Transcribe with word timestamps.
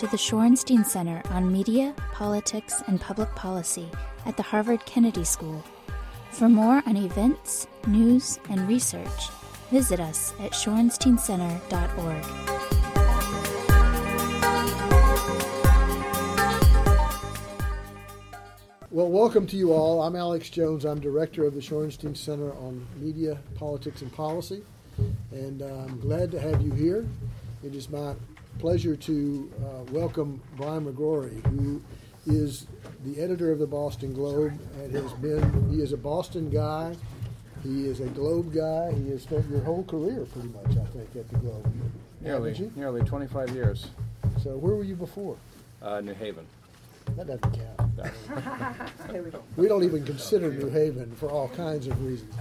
to 0.00 0.06
the 0.06 0.16
Shorenstein 0.16 0.82
Center 0.82 1.20
on 1.28 1.52
Media, 1.52 1.94
Politics, 2.14 2.82
and 2.86 2.98
Public 2.98 3.28
Policy 3.34 3.86
at 4.24 4.34
the 4.34 4.42
Harvard 4.42 4.82
Kennedy 4.86 5.24
School. 5.24 5.62
For 6.30 6.48
more 6.48 6.82
on 6.86 6.96
events, 6.96 7.66
news, 7.86 8.38
and 8.48 8.66
research, 8.66 9.28
visit 9.70 10.00
us 10.00 10.32
at 10.40 10.52
shorensteincenter.org. 10.52 12.24
Well, 18.90 19.10
welcome 19.10 19.46
to 19.48 19.56
you 19.58 19.74
all. 19.74 20.00
I'm 20.00 20.16
Alex 20.16 20.48
Jones. 20.48 20.86
I'm 20.86 20.98
director 20.98 21.44
of 21.44 21.52
the 21.52 21.60
Shorenstein 21.60 22.16
Center 22.16 22.54
on 22.54 22.86
Media, 22.98 23.38
Politics, 23.54 24.00
and 24.00 24.10
Policy. 24.10 24.62
And 25.30 25.60
uh, 25.60 25.66
I'm 25.66 26.00
glad 26.00 26.30
to 26.30 26.40
have 26.40 26.62
you 26.62 26.72
here. 26.72 27.06
It 27.62 27.74
is 27.74 27.90
my 27.90 28.14
pleasure 28.58 28.96
to 28.96 29.50
uh, 29.58 29.82
welcome 29.92 30.40
Brian 30.56 30.84
McGrory, 30.84 31.44
who 31.46 31.80
is 32.26 32.66
the 33.04 33.20
editor 33.20 33.50
of 33.50 33.58
the 33.58 33.66
Boston 33.66 34.12
Globe 34.12 34.52
and 34.82 34.92
has 34.92 35.12
been, 35.14 35.70
he 35.70 35.80
is 35.80 35.92
a 35.92 35.96
Boston 35.96 36.50
guy. 36.50 36.94
He 37.62 37.86
is 37.86 38.00
a 38.00 38.06
Globe 38.06 38.52
guy. 38.54 38.92
He 38.92 39.10
has 39.10 39.22
spent 39.22 39.48
your 39.50 39.60
whole 39.60 39.84
career 39.84 40.26
pretty 40.32 40.48
much, 40.48 40.70
I 40.78 40.86
think, 40.92 41.08
at 41.16 41.28
the 41.30 41.36
Globe. 41.38 41.72
Nearly, 42.20 42.70
nearly 42.76 43.02
25 43.02 43.50
years. 43.50 43.86
So 44.42 44.56
where 44.56 44.74
were 44.74 44.84
you 44.84 44.96
before? 44.96 45.36
Uh, 45.82 46.00
New 46.00 46.14
Haven. 46.14 46.46
That 47.16 47.26
doesn't 47.26 47.42
count. 47.42 47.96
That's- 47.96 49.32
We 49.56 49.68
don't 49.68 49.84
even 49.84 50.04
consider 50.04 50.50
New 50.52 50.68
Haven 50.68 51.14
for 51.16 51.30
all 51.30 51.48
kinds 51.48 51.86
of 51.86 52.02
reasons. 52.04 52.34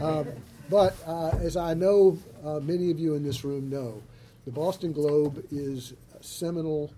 Um, 0.00 0.28
but 0.70 0.94
uh, 1.06 1.30
as 1.42 1.56
I 1.56 1.74
know 1.74 2.18
uh, 2.44 2.60
many 2.60 2.90
of 2.90 2.98
you 2.98 3.14
in 3.14 3.22
this 3.22 3.44
room 3.44 3.68
know, 3.70 4.02
the 4.44 4.50
Boston 4.50 4.92
Globe 4.92 5.44
is 5.50 5.94
seminal, 6.20 6.92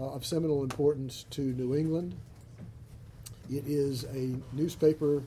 uh, 0.00 0.12
of 0.12 0.24
seminal 0.24 0.62
importance 0.62 1.24
to 1.30 1.40
New 1.42 1.74
England. 1.74 2.14
It 3.50 3.64
is 3.66 4.04
a 4.04 4.36
newspaper 4.52 5.22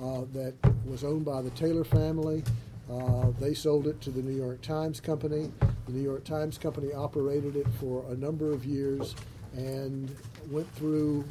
uh, 0.00 0.22
that 0.32 0.54
was 0.86 1.04
owned 1.04 1.24
by 1.24 1.42
the 1.42 1.50
Taylor 1.50 1.84
family. 1.84 2.42
Uh, 2.90 3.30
they 3.38 3.54
sold 3.54 3.86
it 3.86 4.00
to 4.00 4.10
the 4.10 4.22
New 4.22 4.34
York 4.36 4.60
Times 4.62 5.00
Company. 5.00 5.52
The 5.86 5.92
New 5.92 6.02
York 6.02 6.24
Times 6.24 6.58
Company 6.58 6.92
operated 6.92 7.54
it 7.54 7.66
for 7.78 8.04
a 8.10 8.16
number 8.16 8.52
of 8.52 8.64
years 8.64 9.14
and 9.54 10.14
went 10.50 10.72
through 10.74 11.24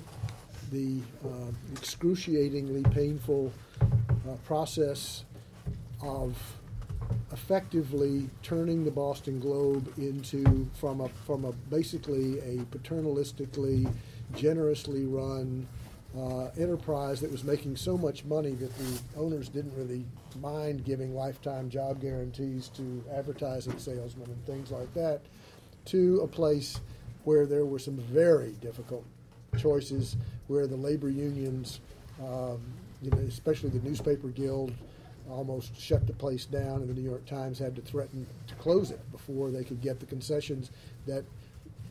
the 0.72 1.00
uh, 1.26 1.52
excruciatingly 1.74 2.84
painful 2.92 3.52
uh, 3.82 4.36
process 4.46 5.26
of 6.02 6.38
effectively 7.32 8.30
turning 8.44 8.84
the 8.84 8.92
Boston 8.92 9.40
Globe 9.40 9.92
into 9.98 10.70
from 10.74 11.02
a 11.02 11.10
from 11.26 11.46
a 11.46 11.52
basically 11.70 12.40
a 12.40 12.64
paternalistically, 12.66 13.92
generously 14.36 15.06
run 15.06 15.68
uh, 16.18 16.46
enterprise 16.58 17.22
that 17.22 17.32
was 17.32 17.44
making 17.44 17.76
so 17.76 17.98
much 17.98 18.26
money 18.26 18.52
that 18.52 18.76
the 18.78 19.00
owners 19.16 19.48
didn't 19.48 19.76
really 19.76 20.04
mind 20.42 20.84
giving 20.84 21.16
lifetime 21.16 21.70
job 21.70 22.02
guarantees 22.02 22.70
to 22.70 23.04
advertising 23.14 23.78
salesmen 23.78 24.26
and 24.26 24.46
things 24.46 24.72
like 24.72 24.92
that, 24.94 25.22
to 25.86 26.20
a 26.22 26.28
place 26.28 26.80
where 27.26 27.46
there 27.46 27.66
were 27.66 27.80
some 27.80 27.98
very 27.98 28.54
difficult 28.62 29.06
choices, 29.58 30.18
where 30.48 30.66
the 30.66 30.76
labor 30.76 31.10
unions, 31.10 31.80
um, 32.22 32.60
you 33.02 33.12
know, 33.12 33.18
especially 33.28 33.70
the 33.70 33.88
newspaper 33.88 34.30
guild, 34.30 34.74
almost 35.30 35.80
shut 35.80 36.08
the 36.08 36.14
place 36.14 36.46
down, 36.46 36.82
and 36.82 36.90
the 36.90 36.94
New 36.94 37.08
York 37.08 37.26
Times 37.26 37.60
had 37.60 37.76
to 37.76 37.82
threaten 37.82 38.26
to 38.48 38.56
close 38.56 38.92
it 38.92 39.12
before 39.12 39.52
they 39.52 39.64
could 39.64 39.82
get 39.82 40.00
the 40.00 40.06
concessions 40.06 40.72
that 41.06 41.24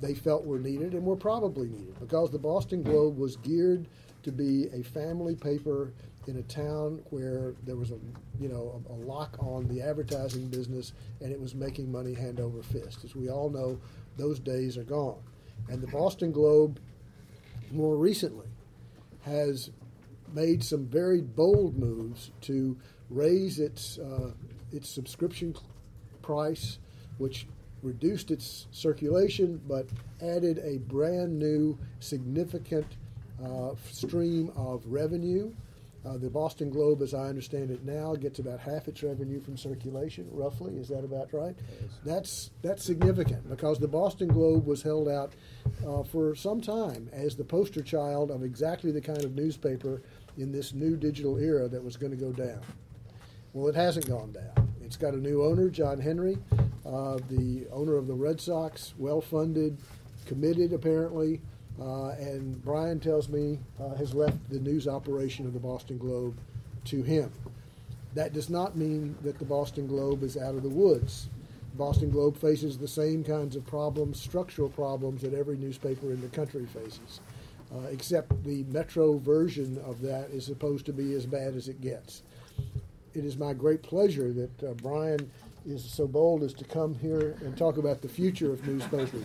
they 0.00 0.14
felt 0.14 0.44
were 0.44 0.58
needed 0.58 0.94
and 0.94 1.04
were 1.04 1.16
probably 1.16 1.68
needed 1.68 1.98
because 2.00 2.30
the 2.30 2.38
Boston 2.38 2.82
Globe 2.82 3.18
was 3.18 3.36
geared 3.36 3.86
to 4.22 4.30
be 4.30 4.68
a 4.72 4.82
family 4.82 5.34
paper 5.34 5.92
in 6.26 6.36
a 6.36 6.42
town 6.42 7.00
where 7.10 7.54
there 7.64 7.76
was 7.76 7.90
a 7.90 7.98
you 8.38 8.48
know 8.48 8.80
a, 8.88 8.92
a 8.92 8.96
lock 9.06 9.36
on 9.40 9.66
the 9.68 9.80
advertising 9.80 10.46
business 10.48 10.92
and 11.20 11.32
it 11.32 11.40
was 11.40 11.54
making 11.54 11.90
money 11.90 12.14
hand 12.14 12.38
over 12.38 12.62
fist. 12.62 13.04
As 13.04 13.16
we 13.16 13.28
all 13.28 13.50
know, 13.50 13.78
those 14.16 14.38
days 14.38 14.76
are 14.76 14.84
gone. 14.84 15.18
And 15.68 15.80
the 15.80 15.86
Boston 15.88 16.30
Globe, 16.30 16.78
more 17.72 17.96
recently, 17.96 18.46
has 19.22 19.70
made 20.32 20.62
some 20.62 20.86
very 20.86 21.20
bold 21.20 21.76
moves 21.76 22.30
to 22.42 22.76
raise 23.10 23.58
its 23.58 23.98
uh, 23.98 24.30
its 24.72 24.88
subscription 24.88 25.54
price, 26.22 26.78
which 27.18 27.46
reduced 27.82 28.30
its 28.30 28.66
circulation 28.70 29.60
but 29.68 29.86
added 30.20 30.58
a 30.58 30.78
brand 30.78 31.38
new 31.38 31.78
significant 32.00 32.86
uh, 33.44 33.70
stream 33.90 34.50
of 34.56 34.82
revenue. 34.86 35.52
Uh, 36.06 36.16
the 36.16 36.30
Boston 36.30 36.70
Globe, 36.70 37.02
as 37.02 37.12
I 37.12 37.24
understand 37.24 37.70
it 37.70 37.84
now, 37.84 38.14
gets 38.14 38.38
about 38.38 38.60
half 38.60 38.88
its 38.88 39.02
revenue 39.02 39.40
from 39.40 39.56
circulation, 39.56 40.28
roughly. 40.30 40.76
Is 40.76 40.88
that 40.88 41.04
about 41.04 41.32
right? 41.32 41.56
That's 42.04 42.50
that's 42.62 42.84
significant 42.84 43.48
because 43.48 43.78
the 43.78 43.88
Boston 43.88 44.28
Globe 44.28 44.64
was 44.64 44.80
held 44.80 45.08
out 45.08 45.34
uh, 45.86 46.04
for 46.04 46.34
some 46.34 46.60
time 46.60 47.10
as 47.12 47.36
the 47.36 47.44
poster 47.44 47.82
child 47.82 48.30
of 48.30 48.44
exactly 48.44 48.92
the 48.92 49.00
kind 49.00 49.24
of 49.24 49.34
newspaper 49.34 50.00
in 50.36 50.52
this 50.52 50.72
new 50.72 50.96
digital 50.96 51.36
era 51.36 51.68
that 51.68 51.82
was 51.82 51.96
going 51.96 52.12
to 52.12 52.16
go 52.16 52.32
down. 52.32 52.60
Well, 53.58 53.66
it 53.66 53.74
hasn't 53.74 54.06
gone 54.06 54.30
down. 54.30 54.72
It's 54.84 54.96
got 54.96 55.14
a 55.14 55.16
new 55.16 55.42
owner, 55.42 55.68
John 55.68 55.98
Henry, 55.98 56.38
uh, 56.86 57.18
the 57.28 57.66
owner 57.72 57.96
of 57.96 58.06
the 58.06 58.14
Red 58.14 58.40
Sox, 58.40 58.94
well 58.98 59.20
funded, 59.20 59.78
committed 60.26 60.72
apparently, 60.72 61.40
uh, 61.80 62.10
and 62.10 62.64
Brian 62.64 63.00
tells 63.00 63.28
me 63.28 63.58
uh, 63.82 63.96
has 63.96 64.14
left 64.14 64.48
the 64.48 64.60
news 64.60 64.86
operation 64.86 65.44
of 65.44 65.54
the 65.54 65.58
Boston 65.58 65.98
Globe 65.98 66.38
to 66.84 67.02
him. 67.02 67.32
That 68.14 68.32
does 68.32 68.48
not 68.48 68.76
mean 68.76 69.16
that 69.22 69.40
the 69.40 69.44
Boston 69.44 69.88
Globe 69.88 70.22
is 70.22 70.36
out 70.36 70.54
of 70.54 70.62
the 70.62 70.68
woods. 70.68 71.28
Boston 71.74 72.10
Globe 72.10 72.36
faces 72.36 72.78
the 72.78 72.86
same 72.86 73.24
kinds 73.24 73.56
of 73.56 73.66
problems, 73.66 74.20
structural 74.20 74.68
problems 74.68 75.20
that 75.22 75.34
every 75.34 75.56
newspaper 75.56 76.12
in 76.12 76.20
the 76.20 76.28
country 76.28 76.66
faces, 76.66 77.18
uh, 77.74 77.88
except 77.90 78.44
the 78.44 78.62
metro 78.68 79.18
version 79.18 79.82
of 79.84 80.00
that 80.02 80.30
is 80.30 80.44
supposed 80.44 80.86
to 80.86 80.92
be 80.92 81.14
as 81.14 81.26
bad 81.26 81.56
as 81.56 81.66
it 81.66 81.80
gets 81.80 82.22
it 83.18 83.24
is 83.24 83.36
my 83.36 83.52
great 83.52 83.82
pleasure 83.82 84.32
that 84.32 84.62
uh, 84.62 84.72
Brian 84.74 85.30
is 85.66 85.84
so 85.84 86.06
bold 86.06 86.42
as 86.42 86.54
to 86.54 86.64
come 86.64 86.94
here 86.94 87.36
and 87.40 87.56
talk 87.56 87.76
about 87.76 88.00
the 88.00 88.08
future 88.08 88.52
of 88.52 88.66
newspapers. 88.66 89.24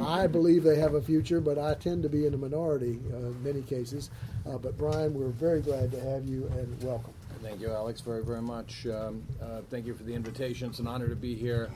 I 0.00 0.26
believe 0.26 0.62
they 0.62 0.78
have 0.78 0.94
a 0.94 1.02
future, 1.02 1.40
but 1.40 1.58
I 1.58 1.74
tend 1.74 2.04
to 2.04 2.08
be 2.08 2.26
in 2.26 2.32
the 2.32 2.38
minority 2.38 3.00
uh, 3.12 3.16
in 3.16 3.42
many 3.42 3.62
cases. 3.62 4.10
Uh, 4.46 4.56
but 4.56 4.78
Brian, 4.78 5.12
we're 5.12 5.28
very 5.28 5.60
glad 5.60 5.90
to 5.90 6.00
have 6.00 6.26
you 6.26 6.46
and 6.56 6.82
welcome. 6.82 7.12
Thank 7.42 7.60
you, 7.60 7.70
Alex, 7.70 8.00
very, 8.00 8.24
very 8.24 8.40
much. 8.40 8.86
Um, 8.86 9.22
uh, 9.42 9.60
thank 9.68 9.84
you 9.84 9.94
for 9.94 10.02
the 10.02 10.14
invitation. 10.14 10.70
It's 10.70 10.78
an 10.78 10.86
honor 10.86 11.08
to 11.08 11.16
be 11.16 11.34
here 11.34 11.68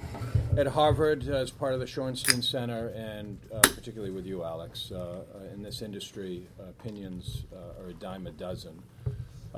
at 0.56 0.66
Harvard 0.66 1.28
as 1.28 1.50
part 1.50 1.74
of 1.74 1.80
the 1.80 1.84
Shorenstein 1.84 2.42
Center, 2.42 2.88
and 2.96 3.38
uh, 3.52 3.60
particularly 3.60 4.10
with 4.10 4.24
you, 4.24 4.44
Alex. 4.44 4.90
Uh, 4.90 4.96
uh, 5.34 5.52
in 5.52 5.62
this 5.62 5.82
industry, 5.82 6.46
opinions 6.58 7.44
are 7.78 7.88
a 7.90 7.92
dime 7.92 8.26
a 8.26 8.30
dozen. 8.30 8.82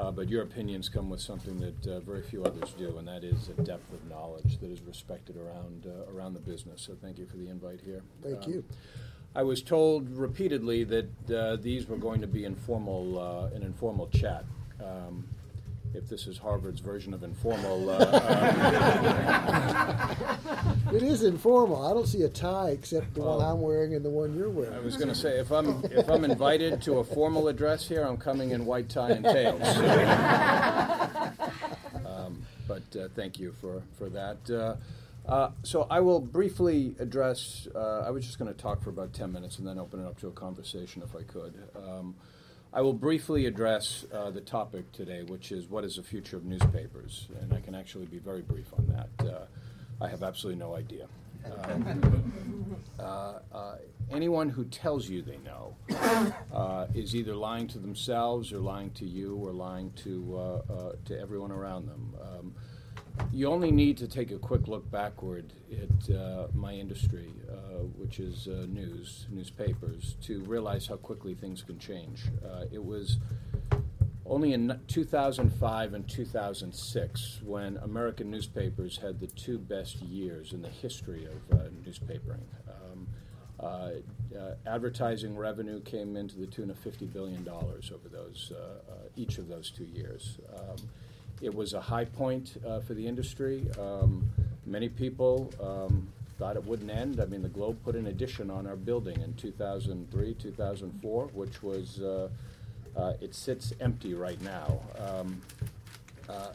Uh, 0.00 0.10
but 0.10 0.30
your 0.30 0.42
opinions 0.42 0.88
come 0.88 1.10
with 1.10 1.20
something 1.20 1.60
that 1.60 1.86
uh, 1.86 2.00
very 2.00 2.22
few 2.22 2.42
others 2.42 2.72
do, 2.78 2.96
and 2.96 3.06
that 3.06 3.22
is 3.22 3.50
a 3.50 3.62
depth 3.62 3.92
of 3.92 4.02
knowledge 4.08 4.58
that 4.58 4.70
is 4.70 4.80
respected 4.80 5.36
around 5.36 5.86
uh, 5.86 6.10
around 6.10 6.32
the 6.32 6.40
business. 6.40 6.80
So 6.80 6.96
thank 7.02 7.18
you 7.18 7.26
for 7.26 7.36
the 7.36 7.48
invite 7.50 7.80
here. 7.84 8.02
Thank 8.22 8.44
Um, 8.44 8.50
you. 8.50 8.64
I 9.34 9.42
was 9.42 9.60
told 9.62 10.08
repeatedly 10.16 10.84
that 10.84 11.30
uh, 11.30 11.56
these 11.56 11.86
were 11.86 11.98
going 11.98 12.22
to 12.22 12.26
be 12.26 12.44
informal, 12.44 13.18
uh, 13.18 13.54
an 13.54 13.62
informal 13.62 14.06
chat. 14.08 14.44
Um, 14.82 15.28
if 15.94 16.08
this 16.08 16.26
is 16.26 16.38
Harvard's 16.38 16.80
version 16.80 17.14
of 17.14 17.22
informal, 17.22 17.90
uh, 17.90 17.98
uh, 17.98 19.40
It 20.92 21.02
is 21.04 21.22
informal. 21.22 21.86
I 21.86 21.94
don't 21.94 22.08
see 22.08 22.22
a 22.22 22.28
tie 22.28 22.70
except 22.70 23.14
the 23.14 23.20
one 23.20 23.40
I'm 23.44 23.60
wearing 23.60 23.94
and 23.94 24.04
the 24.04 24.10
one 24.10 24.36
you're 24.36 24.50
wearing. 24.50 24.74
I 24.74 24.80
was 24.80 24.96
going 24.96 25.08
to 25.08 25.14
say 25.14 25.38
if 25.38 25.52
I'm 25.52 25.84
if 25.84 26.08
I'm 26.08 26.24
invited 26.24 26.82
to 26.82 26.98
a 26.98 27.04
formal 27.04 27.46
address 27.48 27.86
here, 27.86 28.02
I'm 28.02 28.16
coming 28.16 28.50
in 28.50 28.66
white 28.66 28.88
tie 28.88 29.10
and 29.10 29.24
tails. 29.24 29.62
um, 32.06 32.42
but 32.66 32.82
uh, 32.98 33.06
thank 33.14 33.38
you 33.38 33.54
for 33.60 33.82
for 33.98 34.08
that. 34.08 34.38
Uh, 34.50 34.74
uh, 35.30 35.50
so 35.62 35.86
I 35.88 36.00
will 36.00 36.20
briefly 36.20 36.96
address. 36.98 37.68
Uh, 37.72 38.00
I 38.00 38.10
was 38.10 38.26
just 38.26 38.40
going 38.40 38.52
to 38.52 38.60
talk 38.60 38.82
for 38.82 38.90
about 38.90 39.12
ten 39.12 39.30
minutes 39.30 39.58
and 39.58 39.68
then 39.68 39.78
open 39.78 40.00
it 40.04 40.06
up 40.06 40.18
to 40.20 40.26
a 40.26 40.32
conversation 40.32 41.02
if 41.02 41.14
I 41.14 41.22
could. 41.22 41.54
Um, 41.76 42.16
I 42.72 42.82
will 42.82 42.92
briefly 42.92 43.46
address 43.46 44.04
uh, 44.12 44.30
the 44.30 44.40
topic 44.40 44.92
today, 44.92 45.24
which 45.24 45.50
is 45.50 45.68
what 45.68 45.84
is 45.84 45.96
the 45.96 46.04
future 46.04 46.36
of 46.36 46.44
newspapers, 46.44 47.26
and 47.40 47.52
I 47.52 47.60
can 47.60 47.74
actually 47.74 48.06
be 48.06 48.18
very 48.18 48.42
brief 48.42 48.72
on 48.78 48.86
that. 48.86 49.28
Uh, 49.28 49.46
I 50.00 50.08
have 50.08 50.22
absolutely 50.22 50.60
no 50.60 50.76
idea. 50.76 51.06
Um, 51.64 52.82
uh, 53.00 53.02
uh, 53.52 53.76
anyone 54.10 54.48
who 54.48 54.64
tells 54.66 55.08
you 55.08 55.20
they 55.22 55.38
know 55.38 55.74
uh, 56.52 56.86
is 56.94 57.16
either 57.16 57.34
lying 57.34 57.66
to 57.68 57.78
themselves 57.78 58.52
or 58.52 58.58
lying 58.58 58.90
to 58.92 59.04
you 59.04 59.34
or 59.36 59.52
lying 59.52 59.90
to 60.04 60.36
uh, 60.36 60.72
uh, 60.72 60.92
to 61.06 61.18
everyone 61.18 61.50
around 61.50 61.88
them. 61.88 62.14
Um, 62.22 62.54
you 63.32 63.48
only 63.48 63.70
need 63.70 63.96
to 63.98 64.08
take 64.08 64.30
a 64.30 64.38
quick 64.38 64.68
look 64.68 64.90
backward 64.90 65.52
at 65.72 66.14
uh, 66.14 66.48
my 66.54 66.72
industry, 66.72 67.32
uh, 67.50 67.82
which 67.96 68.18
is 68.18 68.48
uh, 68.48 68.66
news, 68.68 69.26
newspapers, 69.30 70.16
to 70.22 70.40
realize 70.40 70.86
how 70.86 70.96
quickly 70.96 71.34
things 71.34 71.62
can 71.62 71.78
change. 71.78 72.24
Uh, 72.44 72.64
it 72.72 72.84
was 72.84 73.18
only 74.26 74.52
in 74.52 74.78
2005 74.86 75.94
and 75.94 76.08
2006 76.08 77.40
when 77.44 77.76
American 77.78 78.30
newspapers 78.30 78.96
had 78.96 79.18
the 79.18 79.26
two 79.26 79.58
best 79.58 80.00
years 80.02 80.52
in 80.52 80.62
the 80.62 80.68
history 80.68 81.26
of 81.26 81.58
uh, 81.58 81.64
newspapering. 81.84 82.44
Um, 82.68 83.08
uh, 83.58 83.90
uh, 84.38 84.54
advertising 84.66 85.36
revenue 85.36 85.80
came 85.82 86.16
into 86.16 86.38
the 86.38 86.46
tune 86.46 86.70
of 86.70 86.82
$50 86.82 87.12
billion 87.12 87.46
over 87.48 88.08
those, 88.10 88.52
uh, 88.54 88.92
uh, 88.92 88.94
each 89.16 89.38
of 89.38 89.48
those 89.48 89.70
two 89.70 89.84
years. 89.84 90.38
Um, 90.56 90.76
it 91.40 91.54
was 91.54 91.72
a 91.72 91.80
high 91.80 92.04
point 92.04 92.60
uh, 92.66 92.80
for 92.80 92.94
the 92.94 93.06
industry. 93.06 93.66
Um, 93.78 94.30
many 94.66 94.88
people 94.88 95.52
um, 95.62 96.08
thought 96.38 96.56
it 96.56 96.64
wouldn't 96.64 96.90
end. 96.90 97.20
I 97.20 97.26
mean, 97.26 97.42
the 97.42 97.48
Globe 97.48 97.78
put 97.84 97.94
an 97.94 98.06
addition 98.06 98.50
on 98.50 98.66
our 98.66 98.76
building 98.76 99.20
in 99.20 99.34
2003, 99.34 100.34
2004, 100.34 101.26
which 101.28 101.62
was, 101.62 102.00
uh, 102.00 102.28
uh, 102.96 103.12
it 103.20 103.34
sits 103.34 103.72
empty 103.80 104.14
right 104.14 104.40
now. 104.42 104.80
Um, 104.98 105.40
uh, 106.28 106.52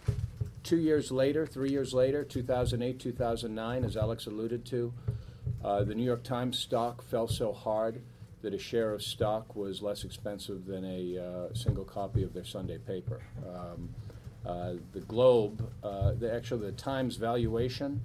two 0.63 0.77
years 0.77 1.11
later, 1.11 1.45
three 1.45 1.69
years 1.69 1.93
later, 1.93 2.23
2008, 2.23 2.99
2009, 2.99 3.83
as 3.83 3.97
Alex 3.97 4.25
alluded 4.25 4.65
to, 4.65 4.93
uh, 5.63 5.83
the 5.83 5.95
New 5.95 6.03
York 6.03 6.23
Times 6.23 6.59
stock 6.59 7.03
fell 7.03 7.27
so 7.27 7.51
hard 7.51 8.01
that 8.41 8.53
a 8.53 8.59
share 8.59 8.93
of 8.93 9.01
stock 9.01 9.55
was 9.55 9.81
less 9.81 10.03
expensive 10.03 10.65
than 10.67 10.85
a 10.85 11.17
uh, 11.17 11.53
single 11.55 11.83
copy 11.83 12.21
of 12.21 12.33
their 12.33 12.45
Sunday 12.45 12.77
paper. 12.77 13.21
Um, 13.47 13.89
the 14.45 15.01
Globe, 15.07 15.71
uh, 15.83 16.13
the, 16.13 16.33
actually, 16.33 16.65
the 16.65 16.71
Times 16.71 17.17
valuation 17.17 18.03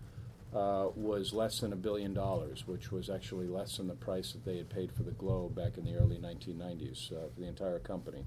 uh, 0.54 0.88
was 0.96 1.32
less 1.32 1.60
than 1.60 1.72
a 1.72 1.76
billion 1.76 2.12
dollars, 2.12 2.66
which 2.66 2.90
was 2.90 3.08
actually 3.08 3.46
less 3.46 3.76
than 3.76 3.86
the 3.86 3.94
price 3.94 4.32
that 4.32 4.44
they 4.44 4.56
had 4.56 4.68
paid 4.68 4.90
for 4.92 5.02
the 5.02 5.12
Globe 5.12 5.54
back 5.54 5.78
in 5.78 5.84
the 5.84 5.94
early 5.94 6.18
1990s 6.18 7.12
uh, 7.12 7.28
for 7.32 7.40
the 7.40 7.46
entire 7.46 7.78
company. 7.78 8.24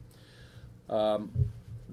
Um, 0.89 1.31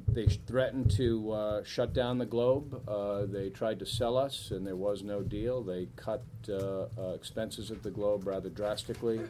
they 0.08 0.26
threatened 0.26 0.90
to 0.92 1.32
uh, 1.32 1.64
shut 1.64 1.92
down 1.92 2.18
the 2.18 2.26
Globe. 2.26 2.88
Uh, 2.88 3.26
they 3.26 3.50
tried 3.50 3.78
to 3.80 3.86
sell 3.86 4.16
us, 4.16 4.50
and 4.50 4.66
there 4.66 4.76
was 4.76 5.02
no 5.02 5.22
deal. 5.22 5.62
They 5.62 5.88
cut 5.96 6.24
uh, 6.48 6.86
uh 6.98 7.12
expenses 7.14 7.70
at 7.70 7.82
the 7.82 7.90
Globe 7.90 8.26
rather 8.26 8.48
drastically. 8.48 9.20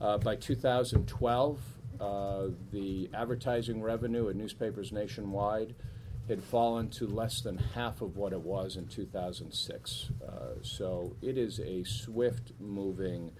Uh, 0.00 0.18
by 0.18 0.36
2012, 0.36 1.58
uh, 2.00 2.46
the 2.72 3.08
advertising 3.14 3.82
revenue 3.82 4.28
at 4.28 4.36
newspapers 4.36 4.92
nationwide 4.92 5.74
had 6.28 6.42
fallen 6.42 6.88
to 6.88 7.06
less 7.06 7.40
than 7.40 7.58
half 7.58 8.00
of 8.00 8.16
what 8.16 8.32
it 8.32 8.40
was 8.40 8.76
in 8.76 8.86
2006. 8.86 10.10
so 10.62 11.16
it 11.20 11.36
is 11.36 11.60
a 11.60 11.84
swift 11.84 12.52
moving. 12.58 13.32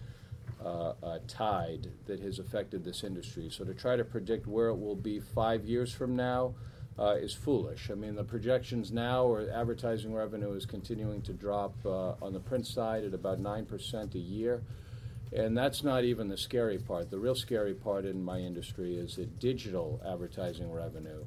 Uh, 0.64 0.94
uh, 1.02 1.18
tide 1.28 1.88
that 2.06 2.20
has 2.20 2.38
affected 2.38 2.84
this 2.84 3.04
industry. 3.04 3.50
So 3.50 3.64
to 3.64 3.74
try 3.74 3.96
to 3.96 4.04
predict 4.04 4.46
where 4.46 4.68
it 4.68 4.76
will 4.76 4.96
be 4.96 5.20
five 5.20 5.66
years 5.66 5.92
from 5.92 6.16
now 6.16 6.54
uh, 6.98 7.16
is 7.16 7.34
foolish. 7.34 7.90
I 7.90 7.94
mean, 7.94 8.14
the 8.14 8.24
projections 8.24 8.92
now 8.92 9.26
are 9.26 9.50
advertising 9.50 10.14
revenue 10.14 10.52
is 10.52 10.64
continuing 10.64 11.22
to 11.22 11.32
drop 11.32 11.74
uh, 11.84 12.14
on 12.22 12.32
the 12.32 12.40
print 12.40 12.66
side 12.66 13.04
at 13.04 13.14
about 13.14 13.42
9% 13.42 14.14
a 14.14 14.18
year. 14.18 14.62
And 15.32 15.58
that's 15.58 15.82
not 15.82 16.04
even 16.04 16.28
the 16.28 16.36
scary 16.36 16.78
part. 16.78 17.10
The 17.10 17.18
real 17.18 17.34
scary 17.34 17.74
part 17.74 18.04
in 18.04 18.22
my 18.22 18.38
industry 18.38 18.96
is 18.96 19.16
that 19.16 19.40
digital 19.40 20.00
advertising 20.06 20.70
revenue 20.70 21.24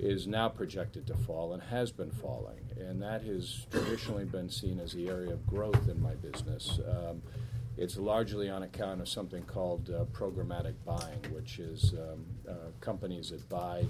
is 0.00 0.26
now 0.26 0.48
projected 0.48 1.06
to 1.06 1.14
fall 1.14 1.52
and 1.52 1.62
has 1.62 1.92
been 1.92 2.10
falling. 2.10 2.60
And 2.78 3.02
that 3.02 3.22
has 3.22 3.66
traditionally 3.70 4.24
been 4.24 4.48
seen 4.48 4.80
as 4.80 4.92
the 4.92 5.08
area 5.08 5.32
of 5.32 5.46
growth 5.46 5.88
in 5.88 6.00
my 6.00 6.14
business. 6.14 6.80
Um, 6.88 7.22
it's 7.76 7.96
largely 7.96 8.50
on 8.50 8.62
account 8.62 9.00
of 9.00 9.08
something 9.08 9.42
called 9.44 9.90
uh, 9.90 10.04
programmatic 10.12 10.74
buying, 10.84 11.20
which 11.32 11.58
is 11.58 11.94
um, 11.94 12.24
uh, 12.48 12.54
companies 12.80 13.30
that 13.30 13.48
buy 13.48 13.84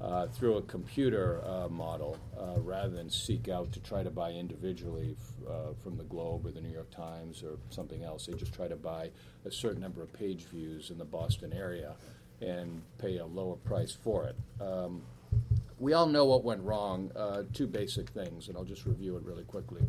uh, 0.00 0.26
through 0.28 0.56
a 0.56 0.62
computer 0.62 1.42
uh, 1.44 1.68
model 1.68 2.16
uh, 2.38 2.58
rather 2.60 2.90
than 2.90 3.10
seek 3.10 3.48
out 3.48 3.70
to 3.72 3.80
try 3.80 4.02
to 4.02 4.10
buy 4.10 4.30
individually 4.30 5.14
f- 5.20 5.48
uh, 5.48 5.52
from 5.82 5.96
the 5.96 6.04
Globe 6.04 6.46
or 6.46 6.50
the 6.50 6.60
New 6.60 6.72
York 6.72 6.90
Times 6.90 7.42
or 7.42 7.58
something 7.68 8.02
else. 8.02 8.26
They 8.26 8.32
just 8.32 8.54
try 8.54 8.66
to 8.66 8.76
buy 8.76 9.10
a 9.44 9.50
certain 9.50 9.80
number 9.82 10.02
of 10.02 10.12
page 10.12 10.44
views 10.44 10.90
in 10.90 10.96
the 10.96 11.04
Boston 11.04 11.52
area 11.52 11.96
and 12.40 12.82
pay 12.98 13.18
a 13.18 13.26
lower 13.26 13.56
price 13.56 13.92
for 13.92 14.24
it. 14.24 14.36
Um, 14.60 15.02
we 15.80 15.94
all 15.94 16.06
know 16.06 16.26
what 16.26 16.44
went 16.44 16.62
wrong. 16.62 17.10
Uh, 17.16 17.42
two 17.52 17.66
basic 17.66 18.10
things, 18.10 18.48
and 18.48 18.56
I'll 18.56 18.64
just 18.64 18.86
review 18.86 19.16
it 19.16 19.24
really 19.24 19.44
quickly. 19.44 19.82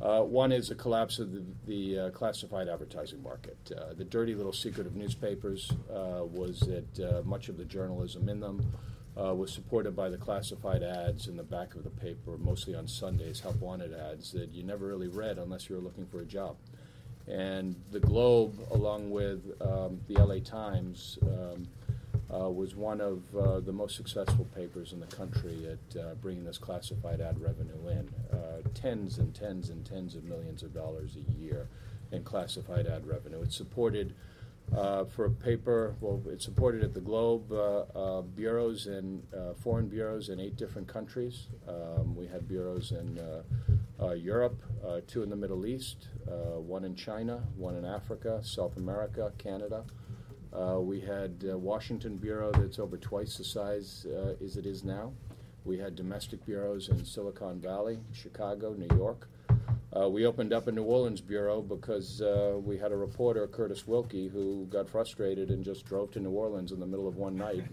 Uh, 0.00 0.20
one 0.20 0.52
is 0.52 0.68
the 0.68 0.74
collapse 0.74 1.18
of 1.18 1.32
the, 1.32 1.42
the 1.66 1.98
uh, 1.98 2.10
classified 2.10 2.68
advertising 2.68 3.22
market. 3.22 3.56
Uh, 3.76 3.94
the 3.94 4.04
dirty 4.04 4.34
little 4.34 4.52
secret 4.52 4.86
of 4.86 4.94
newspapers 4.94 5.72
was 5.88 6.60
that 6.60 7.24
much 7.24 7.48
of 7.48 7.56
the 7.56 7.64
journalism 7.64 8.28
in 8.28 8.40
them 8.40 8.60
uh, 9.16 9.34
was 9.34 9.52
supported 9.52 9.94
by 9.94 10.08
the 10.08 10.18
classified 10.18 10.82
ads 10.82 11.28
in 11.28 11.36
the 11.36 11.42
back 11.42 11.74
of 11.74 11.84
the 11.84 11.90
paper, 11.90 12.36
mostly 12.38 12.74
on 12.74 12.88
Sundays, 12.88 13.40
help 13.40 13.56
wanted 13.60 13.94
ads 13.94 14.32
that 14.32 14.50
you 14.50 14.62
never 14.62 14.86
really 14.86 15.08
read 15.08 15.38
unless 15.38 15.68
you 15.68 15.76
were 15.76 15.82
looking 15.82 16.06
for 16.06 16.20
a 16.20 16.24
job. 16.24 16.56
And 17.26 17.76
the 17.90 18.00
Globe, 18.00 18.58
along 18.70 19.10
with 19.10 19.40
um, 19.60 20.00
the 20.08 20.14
LA 20.14 20.40
Times, 20.40 21.18
um, 21.22 21.68
uh, 22.34 22.50
was 22.50 22.74
one 22.74 23.00
of 23.00 23.22
uh, 23.36 23.60
the 23.60 23.72
most 23.72 23.96
successful 23.96 24.46
papers 24.56 24.92
in 24.92 25.00
the 25.00 25.06
country 25.06 25.68
at 25.68 26.00
uh, 26.00 26.14
bringing 26.14 26.44
this 26.44 26.58
classified 26.58 27.20
ad 27.20 27.40
revenue 27.40 27.88
in. 27.88 28.08
Uh, 28.32 28.68
tens 28.74 29.18
and 29.18 29.34
tens 29.34 29.70
and 29.70 29.84
tens 29.86 30.14
of 30.14 30.24
millions 30.24 30.62
of 30.62 30.74
dollars 30.74 31.16
a 31.16 31.32
year 31.32 31.68
in 32.10 32.24
classified 32.24 32.86
ad 32.86 33.06
revenue. 33.06 33.42
It 33.42 33.52
supported 33.52 34.14
uh, 34.74 35.04
for 35.04 35.26
a 35.26 35.30
paper. 35.30 35.94
Well, 36.00 36.22
it's 36.26 36.44
supported 36.44 36.82
at 36.82 36.94
the 36.94 37.00
Globe 37.00 37.52
uh, 37.52 38.22
bureaus 38.22 38.86
and 38.86 39.22
foreign 39.62 39.88
bureaus 39.88 40.28
in 40.28 40.40
eight 40.40 40.56
different 40.56 40.88
countries. 40.88 41.48
Um, 41.68 42.16
we 42.16 42.26
had 42.26 42.48
bureaus 42.48 42.92
in 42.92 43.20
Europe, 44.16 44.60
two 45.06 45.22
in 45.22 45.30
the 45.30 45.36
Middle 45.36 45.66
East, 45.66 46.08
one 46.26 46.84
in 46.84 46.96
China, 46.96 47.42
one 47.56 47.76
in 47.76 47.84
Africa, 47.84 48.40
South 48.42 48.76
America, 48.76 49.32
Canada. 49.38 49.84
We 50.80 51.00
had 51.00 51.44
a 51.48 51.56
Washington 51.56 52.16
bureau 52.16 52.52
that's 52.52 52.78
over 52.78 52.96
twice 52.96 53.38
the 53.38 53.44
size 53.44 54.06
as 54.42 54.56
it 54.56 54.66
is 54.66 54.84
now. 54.84 55.12
We 55.64 55.78
had 55.78 55.94
domestic 55.96 56.44
bureaus 56.44 56.90
in 56.90 57.04
Silicon 57.04 57.58
Valley, 57.58 57.98
Chicago, 58.12 58.74
New 58.74 58.94
York. 58.96 59.28
Uh, 59.96 60.08
we 60.08 60.26
opened 60.26 60.52
up 60.52 60.66
a 60.66 60.72
New 60.72 60.82
Orleans 60.82 61.20
bureau 61.20 61.62
because 61.62 62.20
uh, 62.20 62.56
we 62.56 62.76
had 62.76 62.90
a 62.90 62.96
reporter, 62.96 63.46
Curtis 63.46 63.86
Wilkie, 63.86 64.26
who 64.26 64.66
got 64.68 64.88
frustrated 64.88 65.50
and 65.50 65.64
just 65.64 65.86
drove 65.86 66.10
to 66.12 66.20
New 66.20 66.30
Orleans 66.30 66.72
in 66.72 66.80
the 66.80 66.86
middle 66.86 67.06
of 67.06 67.16
one 67.16 67.36
night, 67.36 67.64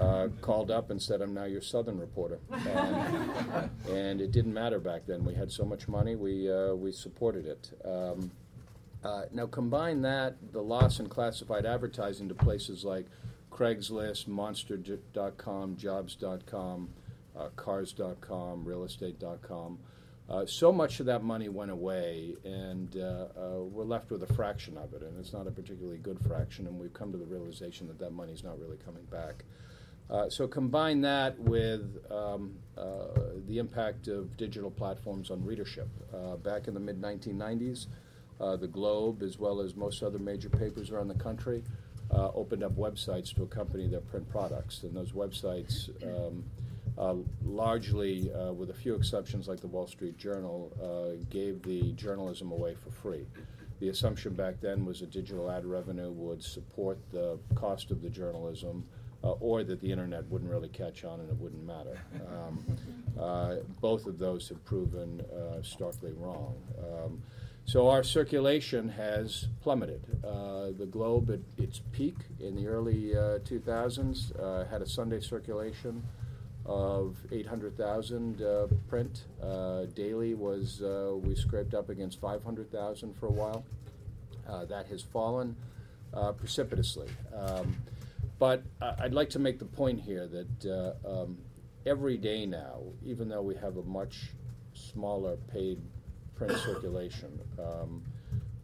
uh, 0.00 0.28
called 0.40 0.70
up 0.70 0.90
and 0.90 1.00
said, 1.00 1.20
I'm 1.20 1.34
now 1.34 1.44
your 1.44 1.60
Southern 1.60 1.98
reporter. 1.98 2.38
And, 2.68 3.70
and, 3.88 4.20
it 4.20 4.32
didn't 4.32 4.52
matter 4.52 4.78
back 4.80 5.02
then. 5.06 5.24
We 5.24 5.34
had 5.34 5.50
so 5.50 5.64
much 5.64 5.88
money, 5.88 6.16
we, 6.16 6.50
uh, 6.50 6.74
we 6.74 6.92
supported 6.92 7.46
it. 7.46 7.70
Um, 7.84 8.30
uh, 9.04 9.22
now, 9.32 9.46
combine 9.46 10.02
that, 10.02 10.36
the 10.52 10.62
loss 10.62 10.98
in 10.98 11.08
classified 11.08 11.64
advertising 11.64 12.28
to 12.28 12.34
places 12.34 12.84
like 12.84 13.06
Craigslist, 13.50 14.26
Monster.com, 14.26 15.76
Jobs.com, 15.76 16.88
uh, 17.38 17.48
Cars.com, 17.56 18.64
Realestate.com. 18.64 19.78
Uh, 20.28 20.44
so 20.44 20.70
much 20.70 21.00
of 21.00 21.06
that 21.06 21.22
money 21.22 21.48
went 21.48 21.70
away, 21.70 22.34
and 22.44 22.96
uh, 22.96 23.26
uh, 23.34 23.62
we're 23.62 23.84
left 23.84 24.10
with 24.10 24.22
a 24.22 24.34
fraction 24.34 24.76
of 24.76 24.92
it, 24.92 25.02
and 25.02 25.18
it's 25.18 25.32
not 25.32 25.46
a 25.46 25.50
particularly 25.50 25.96
good 25.96 26.18
fraction, 26.26 26.66
and 26.66 26.78
we've 26.78 26.92
come 26.92 27.10
to 27.12 27.16
the 27.16 27.24
realization 27.24 27.86
that 27.86 27.98
that 27.98 28.10
money 28.10 28.32
is 28.32 28.44
not 28.44 28.58
really 28.60 28.76
coming 28.84 29.04
back. 29.04 29.44
Uh, 30.10 30.28
so 30.28 30.46
combine 30.46 31.00
that 31.02 31.38
with 31.38 31.98
um, 32.10 32.54
uh, 32.76 33.06
the 33.46 33.58
impact 33.58 34.08
of 34.08 34.36
digital 34.36 34.70
platforms 34.70 35.30
on 35.30 35.42
readership. 35.44 35.88
Uh, 36.14 36.36
back 36.36 36.66
in 36.66 36.74
the 36.74 36.80
mid 36.80 37.00
1990s, 37.00 37.86
the 38.38 38.68
Globe, 38.68 39.22
as 39.22 39.38
well 39.38 39.60
as 39.60 39.74
most 39.74 40.02
other 40.02 40.18
major 40.18 40.48
papers 40.48 40.90
around 40.90 41.08
the 41.08 41.14
country, 41.14 41.62
opened 42.12 42.62
up 42.62 42.72
websites 42.76 43.34
to 43.34 43.42
accompany 43.42 43.86
their 43.86 44.00
print 44.00 44.28
products, 44.28 44.82
and 44.82 44.94
those 44.96 45.12
websites. 45.12 45.90
Um, 46.02 46.44
uh, 46.98 47.14
largely, 47.44 48.32
uh, 48.32 48.52
with 48.52 48.70
a 48.70 48.74
few 48.74 48.94
exceptions 48.94 49.46
like 49.46 49.60
the 49.60 49.68
Wall 49.68 49.86
Street 49.86 50.18
Journal, 50.18 50.72
uh, 50.82 51.24
gave 51.30 51.62
the 51.62 51.92
journalism 51.92 52.50
away 52.50 52.74
for 52.74 52.90
free. 52.90 53.24
The 53.78 53.90
assumption 53.90 54.34
back 54.34 54.60
then 54.60 54.84
was 54.84 55.00
that 55.00 55.10
digital 55.12 55.48
ad 55.50 55.64
revenue 55.64 56.10
would 56.10 56.42
support 56.42 56.98
the 57.12 57.38
cost 57.54 57.92
of 57.92 58.02
the 58.02 58.10
journalism, 58.10 58.84
uh, 59.22 59.32
or 59.32 59.62
that 59.62 59.80
the 59.80 59.90
internet 59.90 60.26
wouldn't 60.28 60.50
really 60.50 60.68
catch 60.68 61.04
on 61.04 61.20
and 61.20 61.30
it 61.30 61.36
wouldn't 61.36 61.64
matter. 61.64 62.00
Um, 62.28 62.64
uh, 63.20 63.56
both 63.80 64.06
of 64.06 64.18
those 64.18 64.48
have 64.48 64.64
proven 64.64 65.20
uh, 65.20 65.62
starkly 65.62 66.12
wrong. 66.12 66.56
Um, 66.80 67.22
so 67.68 67.88
our 67.88 68.02
circulation 68.02 68.88
has 68.88 69.46
plummeted. 69.62 70.02
the 70.22 70.88
Globe, 70.90 71.30
at 71.30 71.40
its 71.62 71.80
peak 71.92 72.16
in 72.40 72.56
the 72.56 72.66
early 72.66 73.12
2000s, 73.14 74.68
had 74.70 74.82
a 74.82 74.86
Sunday 74.86 75.20
circulation 75.20 76.02
of 76.68 77.16
800,000 77.32 78.42
uh, 78.42 78.66
print. 78.88 79.24
Uh, 79.42 79.84
daily 79.94 80.34
was, 80.34 80.82
uh, 80.82 81.12
we 81.16 81.34
scraped 81.34 81.74
up 81.74 81.88
against 81.88 82.20
500,000 82.20 83.14
for 83.16 83.26
a 83.26 83.32
while. 83.32 83.64
Uh, 84.46 84.64
that 84.66 84.86
has 84.86 85.02
fallen 85.02 85.56
uh, 86.14 86.32
precipitously. 86.32 87.08
Um, 87.34 87.76
but 88.38 88.62
I'd 88.80 89.14
like 89.14 89.30
to 89.30 89.38
make 89.38 89.58
the 89.58 89.64
point 89.64 90.00
here 90.00 90.26
that 90.28 90.96
uh, 91.04 91.22
um, 91.22 91.38
every 91.84 92.16
day 92.16 92.46
now, 92.46 92.80
even 93.04 93.28
though 93.28 93.42
we 93.42 93.56
have 93.56 93.76
a 93.78 93.82
much 93.82 94.30
smaller 94.74 95.36
paid 95.52 95.80
print 96.38 96.56
circulation, 96.58 97.38
um, 97.58 98.02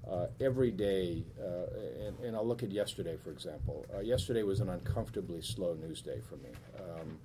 uh, 0.09 0.27
every 0.41 0.71
day, 0.71 1.25
uh, 1.41 2.07
and, 2.07 2.19
and 2.21 2.37
I'll 2.37 2.47
look 2.47 2.63
at 2.63 2.71
yesterday, 2.71 3.17
for 3.23 3.31
example. 3.31 3.85
Uh, 3.95 4.01
yesterday 4.01 4.43
was 4.45 4.61
an 4.61 4.69
uncomfortably 4.69 5.43
slow 5.43 5.75
news 5.75 6.01
day 6.01 6.21
for 6.29 6.37
me. 6.37 6.51
Um, 6.79 7.19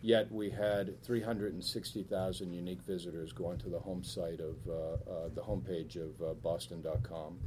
yet 0.00 0.32
we 0.32 0.50
had 0.50 1.00
360,000 1.02 2.52
unique 2.52 2.80
visitors 2.82 3.32
going 3.32 3.58
to 3.58 3.68
the 3.68 3.78
home 3.78 4.02
site 4.02 4.40
of 4.40 4.56
uh, 4.68 4.72
uh, 4.72 5.28
the 5.34 5.42
homepage 5.42 5.96
of 5.96 6.22
uh, 6.22 6.34
Boston.com. 6.34 7.38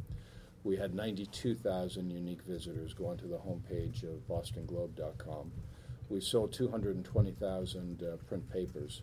We 0.63 0.77
had 0.77 0.93
92,000 0.93 2.09
unique 2.09 2.41
visitors 2.41 2.93
going 2.93 3.17
to 3.19 3.27
the 3.27 3.37
homepage 3.37 4.03
of 4.03 4.27
BostonGlobe.com. 4.27 5.51
We 6.09 6.21
sold 6.21 6.53
220,000 6.53 8.03
uh, 8.03 8.17
print 8.27 8.51
papers. 8.51 9.01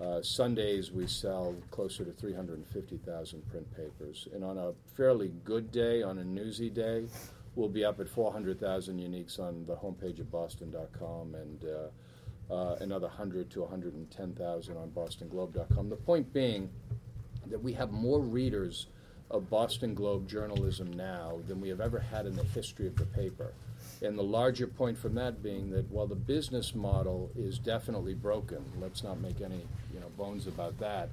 Uh, 0.00 0.20
Sundays, 0.22 0.90
we 0.90 1.06
sell 1.06 1.54
closer 1.70 2.04
to 2.04 2.12
350,000 2.12 3.50
print 3.50 3.76
papers. 3.76 4.28
And 4.34 4.44
on 4.44 4.58
a 4.58 4.72
fairly 4.96 5.32
good 5.44 5.70
day, 5.70 6.02
on 6.02 6.18
a 6.18 6.24
newsy 6.24 6.68
day, 6.68 7.06
we'll 7.54 7.68
be 7.68 7.84
up 7.84 8.00
at 8.00 8.08
400,000 8.08 8.98
uniques 8.98 9.38
on 9.38 9.64
the 9.66 9.76
homepage 9.76 10.18
of 10.18 10.30
Boston.com 10.32 11.34
and 11.36 11.64
uh, 11.64 12.52
uh, 12.52 12.76
another 12.80 13.06
100 13.06 13.50
to 13.50 13.60
110,000 13.60 14.76
on 14.76 14.90
BostonGlobe.com. 14.90 15.88
The 15.88 15.96
point 15.96 16.32
being 16.32 16.70
that 17.46 17.62
we 17.62 17.72
have 17.74 17.92
more 17.92 18.20
readers 18.20 18.88
of 19.30 19.48
Boston 19.48 19.94
Globe 19.94 20.28
journalism 20.28 20.92
now 20.92 21.40
than 21.46 21.60
we 21.60 21.68
have 21.68 21.80
ever 21.80 21.98
had 21.98 22.26
in 22.26 22.36
the 22.36 22.44
history 22.44 22.86
of 22.86 22.96
the 22.96 23.06
paper. 23.06 23.52
And 24.02 24.18
the 24.18 24.22
larger 24.22 24.66
point 24.66 24.98
from 24.98 25.14
that 25.14 25.42
being 25.42 25.70
that 25.70 25.90
while 25.90 26.06
the 26.06 26.14
business 26.14 26.74
model 26.74 27.30
is 27.36 27.58
definitely 27.58 28.14
broken, 28.14 28.64
let's 28.80 29.02
not 29.02 29.20
make 29.20 29.40
any 29.40 29.66
bones 30.10 30.46
about 30.46 30.78
that, 30.78 31.08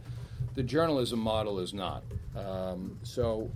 the 0.55 0.63
journalism 0.63 1.19
model 1.19 1.60
is 1.60 1.74
not. 1.74 2.03
Um, 2.36 2.98
so 3.03 3.50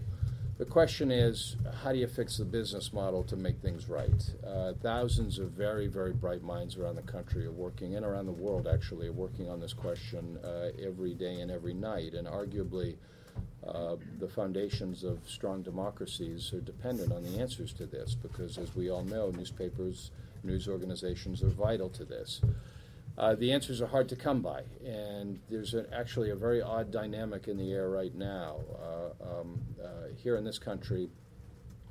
the 0.57 0.65
question 0.65 1.11
is, 1.11 1.57
how 1.83 1.91
do 1.91 1.97
you 1.97 2.07
fix 2.07 2.37
the 2.37 2.45
business 2.45 2.93
model 2.93 3.23
to 3.25 3.35
make 3.35 3.59
things 3.61 3.89
right? 3.89 4.33
Uh, 4.47 4.71
thousands 4.81 5.37
of 5.37 5.51
very, 5.51 5.87
very 5.87 6.13
bright 6.13 6.43
minds 6.43 6.77
around 6.77 6.95
the 6.95 7.01
country 7.01 7.45
are 7.45 7.51
working, 7.51 7.95
and 7.95 8.05
around 8.05 8.25
the 8.25 8.31
world 8.31 8.65
actually, 8.65 9.07
are 9.07 9.13
working 9.13 9.49
on 9.49 9.59
this 9.59 9.73
question 9.73 10.37
uh, 10.45 10.69
every 10.81 11.13
day 11.13 11.41
and 11.41 11.51
every 11.51 11.73
night. 11.73 12.13
And 12.13 12.25
arguably, 12.25 12.95
uh, 13.67 13.97
the 14.19 14.29
foundations 14.29 15.03
of 15.03 15.19
strong 15.27 15.61
democracies 15.61 16.53
are 16.53 16.61
dependent 16.61 17.11
on 17.11 17.23
the 17.23 17.39
answers 17.39 17.73
to 17.73 17.85
this 17.85 18.15
because, 18.15 18.57
as 18.57 18.73
we 18.75 18.89
all 18.89 19.03
know, 19.03 19.31
newspapers, 19.31 20.11
news 20.43 20.69
organizations 20.69 21.43
are 21.43 21.49
vital 21.49 21.89
to 21.89 22.05
this. 22.05 22.39
Uh, 23.17 23.33
the 23.35 23.51
answers 23.51 23.81
are 23.81 23.87
hard 23.87 24.09
to 24.09 24.15
come 24.15 24.41
by, 24.41 24.61
and 24.85 25.39
there's 25.49 25.73
actually 25.93 26.31
a 26.31 26.35
very 26.35 26.61
odd 26.61 26.91
dynamic 26.91 27.47
in 27.47 27.57
the 27.57 27.71
air 27.71 27.89
right 27.89 28.13
now. 28.13 28.57
Uh, 28.77 29.39
um, 29.39 29.61
uh, 29.81 29.87
here 30.21 30.35
in 30.35 30.43
this 30.43 30.59
country, 30.59 31.09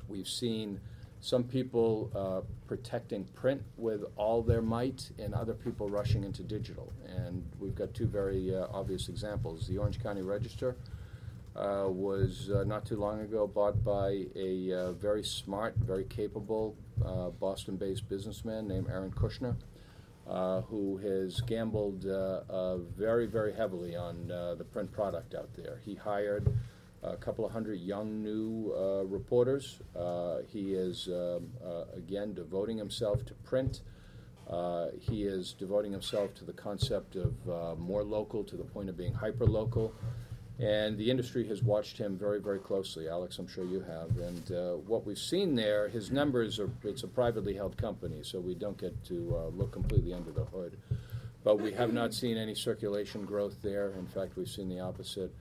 we've 0.07 0.29
seen 0.29 0.79
some 1.21 1.43
people 1.43 2.11
uh, 2.15 2.47
protecting 2.67 3.25
print 3.35 3.63
with 3.79 4.05
all 4.17 4.43
their 4.43 4.61
might, 4.61 5.11
and 5.19 5.33
other 5.33 5.55
people 5.55 5.89
rushing 5.89 6.25
into 6.25 6.43
digital. 6.43 6.93
And 7.09 7.43
we've 7.59 7.75
got 7.75 7.95
two 7.95 8.07
very 8.07 8.55
uh, 8.55 8.67
obvious 8.71 9.09
examples. 9.09 9.67
The 9.67 9.79
Orange 9.79 10.03
County 10.03 10.21
Register 10.21 10.77
uh, 11.57 11.87
was 11.89 12.51
not 12.67 12.85
too 12.85 12.97
long 12.97 13.21
ago 13.21 13.47
bought 13.47 13.83
by 13.83 14.27
a 14.37 14.93
very 15.01 15.25
smart, 15.25 15.75
very 15.79 16.05
capable 16.05 16.77
Boston 17.41 17.77
based 17.77 18.07
businessman 18.11 18.69
named 18.69 18.89
Aaron 18.91 19.11
Kushner, 19.11 19.57
uh, 20.29 20.63
who 20.63 20.97
has 20.99 21.41
gambled 21.43 22.07
uh, 22.07 22.41
uh, 22.49 22.77
very, 22.79 23.27
very 23.27 23.53
heavily 23.53 23.95
on 23.95 24.29
the 24.29 24.65
print 24.73 24.91
product 24.93 25.35
out 25.35 25.51
there. 25.57 25.81
He 25.85 25.95
hired 25.95 26.57
a 27.03 27.17
couple 27.17 27.45
of 27.45 27.53
hundred 27.53 27.81
young 27.81 28.23
new 28.23 28.73
reporters. 29.07 29.81
He 30.49 30.75
is, 30.75 31.09
um, 31.09 31.51
again, 31.95 32.35
devoting 32.35 32.79
himself 32.79 33.25
to 33.27 33.35
print. 33.35 33.83
Uh, 34.49 34.89
he 35.01 35.25
is 35.25 35.53
devoting 35.53 35.93
himself 35.93 36.35
to 36.35 36.45
the 36.45 36.53
concept 36.53 37.17
of 37.17 37.35
uh, 37.49 37.75
more 37.77 38.05
local 38.05 38.45
to 38.45 38.57
the 38.57 38.65
point 38.65 38.89
of 38.89 38.97
being 38.97 39.15
hyper 39.15 39.47
local. 39.47 39.95
And 40.61 40.97
the 40.97 41.11
industry 41.11 41.47
has 41.49 41.63
watched 41.63 41.99
him 41.99 42.17
very, 42.17 42.41
very 42.41 42.61
closely. 42.61 43.09
Alex, 43.09 43.39
I'm 43.39 43.49
sure 43.49 43.65
you 43.65 43.81
have. 43.81 44.17
And 44.19 44.53
uh, 44.53 44.73
what 44.87 45.05
we've 45.05 45.19
seen 45.19 45.57
there, 45.57 45.89
his 45.89 46.13
numbers 46.13 46.61
are, 46.61 46.71
it's 46.85 47.03
a 47.03 47.09
privately 47.09 47.55
held 47.55 47.77
company, 47.77 48.21
so 48.23 48.39
we 48.39 48.55
don't 48.55 48.79
get 48.79 49.05
to 49.07 49.35
uh, 49.37 49.47
look 49.49 49.73
completely 49.73 50.15
under 50.15 50.31
the 50.31 50.45
hood. 50.45 50.77
But 51.43 51.61
we 51.61 51.73
have 51.73 51.93
not 51.93 52.15
seen 52.15 52.39
any 52.39 52.55
circulation 52.55 53.25
growth 53.25 53.57
there. 53.63 53.91
In 53.99 54.07
fact, 54.07 54.37
we've 54.37 54.49
seen 54.49 54.69
the 54.69 54.81
opposite. 54.81 55.33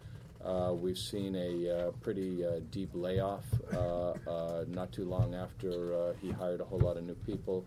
Uh, 0.43 0.74
we've 0.74 0.98
seen 0.98 1.36
a 1.36 1.70
uh, 1.70 1.91
pretty 2.01 2.46
uh, 2.46 2.60
deep 2.70 2.89
layoff 2.93 3.46
uh, 3.72 4.65
not 4.67 4.91
too 4.91 5.05
long 5.05 5.34
after 5.34 6.13
he 6.22 6.32
hired 6.32 6.60
a 6.60 6.65
whole 6.65 6.79
lot 6.79 6.98
of 6.98 7.03
new 7.03 7.15
people. 7.25 7.63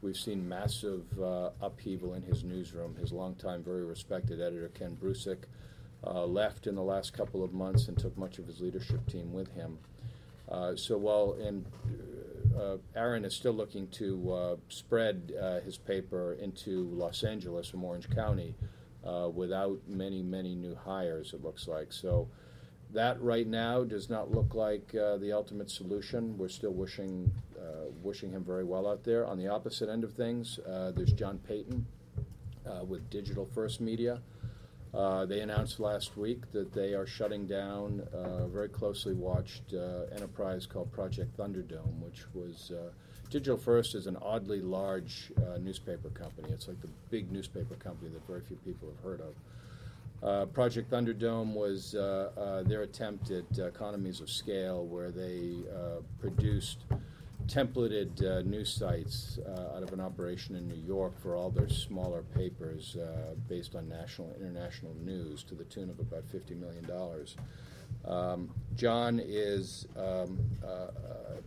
We've 0.00 0.16
seen 0.16 0.48
massive 0.48 1.02
upheaval 1.60 2.14
in 2.14 2.22
his 2.22 2.44
newsroom. 2.44 2.94
His 2.96 3.12
longtime, 3.12 3.64
very 3.64 3.84
respected 3.84 4.40
editor, 4.40 4.70
Ken 4.74 4.96
Brusic, 5.02 5.38
uh, 6.04 6.24
left 6.24 6.66
in 6.66 6.74
the 6.74 6.82
last 6.82 7.12
couple 7.12 7.44
of 7.44 7.52
months 7.52 7.88
and 7.88 7.98
took 7.98 8.16
much 8.16 8.38
of 8.38 8.46
his 8.46 8.60
leadership 8.60 9.06
team 9.06 9.32
with 9.32 9.52
him. 9.54 9.78
Uh, 10.48 10.74
so 10.74 10.98
while 10.98 11.36
and 11.40 11.64
uh, 12.58 12.76
Aaron 12.96 13.24
is 13.24 13.34
still 13.34 13.52
looking 13.52 13.86
to 13.88 14.32
uh, 14.32 14.56
spread 14.68 15.32
uh, 15.40 15.60
his 15.60 15.76
paper 15.76 16.36
into 16.40 16.88
Los 16.92 17.22
Angeles 17.22 17.68
from 17.68 17.84
Orange 17.84 18.10
County 18.10 18.54
uh, 19.04 19.28
without 19.32 19.78
many 19.86 20.22
many 20.22 20.54
new 20.54 20.74
hires, 20.74 21.32
it 21.32 21.42
looks 21.42 21.68
like. 21.68 21.92
So 21.92 22.28
that 22.92 23.20
right 23.22 23.46
now 23.46 23.84
does 23.84 24.10
not 24.10 24.30
look 24.30 24.54
like 24.54 24.94
uh, 24.94 25.16
the 25.18 25.32
ultimate 25.32 25.70
solution. 25.70 26.36
We're 26.36 26.48
still 26.48 26.72
wishing 26.72 27.30
uh, 27.58 27.90
wishing 28.02 28.30
him 28.30 28.44
very 28.44 28.64
well 28.64 28.88
out 28.88 29.04
there. 29.04 29.26
On 29.26 29.38
the 29.38 29.48
opposite 29.48 29.88
end 29.88 30.04
of 30.04 30.14
things, 30.14 30.58
uh, 30.60 30.90
there's 30.92 31.12
John 31.12 31.38
Paton 31.38 31.86
uh, 32.66 32.84
with 32.84 33.08
Digital 33.10 33.48
First 33.54 33.80
Media. 33.80 34.20
Uh, 34.92 35.24
they 35.24 35.40
announced 35.40 35.78
last 35.78 36.16
week 36.16 36.50
that 36.52 36.72
they 36.72 36.94
are 36.94 37.06
shutting 37.06 37.46
down 37.46 38.02
a 38.12 38.48
very 38.48 38.68
closely 38.68 39.14
watched 39.14 39.72
uh, 39.72 40.12
enterprise 40.14 40.66
called 40.66 40.90
Project 40.90 41.36
Thunderdome, 41.36 42.00
which 42.00 42.24
was 42.34 42.72
uh, 42.72 42.90
Digital 43.30 43.56
First 43.56 43.94
is 43.94 44.08
an 44.08 44.16
oddly 44.20 44.60
large 44.60 45.30
uh, 45.38 45.58
newspaper 45.58 46.08
company. 46.10 46.48
It's 46.52 46.66
like 46.66 46.80
the 46.80 46.88
big 47.10 47.30
newspaper 47.30 47.76
company 47.76 48.10
that 48.10 48.26
very 48.26 48.40
few 48.40 48.56
people 48.56 48.88
have 48.88 49.04
heard 49.04 49.20
of. 49.20 49.34
Uh, 50.22 50.46
Project 50.46 50.90
Thunderdome 50.90 51.54
was 51.54 51.94
uh, 51.94 52.30
uh, 52.36 52.62
their 52.64 52.82
attempt 52.82 53.30
at 53.30 53.44
uh, 53.58 53.66
economies 53.66 54.20
of 54.20 54.28
scale, 54.28 54.84
where 54.84 55.12
they 55.12 55.54
uh, 55.72 56.00
produced 56.20 56.78
templated 57.50 58.24
uh, 58.24 58.42
news 58.42 58.72
sites 58.72 59.40
uh, 59.44 59.76
out 59.76 59.82
of 59.82 59.92
an 59.92 60.00
operation 60.00 60.54
in 60.54 60.68
New 60.68 60.80
York 60.86 61.20
for 61.20 61.34
all 61.34 61.50
their 61.50 61.68
smaller 61.68 62.22
papers 62.22 62.96
uh, 62.96 63.34
based 63.48 63.74
on 63.74 63.88
national 63.88 64.32
and 64.34 64.42
international 64.42 64.94
news 65.04 65.42
to 65.42 65.56
the 65.56 65.64
tune 65.64 65.90
of 65.90 65.98
about 65.98 66.24
$50 66.32 66.56
million. 66.56 66.88
Um, 68.04 68.50
John 68.76 69.20
is 69.22 69.86
um, 69.96 70.38
uh, 70.62 70.66
uh, 70.66 70.90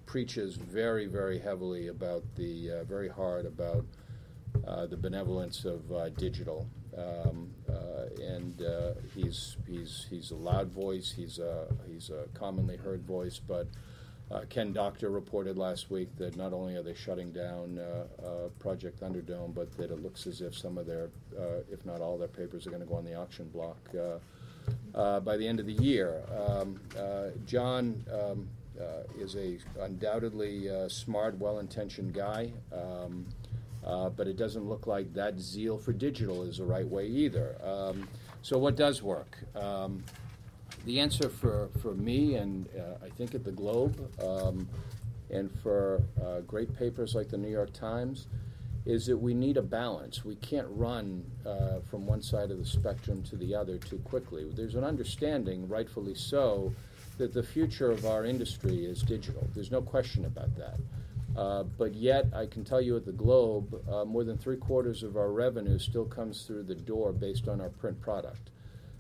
preaches 0.06 0.56
very, 0.58 1.06
very 1.06 1.40
heavily 1.40 1.88
about 1.88 2.24
the 2.36 2.72
uh, 2.72 2.84
very 2.84 3.08
hard 3.08 3.46
about 3.46 3.86
the 4.90 4.98
benevolence 4.98 5.66
of 5.66 5.82
digital, 6.18 6.68
um, 6.98 7.50
and 8.22 8.62
he's 9.16 9.58
he's 9.68 10.06
he's 10.10 10.32
a 10.32 10.36
loud 10.36 10.70
voice. 10.72 11.12
He's 11.16 11.40
a 11.40 11.68
he's 11.88 12.10
a 12.10 12.28
commonly 12.38 12.78
heard 12.78 13.04
voice. 13.04 13.40
But 13.40 13.68
uh, 14.32 14.42
Ken 14.50 14.74
Doctor 14.74 15.10
reported 15.10 15.58
last 15.58 15.92
week 15.92 16.10
that 16.18 16.36
not 16.36 16.54
only 16.54 16.76
are 16.76 16.82
they 16.82 16.96
shutting 16.96 17.32
down 17.32 17.80
uh, 17.80 18.26
uh, 18.26 18.30
Project 18.60 19.00
Thunderdome, 19.00 19.54
but 19.54 19.76
that 19.78 19.92
it 19.92 20.02
looks 20.02 20.26
as 20.26 20.42
if 20.42 20.58
some 20.58 20.78
of 20.78 20.86
their, 20.86 21.10
uh, 21.38 21.62
if 21.72 21.86
not 21.86 22.02
all 22.02 22.18
their 22.18 22.28
papers, 22.28 22.66
are 22.66 22.70
going 22.70 22.82
to 22.82 22.88
go 22.88 22.96
on 22.96 23.06
the 23.06 23.14
auction 23.14 23.48
block 23.50 23.78
uh, 23.96 24.98
uh, 24.98 25.20
by 25.20 25.38
the 25.38 25.48
end 25.48 25.60
of 25.60 25.66
the 25.66 25.74
year. 25.74 26.24
Um, 26.48 26.80
John. 27.46 28.04
Um, 28.12 28.50
is 29.18 29.36
a 29.36 29.60
undoubtedly 29.80 30.68
smart, 30.90 31.38
well-intentioned 31.38 32.12
guy. 32.12 32.52
Um, 32.74 33.28
but 33.84 34.28
it 34.28 34.36
doesn't 34.36 34.68
look 34.68 34.88
like 34.88 35.14
that 35.14 35.40
zeal 35.40 35.78
for 35.78 35.94
digital 35.94 36.42
is 36.42 36.58
the 36.58 36.66
right 36.66 36.88
way 36.88 37.06
either. 37.06 37.56
Um, 37.64 38.10
so, 38.42 38.58
what 38.58 38.76
does 38.76 39.04
work? 39.04 39.38
The 40.86 41.00
answer 41.00 41.30
for, 41.30 41.70
for 41.82 41.94
me, 41.94 42.36
and 42.36 42.68
uh, 42.78 43.06
I 43.06 43.10
think 43.10 43.34
at 43.34 43.46
the 43.46 43.52
Globe, 43.52 43.96
um, 44.22 44.68
and 45.30 45.50
for 45.62 46.04
uh, 46.22 46.42
great 46.42 46.78
papers 46.78 47.16
like 47.16 47.30
the 47.30 47.38
New 47.38 47.50
York 47.50 47.72
Times, 47.74 48.28
is 48.86 49.06
that 49.06 49.18
we 49.18 49.34
need 49.34 49.56
a 49.56 49.62
balance. 49.62 50.26
We 50.26 50.36
can't 50.36 50.68
run 50.70 51.24
uh, 51.46 51.80
from 51.90 52.06
one 52.06 52.22
side 52.22 52.52
of 52.52 52.60
the 52.60 52.66
spectrum 52.66 53.24
to 53.24 53.38
the 53.38 53.56
other 53.56 53.78
too 53.78 53.98
quickly. 54.00 54.52
There's 54.54 54.76
an 54.76 54.84
understanding, 54.84 55.70
rightfully 55.70 56.16
so, 56.16 56.74
that 57.18 57.34
the 57.34 57.44
future 57.44 57.90
of 57.90 58.06
our 58.06 58.26
industry 58.26 58.86
is 58.86 59.02
digital. 59.02 59.48
There's 59.56 59.72
no 59.72 59.82
question 59.82 60.26
about 60.26 60.50
that. 60.58 60.80
Uh, 61.40 61.64
but 61.64 61.94
yet, 61.94 62.26
I 62.36 62.46
can 62.46 62.66
tell 62.66 62.82
you 62.82 62.98
at 62.98 63.06
the 63.06 63.14
Globe, 63.14 63.82
uh, 63.90 64.04
more 64.04 64.26
than 64.26 64.38
three 64.38 64.58
quarters 64.58 65.02
of 65.02 65.16
our 65.16 65.32
revenue 65.32 65.80
still 65.80 66.06
comes 66.06 66.44
through 66.44 66.64
the 66.64 66.76
door 66.76 67.14
based 67.14 67.48
on 67.48 67.62
our 67.62 67.70
print 67.70 68.02
product. 68.02 68.50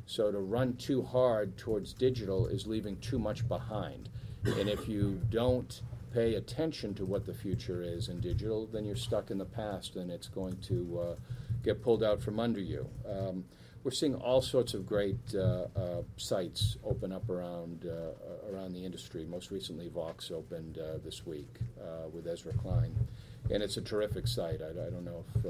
So 0.06 0.32
to 0.32 0.40
run 0.40 0.76
too 0.76 1.02
hard 1.04 1.58
towards 1.58 1.94
digital 1.94 2.48
is 2.48 2.68
leaving 2.68 2.98
too 2.98 3.20
much 3.20 3.48
behind. 3.48 4.10
And 4.46 4.70
if 4.70 4.88
you 4.88 5.22
don't 5.30 5.82
pay 6.14 6.36
attention 6.36 6.94
to 6.96 7.06
what 7.06 7.26
the 7.26 7.34
future 7.34 7.82
is 7.82 8.10
in 8.10 8.20
digital, 8.20 8.68
then 8.68 8.86
you're 8.86 8.96
stuck 8.96 9.32
in 9.32 9.38
the 9.38 9.46
past 9.46 9.96
and 9.96 10.12
it's 10.12 10.28
going 10.28 10.58
to 10.68 11.00
uh, 11.00 11.16
get 11.64 11.82
pulled 11.82 12.04
out 12.04 12.22
from 12.22 12.40
under 12.40 12.60
you. 12.60 12.88
Um, 13.10 13.46
we're 13.84 13.92
seeing 13.92 14.16
all 14.16 14.42
sorts 14.42 14.74
of 14.74 14.86
great 14.86 15.18
uh, 15.36 15.66
uh, 15.76 16.04
sites 16.16 16.78
open 16.86 17.12
up 17.12 17.30
around 17.30 17.86
uh, 17.86 18.54
around 18.54 18.74
the 18.74 18.86
industry. 18.86 19.26
Most 19.26 19.52
recently, 19.52 19.90
Vox 19.90 20.32
opened 20.32 20.78
uh, 20.78 21.00
this 21.04 21.26
week 21.26 21.54
uh, 21.82 22.08
with 22.08 22.26
Ezra 22.26 22.54
Klein, 22.54 22.96
and 23.52 23.62
it's 23.62 23.76
a 23.76 23.82
terrific 23.82 24.26
site. 24.26 24.62
I, 24.62 24.70
I 24.70 24.90
don't 24.90 25.04
know 25.04 25.26
if 25.36 25.46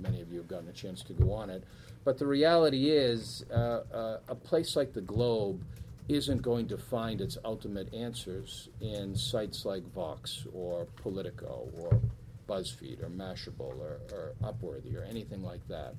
many 0.00 0.22
of 0.22 0.32
you 0.32 0.38
have 0.38 0.39
gotten 0.50 0.68
a 0.68 0.72
chance 0.72 1.02
to 1.04 1.14
go 1.14 1.32
on 1.32 1.48
it, 1.48 1.64
but 2.04 2.18
the 2.18 2.26
reality 2.26 2.90
is, 2.90 3.44
a 3.50 4.34
place 4.44 4.76
like 4.76 4.92
the 4.92 5.00
Globe 5.00 5.64
isn't 6.08 6.42
going 6.42 6.66
to 6.66 6.76
find 6.76 7.20
its 7.20 7.38
ultimate 7.44 7.92
answers 7.94 8.68
in 8.80 9.14
sites 9.14 9.64
like 9.64 9.84
Vox 9.94 10.44
or 10.52 10.86
Politico 10.96 11.68
or 11.78 12.00
BuzzFeed 12.48 13.02
or 13.02 13.08
Mashable 13.08 13.60
or, 13.78 14.00
or 14.12 14.32
Upworthy 14.42 14.96
or 14.96 15.04
anything 15.04 15.42
like 15.42 15.66
that. 15.68 15.94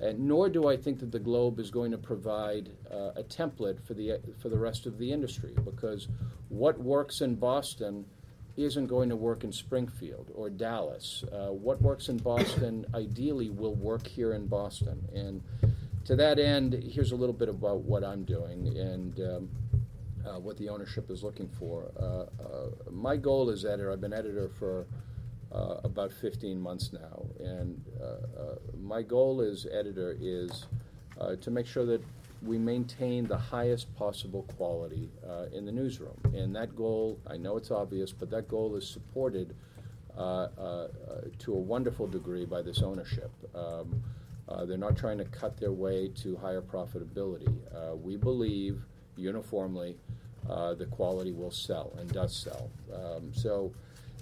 And 0.00 0.20
nor 0.20 0.48
do 0.48 0.68
I 0.68 0.76
think 0.76 1.00
that 1.00 1.12
the 1.12 1.18
Globe 1.18 1.60
is 1.60 1.70
going 1.70 1.90
to 1.90 1.98
provide 1.98 2.70
uh, 2.90 3.10
a 3.14 3.22
template 3.22 3.84
for 3.84 3.92
the 3.92 4.18
for 4.40 4.48
the 4.48 4.58
rest 4.58 4.86
of 4.86 4.98
the 4.98 5.12
industry 5.12 5.54
because 5.64 6.08
what 6.48 6.80
works 6.80 7.20
in 7.20 7.34
Boston 7.34 8.06
isn't 8.56 8.86
going 8.86 9.08
to 9.08 9.16
work 9.16 9.44
in 9.44 9.52
Springfield 9.52 10.30
or 10.34 10.50
Dallas. 10.50 11.24
Uh, 11.32 11.52
what 11.52 11.80
works 11.80 12.08
in 12.08 12.18
Boston 12.18 12.84
ideally 12.94 13.50
will 13.50 13.74
work 13.74 14.06
here 14.06 14.34
in 14.34 14.46
Boston. 14.46 15.08
And 15.14 15.42
to 16.04 16.16
that 16.16 16.38
end, 16.38 16.74
here's 16.74 17.12
a 17.12 17.16
little 17.16 17.32
bit 17.32 17.48
about 17.48 17.80
what 17.80 18.04
I'm 18.04 18.24
doing 18.24 18.76
and 18.76 19.20
um, 19.20 19.48
uh, 20.26 20.38
what 20.38 20.56
the 20.58 20.68
ownership 20.68 21.10
is 21.10 21.22
looking 21.22 21.48
for. 21.48 21.90
Uh, 21.98 22.42
uh, 22.42 22.70
my 22.90 23.16
goal 23.16 23.50
as 23.50 23.64
editor, 23.64 23.92
I've 23.92 24.00
been 24.00 24.12
editor 24.12 24.48
for 24.58 24.86
uh, 25.52 25.80
about 25.84 26.12
15 26.12 26.60
months 26.60 26.92
now, 26.92 27.26
and 27.40 27.84
uh, 28.02 28.54
my 28.80 29.02
goal 29.02 29.40
as 29.40 29.66
editor 29.72 30.16
is 30.20 30.66
to 31.40 31.50
make 31.52 31.66
sure 31.66 31.86
that 31.86 32.02
we 32.44 32.58
maintain 32.58 33.26
the 33.26 33.36
highest 33.38 33.94
possible 33.94 34.42
quality 34.56 35.10
in 35.52 35.64
the 35.64 35.72
newsroom. 35.72 36.18
And 36.34 36.54
that 36.56 36.74
goal, 36.74 37.18
I 37.26 37.36
know 37.36 37.56
it's 37.56 37.70
obvious, 37.70 38.12
but 38.12 38.30
that 38.30 38.48
goal 38.48 38.74
is 38.76 38.86
supported 38.88 39.54
to 40.16 41.52
a 41.52 41.58
wonderful 41.58 42.06
degree 42.06 42.44
by 42.44 42.62
this 42.62 42.82
ownership. 42.82 43.30
Um, 43.54 44.02
uh, 44.48 44.64
they're 44.64 44.76
not 44.76 44.96
trying 44.96 45.18
to 45.18 45.24
cut 45.24 45.58
their 45.58 45.72
way 45.72 46.08
to 46.08 46.36
higher 46.36 46.60
profitability. 46.60 47.52
Uh, 47.74 47.96
we 47.96 48.16
believe 48.16 48.82
uniformly 49.16 49.96
uh, 50.48 50.74
the 50.74 50.86
quality 50.86 51.32
will 51.32 51.50
sell 51.50 51.92
and 51.98 52.12
does 52.12 52.36
sell. 52.36 52.70
Um, 52.92 53.32
so, 53.32 53.72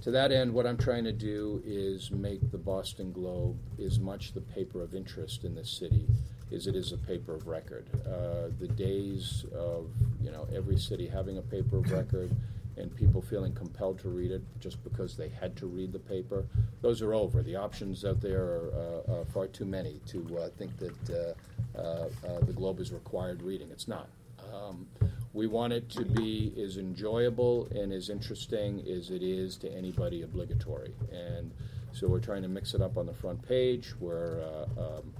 to 0.02 0.10
that 0.12 0.32
end, 0.32 0.52
what 0.52 0.66
I'm 0.66 0.78
trying 0.78 1.04
to 1.04 1.12
do 1.12 1.62
is 1.64 2.10
make 2.10 2.50
the 2.50 2.58
Boston 2.58 3.12
Globe 3.12 3.58
as 3.84 3.98
much 3.98 4.32
the 4.32 4.40
paper 4.40 4.82
of 4.82 4.94
interest 4.94 5.44
in 5.44 5.54
this 5.54 5.70
city 5.70 6.06
as 6.52 6.66
it 6.66 6.74
is 6.74 6.92
a 6.92 6.98
paper 6.98 7.34
of 7.34 7.46
record. 7.46 7.86
Uh, 8.06 8.50
the 8.58 8.68
days 8.68 9.44
of 9.54 9.90
you 10.22 10.30
know 10.30 10.46
every 10.54 10.78
city 10.78 11.06
having 11.06 11.38
a 11.38 11.42
paper 11.42 11.78
of 11.78 11.90
record 11.90 12.30
and 12.76 12.94
people 12.96 13.20
feeling 13.20 13.52
compelled 13.52 13.98
to 14.00 14.08
read 14.08 14.30
it 14.30 14.42
just 14.58 14.82
because 14.82 15.16
they 15.16 15.28
had 15.28 15.56
to 15.56 15.66
read 15.66 15.92
the 15.92 15.98
paper, 15.98 16.46
those 16.80 17.02
are 17.02 17.14
over. 17.14 17.42
The 17.42 17.56
options 17.56 18.04
out 18.04 18.20
there 18.20 18.42
are, 18.42 19.04
uh, 19.08 19.12
are 19.12 19.24
far 19.26 19.46
too 19.46 19.64
many 19.64 20.00
to 20.06 20.38
uh, 20.38 20.48
think 20.56 20.76
that 20.78 21.36
uh, 21.76 21.78
uh, 21.78 22.08
uh, 22.26 22.40
the 22.40 22.52
Globe 22.52 22.80
is 22.80 22.92
required 22.92 23.42
reading. 23.42 23.68
It's 23.70 23.88
not. 23.88 24.08
Um, 24.52 24.86
we 25.32 25.46
want 25.46 25.72
it 25.72 25.88
to 25.90 26.04
be 26.04 26.52
as 26.60 26.76
enjoyable 26.76 27.68
and 27.70 27.92
as 27.92 28.10
interesting 28.10 28.84
as 28.88 29.10
it 29.10 29.22
is 29.22 29.56
to 29.58 29.70
anybody 29.72 30.22
obligatory. 30.22 30.92
And 31.12 31.52
so 31.92 32.08
we're 32.08 32.20
trying 32.20 32.42
to 32.42 32.48
mix 32.48 32.74
it 32.74 32.80
up 32.80 32.96
on 32.96 33.06
the 33.06 33.14
front 33.14 33.46
page. 33.46 33.92
We're, 34.00 34.42
um, 34.76 35.12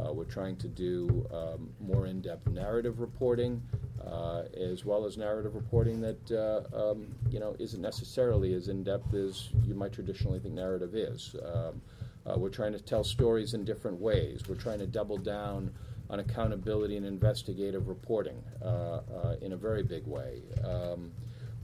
uh, 0.00 0.12
we're 0.12 0.24
trying 0.24 0.56
to 0.56 0.68
do 0.68 1.26
um, 1.32 1.70
more 1.80 2.06
in 2.06 2.20
depth 2.20 2.46
narrative 2.48 3.00
reporting. 3.00 3.62
Uh, 4.06 4.44
as 4.56 4.86
well 4.86 5.04
as 5.04 5.18
narrative 5.18 5.54
reporting 5.54 6.00
that 6.00 6.30
uh, 6.30 6.90
um, 6.90 7.14
you 7.28 7.38
know 7.38 7.54
isn't 7.58 7.82
necessarily 7.82 8.54
as 8.54 8.68
in 8.68 8.82
depth 8.82 9.12
as 9.12 9.50
you 9.66 9.74
might 9.74 9.92
traditionally 9.92 10.38
think 10.38 10.54
narrative 10.54 10.94
is. 10.94 11.36
Um, 11.44 11.82
uh, 12.24 12.38
we're 12.38 12.48
trying 12.48 12.72
to 12.72 12.80
tell 12.80 13.04
stories 13.04 13.54
in 13.54 13.64
different 13.64 14.00
ways. 14.00 14.42
We're 14.48 14.54
trying 14.54 14.78
to 14.78 14.86
double 14.86 15.18
down 15.18 15.72
on 16.10 16.20
accountability 16.20 16.96
and 16.96 17.06
investigative 17.06 17.88
reporting 17.88 18.42
uh, 18.62 18.66
uh, 18.66 19.36
in 19.42 19.52
a 19.52 19.56
very 19.56 19.82
big 19.82 20.06
way. 20.06 20.42
Um, 20.64 21.12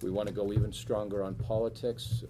we 0.03 0.11
want 0.11 0.29
to 0.29 0.35
go 0.35 0.53
even 0.53 0.73
stronger 0.73 1.23
on 1.23 1.35
politics. 1.35 2.25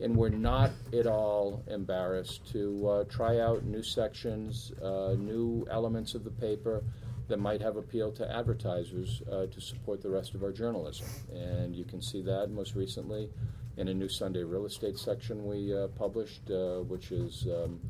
And 0.00 0.16
we're 0.16 0.30
not 0.30 0.70
at 0.92 1.06
all 1.06 1.62
embarrassed 1.68 2.50
to 2.52 2.88
uh, 2.88 3.04
try 3.04 3.40
out 3.40 3.64
new 3.64 3.82
sections, 3.82 4.72
uh, 4.82 5.14
new 5.18 5.66
elements 5.70 6.14
of 6.14 6.24
the 6.24 6.30
paper 6.30 6.82
that 7.28 7.38
might 7.38 7.60
have 7.60 7.76
appeal 7.76 8.10
to 8.12 8.30
advertisers 8.30 9.22
uh, 9.30 9.46
to 9.46 9.60
support 9.60 10.02
the 10.02 10.10
rest 10.10 10.34
of 10.34 10.42
our 10.42 10.50
journalism. 10.50 11.06
And 11.32 11.76
you 11.76 11.84
can 11.84 12.02
see 12.02 12.20
that 12.22 12.50
most 12.50 12.74
recently 12.74 13.30
in 13.76 13.88
a 13.88 13.94
new 13.94 14.08
Sunday 14.08 14.42
real 14.42 14.66
estate 14.66 14.98
section 14.98 15.46
we 15.46 15.74
uh, 15.74 15.88
published, 15.88 16.42
which 16.88 17.08
has 17.10 17.46
um, 17.46 17.80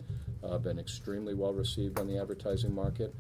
been 0.62 0.78
extremely 0.78 1.34
well 1.34 1.54
received 1.54 1.98
on 1.98 2.06
the 2.06 2.18
advertising 2.18 2.74
market 2.74 3.14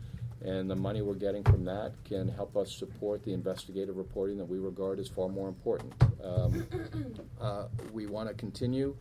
and 0.44 0.70
the 0.70 0.76
money 0.76 1.02
we're 1.02 1.14
getting 1.14 1.44
from 1.44 1.64
that 1.64 1.92
can 2.04 2.28
help 2.28 2.56
us 2.56 2.72
support 2.72 3.22
the 3.24 3.32
investigative 3.32 3.96
reporting 3.96 4.38
that 4.38 4.44
we 4.44 4.58
regard 4.58 4.98
as 4.98 5.08
far 5.08 5.28
more 5.28 5.48
important. 5.48 5.92
Um, 6.22 6.66
uh, 7.40 7.66
we 7.92 8.06
want 8.06 8.28
to 8.28 8.34
continue 8.34 8.96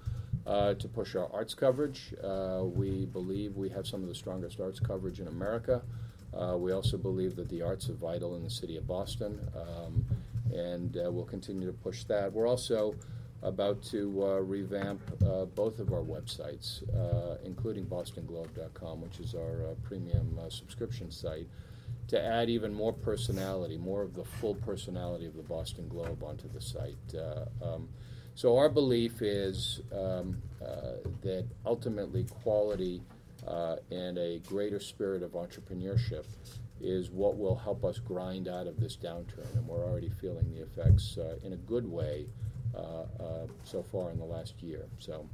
uh, 0.46 0.74
to 0.76 0.88
push 0.88 1.16
our 1.16 1.32
arts 1.34 1.54
coverage. 1.54 2.14
Uh, 2.24 2.62
we 2.64 3.06
believe 3.06 3.56
we 3.56 3.70
have 3.70 3.88
some 3.88 4.02
of 4.02 4.08
the 4.08 4.16
strongest 4.16 4.60
arts 4.60 4.80
coverage 4.80 5.20
in 5.20 5.28
America. 5.28 5.82
Uh, 6.34 6.56
we 6.58 6.72
also 6.72 6.98
believe 6.98 7.36
that 7.36 7.50
the 7.50 7.62
arts 7.62 7.90
are 7.90 7.94
vital 7.94 8.36
in 8.36 8.44
the 8.44 8.50
city 8.50 8.78
of 8.78 8.88
Boston, 8.88 9.40
um, 9.56 10.06
and 10.54 10.98
uh, 10.98 11.12
we'll 11.12 11.26
continue 11.26 11.68
to 11.68 11.74
push 11.74 12.04
that. 12.06 12.32
We're 12.32 12.48
also 12.48 12.96
about 13.44 13.82
to 13.82 14.24
uh, 14.24 14.40
revamp 14.40 15.02
uh, 15.26 15.46
both 15.46 15.80
of 15.80 15.92
our 15.92 16.02
websites, 16.02 16.84
uh, 16.96 17.38
including 17.44 17.86
bostonglobe.com, 17.86 19.02
which 19.02 19.20
is 19.20 19.34
our 19.34 19.66
uh, 19.66 19.74
premium 19.84 20.38
uh, 20.40 20.50
subscription 20.50 21.10
site, 21.10 21.48
to 22.08 22.22
add 22.22 22.50
even 22.50 22.74
more 22.74 22.94
personality, 22.94 23.78
more 23.78 24.02
of 24.02 24.14
the 24.14 24.24
full 24.24 24.56
personality 24.56 25.26
of 25.26 25.36
the 25.36 25.44
Boston 25.44 25.88
Globe 25.88 26.24
onto 26.24 26.48
the 26.50 26.62
site. 26.62 26.96
Uh, 27.16 27.46
um, 27.64 27.90
so, 28.36 28.58
our 28.58 28.70
belief 28.70 29.22
is 29.22 29.82
um, 29.92 30.42
that 31.22 31.46
ultimately 31.66 32.24
quality 32.44 33.02
and 33.92 34.18
a 34.18 34.40
greater 34.48 34.80
spirit 34.80 35.22
of 35.22 35.32
entrepreneurship 35.32 36.24
is 36.80 37.10
what 37.12 37.38
will 37.38 37.56
help 37.56 37.84
us 37.84 38.00
grind 38.00 38.48
out 38.48 38.68
of 38.68 38.80
this 38.80 38.96
downturn, 38.96 39.54
and 39.56 39.68
we're 39.68 39.84
already 39.84 40.10
feeling 40.10 40.50
the 40.54 40.62
effects 40.62 41.18
in 41.44 41.54
a 41.54 41.58
good 41.58 41.86
way 41.86 42.26
so 43.64 43.84
far 43.84 44.12
in 44.12 44.18
the 44.20 44.26
last 44.26 44.62
year. 44.62 44.86
So 45.00 45.28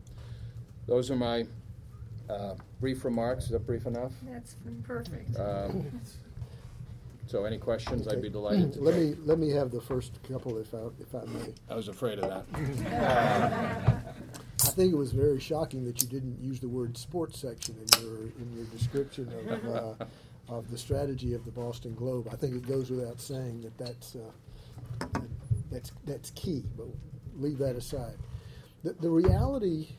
those 0.87 1.09
are 1.11 1.15
my 1.15 1.45
uh, 2.29 2.55
brief 2.79 3.03
remarks. 3.05 3.45
Is 3.45 3.51
that 3.51 3.65
brief 3.65 3.85
enough? 3.85 4.11
That's 4.23 4.55
perfect. 4.83 5.37
Um, 5.39 6.01
so 7.27 7.43
any 7.43 7.57
questions, 7.57 8.07
I'd 8.07 8.21
be 8.21 8.29
delighted 8.29 8.73
to 8.73 8.81
Let 8.81 8.93
take. 8.95 9.17
me, 9.17 9.23
let 9.25 9.37
me 9.37 9.49
have 9.49 9.71
the 9.71 9.81
first 9.81 10.13
couple 10.31 10.57
if 10.59 10.73
I, 10.73 10.79
if 10.99 11.13
I 11.13 11.25
may. 11.25 11.53
I 11.69 11.75
was 11.75 11.89
afraid 11.89 12.19
of 12.19 12.29
that. 12.29 12.45
I 14.63 14.69
think 14.69 14.93
it 14.93 14.97
was 14.97 15.11
very 15.11 15.39
shocking 15.39 15.83
that 15.85 16.01
you 16.01 16.07
didn't 16.07 16.39
use 16.41 16.59
the 16.59 16.69
word 16.69 16.97
sports 16.97 17.39
section 17.39 17.75
in 17.75 18.01
your, 18.01 18.17
in 18.39 18.53
your 18.55 18.65
description 18.67 19.31
of, 19.49 19.75
uh, 20.01 20.05
of 20.55 20.71
the 20.71 20.77
strategy 20.77 21.33
of 21.33 21.43
the 21.43 21.51
Boston 21.51 21.93
Globe. 21.95 22.29
I 22.31 22.35
think 22.37 22.55
it 22.55 22.67
goes 22.67 22.89
without 22.89 23.19
saying 23.19 23.61
that 23.61 23.77
that's, 23.77 24.15
uh, 24.15 25.19
that's, 25.69 25.91
that's 26.05 26.29
key, 26.31 26.63
but 26.77 26.87
leave 27.37 27.57
that 27.59 27.75
aside. 27.75 28.17
The, 28.83 28.93
the 28.93 29.09
reality, 29.09 29.89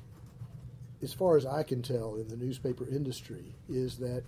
as 1.02 1.12
far 1.12 1.36
as 1.36 1.46
I 1.46 1.62
can 1.62 1.82
tell, 1.82 2.16
in 2.16 2.28
the 2.28 2.36
newspaper 2.36 2.86
industry 2.88 3.54
is 3.68 3.98
that 3.98 4.24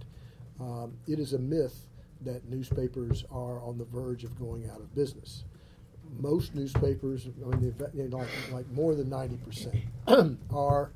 um, 0.60 0.96
it 1.06 1.18
is 1.18 1.32
a 1.32 1.38
myth 1.38 1.86
that 2.22 2.48
newspapers 2.48 3.24
are 3.30 3.60
on 3.62 3.78
the 3.78 3.84
verge 3.84 4.24
of 4.24 4.38
going 4.38 4.68
out 4.68 4.80
of 4.80 4.94
business. 4.94 5.44
Most 6.18 6.54
newspapers, 6.54 7.28
I 7.44 7.56
mean, 7.56 8.10
like, 8.10 8.28
like 8.52 8.70
more 8.72 8.94
than 8.94 9.08
90%, 9.08 10.38
are 10.54 10.90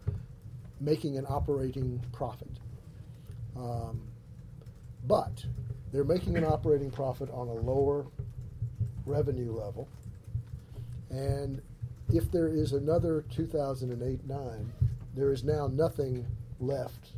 making 0.81 1.17
an 1.17 1.25
operating 1.29 2.03
profit. 2.13 2.51
Um, 3.57 4.03
but 5.07 5.45
they're 5.93 6.05
making 6.05 6.37
an 6.37 6.45
operating 6.45 6.91
profit 6.91 7.31
on 7.31 7.49
a 7.49 7.53
lower 7.53 8.07
revenue 9.07 9.53
level. 9.53 9.89
And 11.11 11.63
if 12.13 12.31
there 12.31 12.49
is 12.49 12.73
another 12.73 13.25
2008 13.31 14.27
9, 14.27 14.73
there 15.15 15.33
is 15.33 15.45
now 15.45 15.67
nothing 15.67 16.27
left 16.61 17.11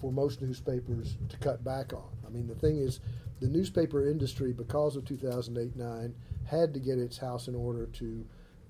for 0.00 0.12
most 0.12 0.42
newspapers 0.42 1.16
to 1.28 1.36
cut 1.38 1.62
back 1.64 1.92
on. 1.92 2.08
I 2.26 2.30
mean, 2.30 2.46
the 2.46 2.54
thing 2.54 2.78
is, 2.78 3.00
the 3.40 3.48
newspaper 3.48 4.08
industry, 4.08 4.52
because 4.52 4.96
of 4.96 5.04
2008 5.04 5.76
9, 5.76 6.14
had 6.46 6.74
to 6.74 6.80
get 6.80 6.98
its 6.98 7.18
house 7.18 7.48
in 7.48 7.54
order 7.54 7.86
to 7.86 8.24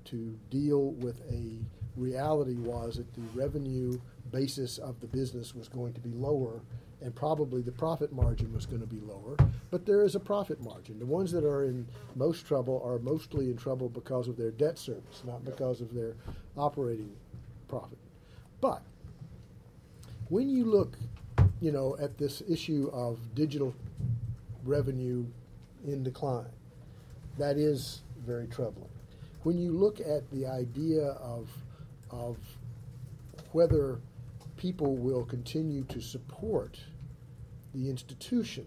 to 0.05 0.39
deal 0.51 0.93
with 0.93 1.21
a 1.31 1.59
reality 1.97 2.57
was 2.57 2.97
that 2.97 3.15
the 3.15 3.23
revenue 3.35 3.99
basis 4.31 4.79
of 4.79 5.01
the 5.01 5.07
business 5.07 5.55
was 5.55 5.69
going 5.69 5.95
to 5.95 6.01
be 6.01 6.11
lower 6.11 6.61
and 7.05 7.15
probably 7.15 7.61
the 7.61 7.71
profit 7.71 8.13
margin 8.13 8.53
was 8.55 8.65
going 8.65 8.81
to 8.81 8.87
be 8.87 8.99
lower. 9.01 9.37
But 9.71 9.85
there 9.85 10.03
is 10.03 10.15
a 10.15 10.21
profit 10.21 10.61
margin. 10.63 10.99
The 10.99 11.07
ones 11.07 11.31
that 11.33 11.45
are 11.45 11.65
in 11.65 11.87
most 12.17 12.47
trouble 12.47 12.83
are 12.83 12.99
mostly 12.99 13.51
in 13.51 13.59
trouble 13.59 13.91
because 13.91 14.27
of 14.27 14.39
their 14.39 14.51
debt 14.51 14.79
service, 14.79 15.23
not 15.25 15.45
because 15.45 15.83
of 15.83 15.93
their 15.93 16.15
operating 16.57 17.13
profit. 17.69 17.99
But 18.63 18.83
when 20.31 20.49
you 20.49 20.65
look, 20.65 20.97
you 21.61 21.73
know, 21.73 21.95
at 22.01 22.17
this 22.17 22.43
issue 22.49 22.91
of 22.93 23.19
digital 23.35 23.75
revenue 24.65 25.27
in 25.87 26.03
decline, 26.03 26.49
that 27.37 27.59
is 27.59 28.01
very 28.25 28.47
troubling. 28.47 28.89
When 29.43 29.59
you 29.59 29.73
look 29.73 30.01
at 30.01 30.31
the 30.31 30.47
idea 30.47 31.03
of 31.03 31.51
of 32.11 32.39
whether 33.53 33.99
people 34.57 34.97
will 34.97 35.25
continue 35.25 35.85
to 35.85 36.01
support 36.01 36.79
the 37.75 37.91
institution, 37.91 38.67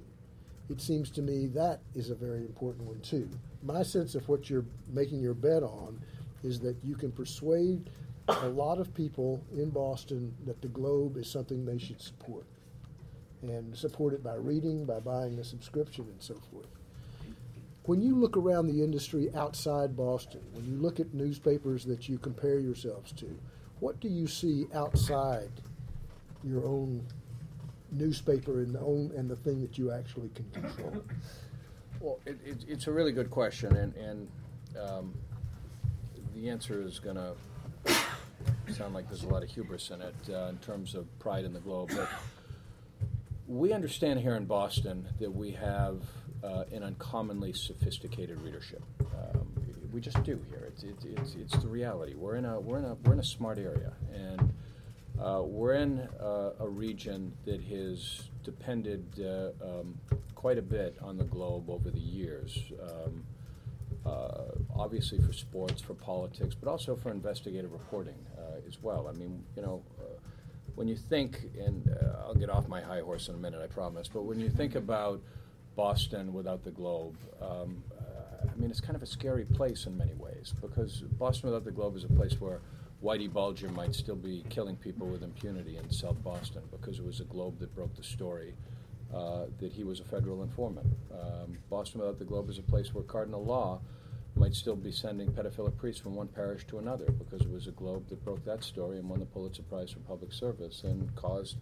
it 0.70 0.82
seems 0.82 1.10
to 1.12 1.22
me 1.22 1.48
that 1.48 1.80
is 1.96 2.10
a 2.10 2.16
very 2.16 2.42
important 2.42 2.86
one 2.86 3.00
too. 3.00 3.30
My 3.64 3.84
sense 3.84 4.16
of 4.16 4.28
what 4.28 4.50
you're 4.50 4.66
making 4.94 5.22
your 5.22 5.34
bet 5.34 5.64
on 5.64 6.00
is 6.44 6.60
that 6.60 6.76
you 6.84 6.96
can 6.96 7.12
persuade 7.12 7.90
a 8.28 8.48
lot 8.50 8.80
of 8.80 8.94
people 8.94 9.42
in 9.54 9.70
Boston 9.70 10.34
that 10.46 10.62
the 10.62 10.68
Globe 10.68 11.18
is 11.18 11.30
something 11.30 11.66
they 11.66 11.78
should 11.78 12.02
support. 12.02 12.46
And 13.42 13.76
support 13.76 14.14
it 14.14 14.24
by 14.24 14.36
reading, 14.36 14.86
by 14.86 15.00
buying 15.00 15.40
a 15.40 15.44
subscription, 15.44 16.06
and 16.10 16.22
so 16.22 16.36
forth. 16.52 16.68
When 17.84 18.02
you 18.02 18.16
look 18.16 18.36
around 18.36 18.68
the 18.68 18.84
industry 18.84 19.30
outside 19.34 19.96
Boston, 19.96 20.42
when 20.52 20.66
you 20.66 20.76
look 20.76 21.00
at 21.00 21.14
newspapers 21.14 21.86
that 21.86 22.10
you 22.10 22.18
compare 22.18 22.60
yourselves 22.60 23.14
to, 23.14 23.40
what 23.80 24.00
do 24.02 24.10
you 24.10 24.28
see 24.28 24.66
outside 24.74 25.52
your 26.44 26.66
own 26.66 27.06
newspaper 27.92 28.62
and 28.62 28.74
the 28.74 28.80
own 28.80 29.12
and 29.16 29.30
the 29.30 29.36
thing 29.36 29.62
that 29.62 29.78
you 29.78 29.92
actually 29.92 30.30
can 30.30 30.50
control? 30.52 31.04
Well, 32.00 32.20
it, 32.26 32.38
it, 32.46 32.58
it's 32.68 32.88
a 32.88 32.92
really 32.92 33.12
good 33.12 33.32
question, 33.32 33.76
and, 33.76 33.96
and 33.96 34.28
um, 34.80 35.14
the 36.36 36.50
answer 36.50 36.82
is 36.82 37.00
going 37.00 37.16
to 37.16 37.34
sound 38.74 38.94
like 38.94 39.08
there's 39.08 39.24
a 39.24 39.28
lot 39.28 39.44
of 39.44 39.50
hubris 39.50 39.90
in 39.90 40.02
it 40.02 40.16
uh, 40.30 40.50
in 40.50 40.58
terms 40.58 40.94
of 40.94 41.08
pride 41.20 41.46
in 41.46 41.54
the 41.54 41.60
globe. 41.60 41.92
But 41.96 42.10
we 43.48 43.74
understand 43.74 44.20
here 44.20 44.36
in 44.36 44.46
Boston 44.46 45.08
that 45.20 45.32
we 45.32 45.52
have 45.52 46.02
uh, 46.44 46.66
an 46.72 46.84
uncommonly 46.84 47.54
sophisticated 47.54 48.42
readership. 48.42 48.84
Um, 49.02 49.48
we 49.92 50.02
just 50.02 50.22
do 50.24 50.40
here. 50.50 50.68
It's, 50.68 50.84
it's, 50.84 51.06
it's, 51.06 51.36
it's, 51.36 51.64
the 51.64 51.68
reality. 51.68 52.14
We're 52.14 52.36
in 52.36 52.46
a 52.46 52.60
we're 52.60 52.78
in 52.78 52.86
a 52.86 52.96
we're 53.04 53.14
in 53.14 53.20
a 53.20 53.24
smart 53.24 53.58
area, 53.58 53.94
and 54.14 54.47
uh, 55.20 55.42
we're 55.44 55.74
in 55.74 56.00
uh, 56.20 56.52
a 56.60 56.68
region 56.68 57.34
that 57.46 57.62
has 57.64 58.24
depended 58.44 59.06
uh, 59.20 59.50
um, 59.64 60.00
quite 60.36 60.58
a 60.58 60.62
bit 60.62 60.96
on 61.02 61.18
the 61.18 61.24
globe 61.24 61.70
over 61.70 61.90
the 61.90 62.00
years. 62.00 62.72
Um, 62.82 63.24
uh, 64.06 64.52
obviously 64.76 65.20
for 65.20 65.34
sports, 65.34 65.82
for 65.82 65.94
politics, 65.94 66.56
but 66.56 66.70
also 66.70 66.96
for 66.96 67.12
investigative 67.12 67.74
reporting 67.74 68.16
uh, 68.38 68.66
as 68.66 68.82
well. 68.82 69.08
I 69.08 69.18
mean, 69.18 69.44
you 69.56 69.62
know, 69.62 69.84
uh, 70.00 70.04
when 70.76 70.88
you 70.88 70.96
think, 70.96 71.42
and 71.60 71.90
I'll 72.20 72.36
get 72.36 72.50
off 72.50 72.68
my 72.70 72.80
high 72.80 73.02
horse 73.02 73.28
in 73.28 73.36
a 73.36 73.38
minute, 73.38 73.60
I 73.62 73.68
promise, 73.68 74.08
but 74.08 74.24
when 74.24 74.40
you 74.40 74.50
think 74.50 74.76
about 74.76 75.22
Boston 75.76 76.32
without 76.34 76.64
the 76.64 76.72
globe, 76.72 77.18
um, 77.42 77.84
I 78.42 78.56
mean, 78.60 78.72
it's 78.72 78.82
kind 78.82 78.96
of 78.96 79.04
a 79.04 79.08
scary 79.08 79.46
place 79.46 79.86
in 79.86 79.98
many 79.98 80.14
ways 80.14 80.54
because 80.62 81.02
Boston 81.02 81.50
without 81.50 81.66
the 81.66 81.72
globe 81.72 81.96
is 81.96 82.04
a 82.04 82.10
place 82.10 82.40
where 82.40 82.62
Whitey 83.04 83.32
Bulger 83.32 83.70
might 83.70 83.94
still 83.94 84.16
be 84.16 84.44
killing 84.50 84.76
people 84.76 85.08
with 85.08 85.24
impunity 85.24 85.78
in 85.78 85.90
South 85.92 86.22
Boston 86.24 86.64
because 86.72 86.98
it 87.00 87.06
was 87.06 87.20
a 87.20 87.26
Globe 87.26 87.60
that 87.60 87.74
broke 87.76 87.96
the 87.96 88.04
story 88.04 88.56
uh, 89.14 89.46
that 89.60 89.72
he 89.72 89.84
was 89.84 90.00
a 90.00 90.04
federal 90.04 90.42
informant. 90.42 90.88
Um, 91.14 91.58
Boston 91.70 92.02
without 92.02 92.18
the 92.18 92.26
Globe 92.26 92.50
is 92.50 92.58
a 92.58 92.64
place 92.64 92.94
where 92.94 93.04
Cardinal 93.04 93.44
Law 93.44 93.82
might 94.36 94.54
still 94.54 94.76
be 94.76 94.92
sending 94.92 95.32
pedophilic 95.32 95.78
priests 95.78 96.02
from 96.02 96.16
one 96.16 96.28
parish 96.28 96.66
to 96.68 96.80
another 96.80 97.06
because 97.12 97.42
it 97.42 97.50
was 97.50 97.68
a 97.68 97.72
Globe 97.72 98.08
that 98.10 98.24
broke 98.24 98.44
that 98.46 98.64
story 98.64 98.98
and 98.98 99.10
won 99.10 99.20
the 99.20 99.26
Pulitzer 99.26 99.64
Prize 99.64 99.92
for 99.92 100.00
public 100.00 100.32
service 100.34 100.84
and 100.84 101.14
caused 101.16 101.58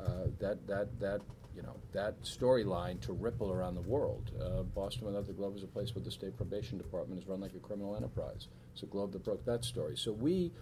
uh, 0.00 0.26
that 0.38 0.66
that 0.66 0.98
that 1.00 1.20
you 1.56 1.62
know 1.62 1.76
that 1.92 2.22
storyline 2.22 3.00
to 3.00 3.14
ripple 3.14 3.50
around 3.50 3.74
the 3.74 3.80
world. 3.80 4.30
Uh, 4.40 4.62
Boston 4.62 5.06
without 5.06 5.26
the 5.26 5.32
Globe 5.32 5.56
is 5.56 5.62
a 5.62 5.66
place 5.66 5.94
where 5.94 6.04
the 6.04 6.10
state 6.10 6.36
probation 6.36 6.76
department 6.76 7.20
is 7.20 7.26
run 7.26 7.40
like 7.40 7.54
a 7.54 7.58
criminal 7.58 7.96
enterprise. 7.96 8.48
It's 8.74 8.82
a 8.82 8.86
Globe 8.86 9.12
that 9.12 9.24
broke 9.24 9.44
that 9.46 9.64
story. 9.64 9.96
So 9.96 10.12
we 10.12 10.52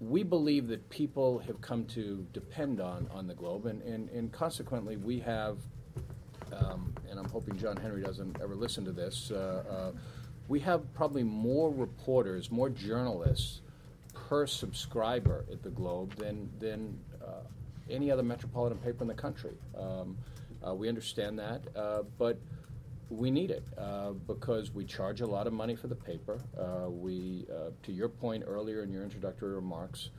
we 0.00 0.22
believe 0.22 0.66
that 0.68 0.88
people 0.90 1.38
have 1.40 1.60
come 1.60 1.84
to 1.86 2.26
depend 2.32 2.80
on 2.80 3.08
on 3.12 3.26
the 3.26 3.34
Globe, 3.34 3.66
and 3.66 3.82
and, 3.82 4.08
and 4.10 4.32
consequently 4.32 4.96
we 4.96 5.20
have. 5.20 5.58
Um, 6.52 6.92
and 7.08 7.18
I'm 7.18 7.30
hoping 7.30 7.56
John 7.56 7.78
Henry 7.78 8.02
doesn't 8.02 8.38
ever 8.42 8.54
listen 8.54 8.84
to 8.84 8.92
this. 8.92 9.30
Uh, 9.30 9.64
uh 9.68 9.98
we 10.48 10.60
have 10.60 10.92
probably 10.92 11.22
more 11.22 11.70
reporters, 11.70 12.50
more 12.50 12.68
journalists 12.68 13.62
per 14.12 14.46
subscriber 14.46 15.44
at 15.50 15.62
the 15.62 15.70
Globe 15.70 16.14
than 16.16 16.50
than 16.58 16.98
any 17.92 18.10
other 18.10 18.22
metropolitan 18.22 18.78
paper 18.78 19.02
in 19.02 19.08
the 19.08 19.14
country. 19.14 19.56
Um, 19.78 20.16
uh, 20.66 20.74
we 20.74 20.88
understand 20.88 21.38
that, 21.38 21.62
uh, 21.76 22.02
but 22.18 22.38
we 23.10 23.30
need 23.30 23.50
it 23.50 23.64
uh, 23.76 24.12
because 24.12 24.72
we 24.72 24.84
charge 24.84 25.20
a 25.20 25.26
lot 25.26 25.46
of 25.46 25.52
money 25.52 25.76
for 25.76 25.86
the 25.86 25.94
paper. 25.94 26.40
Uh, 26.58 26.88
we, 26.88 27.46
uh, 27.52 27.70
to 27.82 27.92
your 27.92 28.08
point 28.08 28.42
earlier 28.46 28.82
in 28.82 28.90
your 28.90 29.02
introductory 29.02 29.54
remarks, 29.54 30.10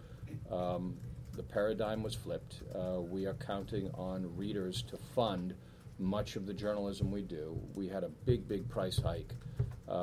um, 0.51 0.95
the 1.35 1.43
paradigm 1.43 2.03
was 2.03 2.13
flipped. 2.13 2.61
Uh, 2.75 3.01
we 3.01 3.25
are 3.25 3.33
counting 3.33 3.89
on 3.95 4.35
readers 4.37 4.83
to 4.83 4.97
fund 5.15 5.55
much 5.97 6.35
of 6.35 6.45
the 6.45 6.53
journalism 6.53 7.11
we 7.11 7.23
do. 7.23 7.59
We 7.73 7.87
had 7.87 8.03
a 8.03 8.09
big, 8.09 8.47
big 8.47 8.69
price 8.69 8.99
hike 9.03 9.33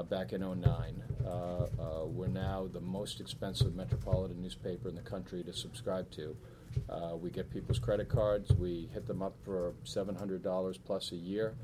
back 0.08 0.32
in 0.32 0.40
09. 0.40 1.02
we're 2.06 2.28
now 2.28 2.68
the 2.72 2.80
most 2.80 3.20
expensive 3.20 3.74
metropolitan 3.74 4.40
newspaper 4.40 4.88
in 4.88 4.94
the 4.94 5.02
country 5.02 5.42
to 5.44 5.52
subscribe 5.52 6.10
to. 6.12 6.36
Uh, 6.88 7.16
we 7.16 7.30
get 7.30 7.50
people's 7.50 7.78
credit 7.78 8.08
cards. 8.08 8.52
We 8.52 8.88
hit 8.92 9.06
them 9.06 9.22
up 9.22 9.34
for 9.44 9.74
$700 9.84 10.78
plus 10.84 11.12
a 11.12 11.16
year. 11.16 11.54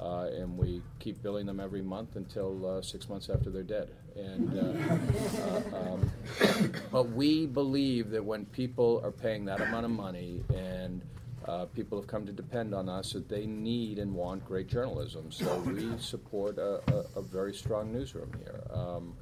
Uh, 0.00 0.30
and 0.34 0.56
we 0.56 0.80
keep 0.98 1.22
billing 1.22 1.44
them 1.44 1.60
every 1.60 1.82
month 1.82 2.16
until 2.16 2.66
uh, 2.66 2.80
six 2.80 3.08
months 3.10 3.28
after 3.28 3.50
they're 3.50 3.62
dead. 3.62 3.90
And 4.16 4.58
uh, 4.58 5.76
uh, 5.76 5.90
um, 5.92 6.72
but 6.90 7.10
we 7.10 7.46
believe 7.46 8.10
that 8.10 8.24
when 8.24 8.46
people 8.46 9.02
are 9.04 9.10
paying 9.10 9.44
that 9.44 9.60
amount 9.60 9.84
of 9.84 9.90
money 9.90 10.42
and 10.54 11.02
uh, 11.46 11.66
people 11.66 11.98
have 11.98 12.06
come 12.06 12.24
to 12.26 12.32
depend 12.32 12.74
on 12.74 12.88
us 12.88 13.12
that 13.12 13.28
they 13.28 13.46
need 13.46 13.98
and 13.98 14.14
want 14.14 14.44
great 14.46 14.68
journalism. 14.68 15.30
So 15.30 15.58
we 15.66 15.98
support 15.98 16.58
a, 16.58 16.80
a, 16.92 17.18
a 17.18 17.22
very 17.22 17.52
strong 17.52 17.92
newsroom 17.92 18.32
here. 18.42 18.62
Um, 18.72 19.14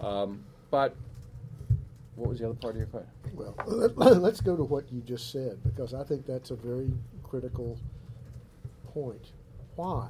um, 0.00 0.44
but 0.70 0.94
what 2.16 2.30
was 2.30 2.38
the 2.38 2.46
other 2.46 2.54
part 2.54 2.74
of 2.74 2.78
your 2.78 2.86
question? 2.86 3.10
Well, 3.34 3.54
let's 3.96 4.40
go 4.40 4.56
to 4.56 4.64
what 4.64 4.90
you 4.90 5.00
just 5.02 5.30
said 5.30 5.62
because 5.62 5.94
I 5.94 6.02
think 6.02 6.26
that's 6.26 6.50
a 6.50 6.56
very 6.56 6.90
critical 7.22 7.78
point. 8.92 9.32
Why? 9.76 10.08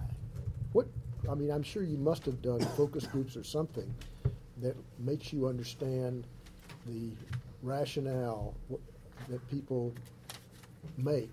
What? 0.72 0.86
I 1.30 1.34
mean, 1.34 1.50
I'm 1.50 1.64
sure 1.64 1.82
you 1.82 1.96
must 1.98 2.24
have 2.26 2.40
done 2.40 2.60
focus 2.76 3.06
groups 3.06 3.36
or 3.36 3.42
something 3.42 3.92
that 4.62 4.76
makes 5.00 5.32
you 5.32 5.48
understand 5.48 6.26
the 6.86 7.10
rationale 7.62 8.54
that 9.28 9.50
people 9.50 9.92
make 10.96 11.32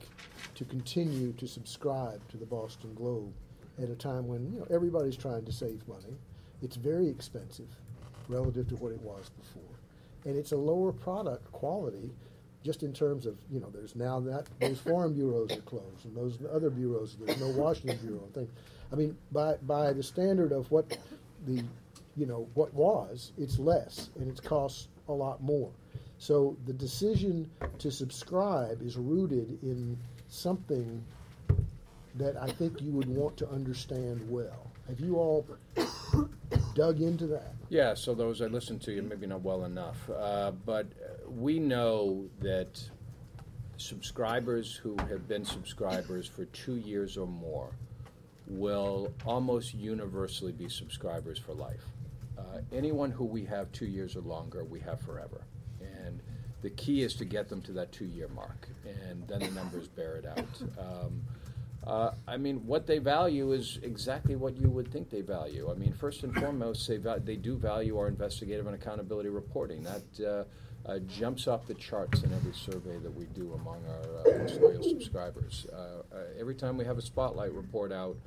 to 0.55 0.65
continue 0.65 1.31
to 1.33 1.47
subscribe 1.47 2.19
to 2.29 2.37
the 2.37 2.45
Boston 2.45 2.93
Globe 2.95 3.31
at 3.81 3.89
a 3.89 3.95
time 3.95 4.27
when 4.27 4.51
you 4.51 4.59
know 4.59 4.67
everybody's 4.71 5.15
trying 5.15 5.45
to 5.45 5.51
save 5.51 5.87
money. 5.87 6.17
It's 6.63 6.75
very 6.75 7.07
expensive 7.07 7.67
relative 8.27 8.67
to 8.69 8.75
what 8.77 8.91
it 8.91 9.01
was 9.01 9.29
before 9.29 9.72
and 10.25 10.37
it's 10.37 10.51
a 10.51 10.57
lower 10.57 10.91
product 10.91 11.51
quality 11.51 12.11
just 12.63 12.83
in 12.83 12.93
terms 12.93 13.25
of 13.25 13.37
you 13.51 13.59
know 13.59 13.69
there's 13.73 13.95
now 13.95 14.19
that 14.19 14.47
those 14.59 14.79
foreign 14.87 15.13
bureaus 15.13 15.51
are 15.51 15.61
closed 15.61 16.05
and 16.05 16.15
those 16.15 16.37
other 16.51 16.69
bureaus 16.69 17.17
there's 17.19 17.39
no 17.39 17.49
Washington 17.49 17.97
bureau 18.01 18.23
and 18.23 18.33
things. 18.33 18.49
I 18.91 18.95
mean 18.95 19.17
by 19.31 19.55
by 19.63 19.93
the 19.93 20.03
standard 20.03 20.51
of 20.51 20.69
what 20.71 20.97
the 21.45 21.63
you 22.15 22.25
know 22.25 22.47
what 22.53 22.73
was 22.73 23.31
it's 23.37 23.59
less 23.59 24.09
and 24.19 24.29
it 24.29 24.43
costs 24.43 24.87
a 25.09 25.13
lot 25.13 25.41
more. 25.41 25.71
So 26.17 26.55
the 26.65 26.73
decision 26.73 27.49
to 27.79 27.91
subscribe 27.91 28.81
is 28.81 28.95
rooted 28.95 29.59
in 29.61 29.97
something 30.29 31.03
that 32.15 32.37
I 32.37 32.47
think 32.47 32.81
you 32.81 32.91
would 32.91 33.09
want 33.09 33.35
to 33.37 33.49
understand 33.49 34.21
well. 34.29 34.71
Have 34.87 34.99
you 34.99 35.17
all 35.17 35.45
dug 36.73 37.01
into 37.01 37.27
that? 37.27 37.53
Yeah, 37.69 37.93
so 37.93 38.13
those 38.13 38.41
I 38.41 38.45
listened 38.45 38.81
to 38.83 38.91
you, 38.91 39.01
maybe 39.01 39.27
not 39.27 39.41
well 39.41 39.65
enough, 39.65 39.97
uh, 40.09 40.51
but 40.65 40.85
uh, 40.85 41.29
we 41.29 41.59
know 41.59 42.25
that 42.41 42.81
subscribers 43.77 44.75
who 44.75 44.95
have 45.09 45.27
been 45.27 45.43
subscribers 45.43 46.27
for 46.27 46.45
two 46.45 46.75
years 46.75 47.17
or 47.17 47.27
more 47.27 47.71
will 48.47 49.11
almost 49.25 49.73
universally 49.73 50.51
be 50.51 50.69
subscribers 50.69 51.39
for 51.39 51.53
life. 51.53 51.83
Uh, 52.37 52.59
anyone 52.71 53.11
who 53.11 53.25
we 53.25 53.45
have 53.45 53.71
two 53.71 53.85
years 53.85 54.15
or 54.15 54.21
longer, 54.21 54.63
we 54.63 54.79
have 54.79 54.99
forever. 55.01 55.41
And 55.81 56.19
the 56.61 56.69
key 56.71 57.01
is 57.03 57.15
to 57.15 57.25
get 57.25 57.49
them 57.49 57.61
to 57.63 57.71
that 57.73 57.91
two 57.91 58.05
year 58.05 58.27
mark, 58.29 58.67
and 58.85 59.27
then 59.27 59.39
the 59.39 59.51
numbers 59.51 59.87
bear 59.87 60.15
it 60.15 60.25
out. 60.25 60.61
Um, 60.79 61.21
uh, 61.85 62.11
I 62.27 62.37
mean, 62.37 62.65
what 62.65 62.87
they 62.87 62.99
value 62.99 63.51
is 63.51 63.79
exactly 63.83 64.35
what 64.35 64.55
you 64.55 64.69
would 64.69 64.91
think 64.91 65.09
they 65.09 65.21
value. 65.21 65.69
I 65.71 65.75
mean, 65.75 65.93
first 65.93 66.23
and 66.23 66.33
foremost, 66.39 66.87
they, 66.87 66.97
val- 66.97 67.19
they 67.19 67.35
do 67.35 67.57
value 67.57 67.97
our 67.97 68.07
investigative 68.07 68.67
and 68.67 68.75
accountability 68.75 69.29
reporting. 69.29 69.83
That 69.83 70.25
uh, 70.25 70.89
uh, 70.89 70.99
jumps 70.99 71.47
off 71.47 71.65
the 71.65 71.73
charts 71.75 72.23
in 72.23 72.33
every 72.33 72.53
survey 72.53 72.97
that 72.97 73.13
we 73.13 73.25
do 73.25 73.53
among 73.53 73.81
our 73.87 74.33
uh, 74.33 74.37
most 74.39 74.59
loyal 74.59 74.83
subscribers. 74.83 75.65
Uh, 75.71 75.75
uh, 75.75 76.17
every 76.39 76.55
time 76.55 76.77
we 76.77 76.85
have 76.85 76.97
a 76.97 77.01
spotlight 77.01 77.53
report 77.53 77.91
out, 77.91 78.17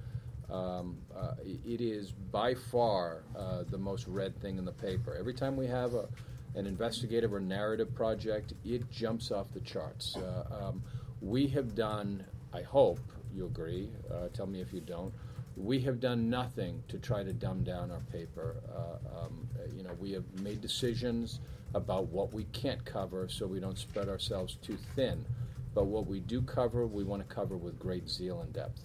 um, 0.51 0.97
uh, 1.17 1.35
it 1.45 1.81
is 1.81 2.13
by 2.13 2.55
far 2.55 3.25
uh, 3.37 3.65
the 3.69 3.79
most 3.79 4.07
read 4.07 4.41
thing 4.41 4.59
in 4.59 4.65
the 4.65 4.73
paper. 4.73 5.17
Every 5.19 5.35
time 5.35 5.57
we 5.57 5.67
have 5.67 5.95
a, 5.95 6.09
an 6.55 6.67
investigative 6.67 7.33
or 7.35 7.41
narrative 7.41 7.95
project, 7.95 8.53
it 8.65 8.91
jumps 8.91 9.31
off 9.31 9.47
the 9.53 9.61
charts. 9.61 10.17
Uh, 10.17 10.69
um, 10.69 10.83
we 11.21 11.49
have 11.49 11.75
done, 11.75 12.25
I 12.53 12.63
hope 12.63 13.01
you 13.37 13.47
agree, 13.47 13.91
uh, 14.13 14.29
tell 14.33 14.47
me 14.47 14.61
if 14.61 14.73
you 14.73 14.81
don't, 14.81 15.13
we 15.57 15.81
have 15.81 16.01
done 16.01 16.29
nothing 16.29 16.83
to 16.89 16.99
try 16.99 17.23
to 17.23 17.33
dumb 17.33 17.63
down 17.63 17.91
our 17.91 18.03
paper. 18.13 18.57
Uh, 18.75 19.25
um, 19.25 19.49
you 19.75 19.83
know, 19.83 19.95
we 19.99 20.13
have 20.13 20.25
made 20.43 20.61
decisions 20.61 21.41
about 21.75 22.07
what 22.09 22.33
we 22.33 22.45
can't 22.53 22.85
cover 22.85 23.29
so 23.29 23.47
we 23.47 23.61
don't 23.61 23.79
spread 23.79 24.09
ourselves 24.09 24.57
too 24.63 24.77
thin. 24.95 25.25
But 25.75 25.87
what 25.87 26.07
we 26.07 26.21
do 26.21 26.43
cover, 26.43 26.87
we 26.87 27.05
want 27.05 27.27
to 27.27 27.35
cover 27.35 27.57
with 27.57 27.79
great 27.79 28.09
zeal 28.09 28.41
and 28.41 28.53
depth. 28.53 28.81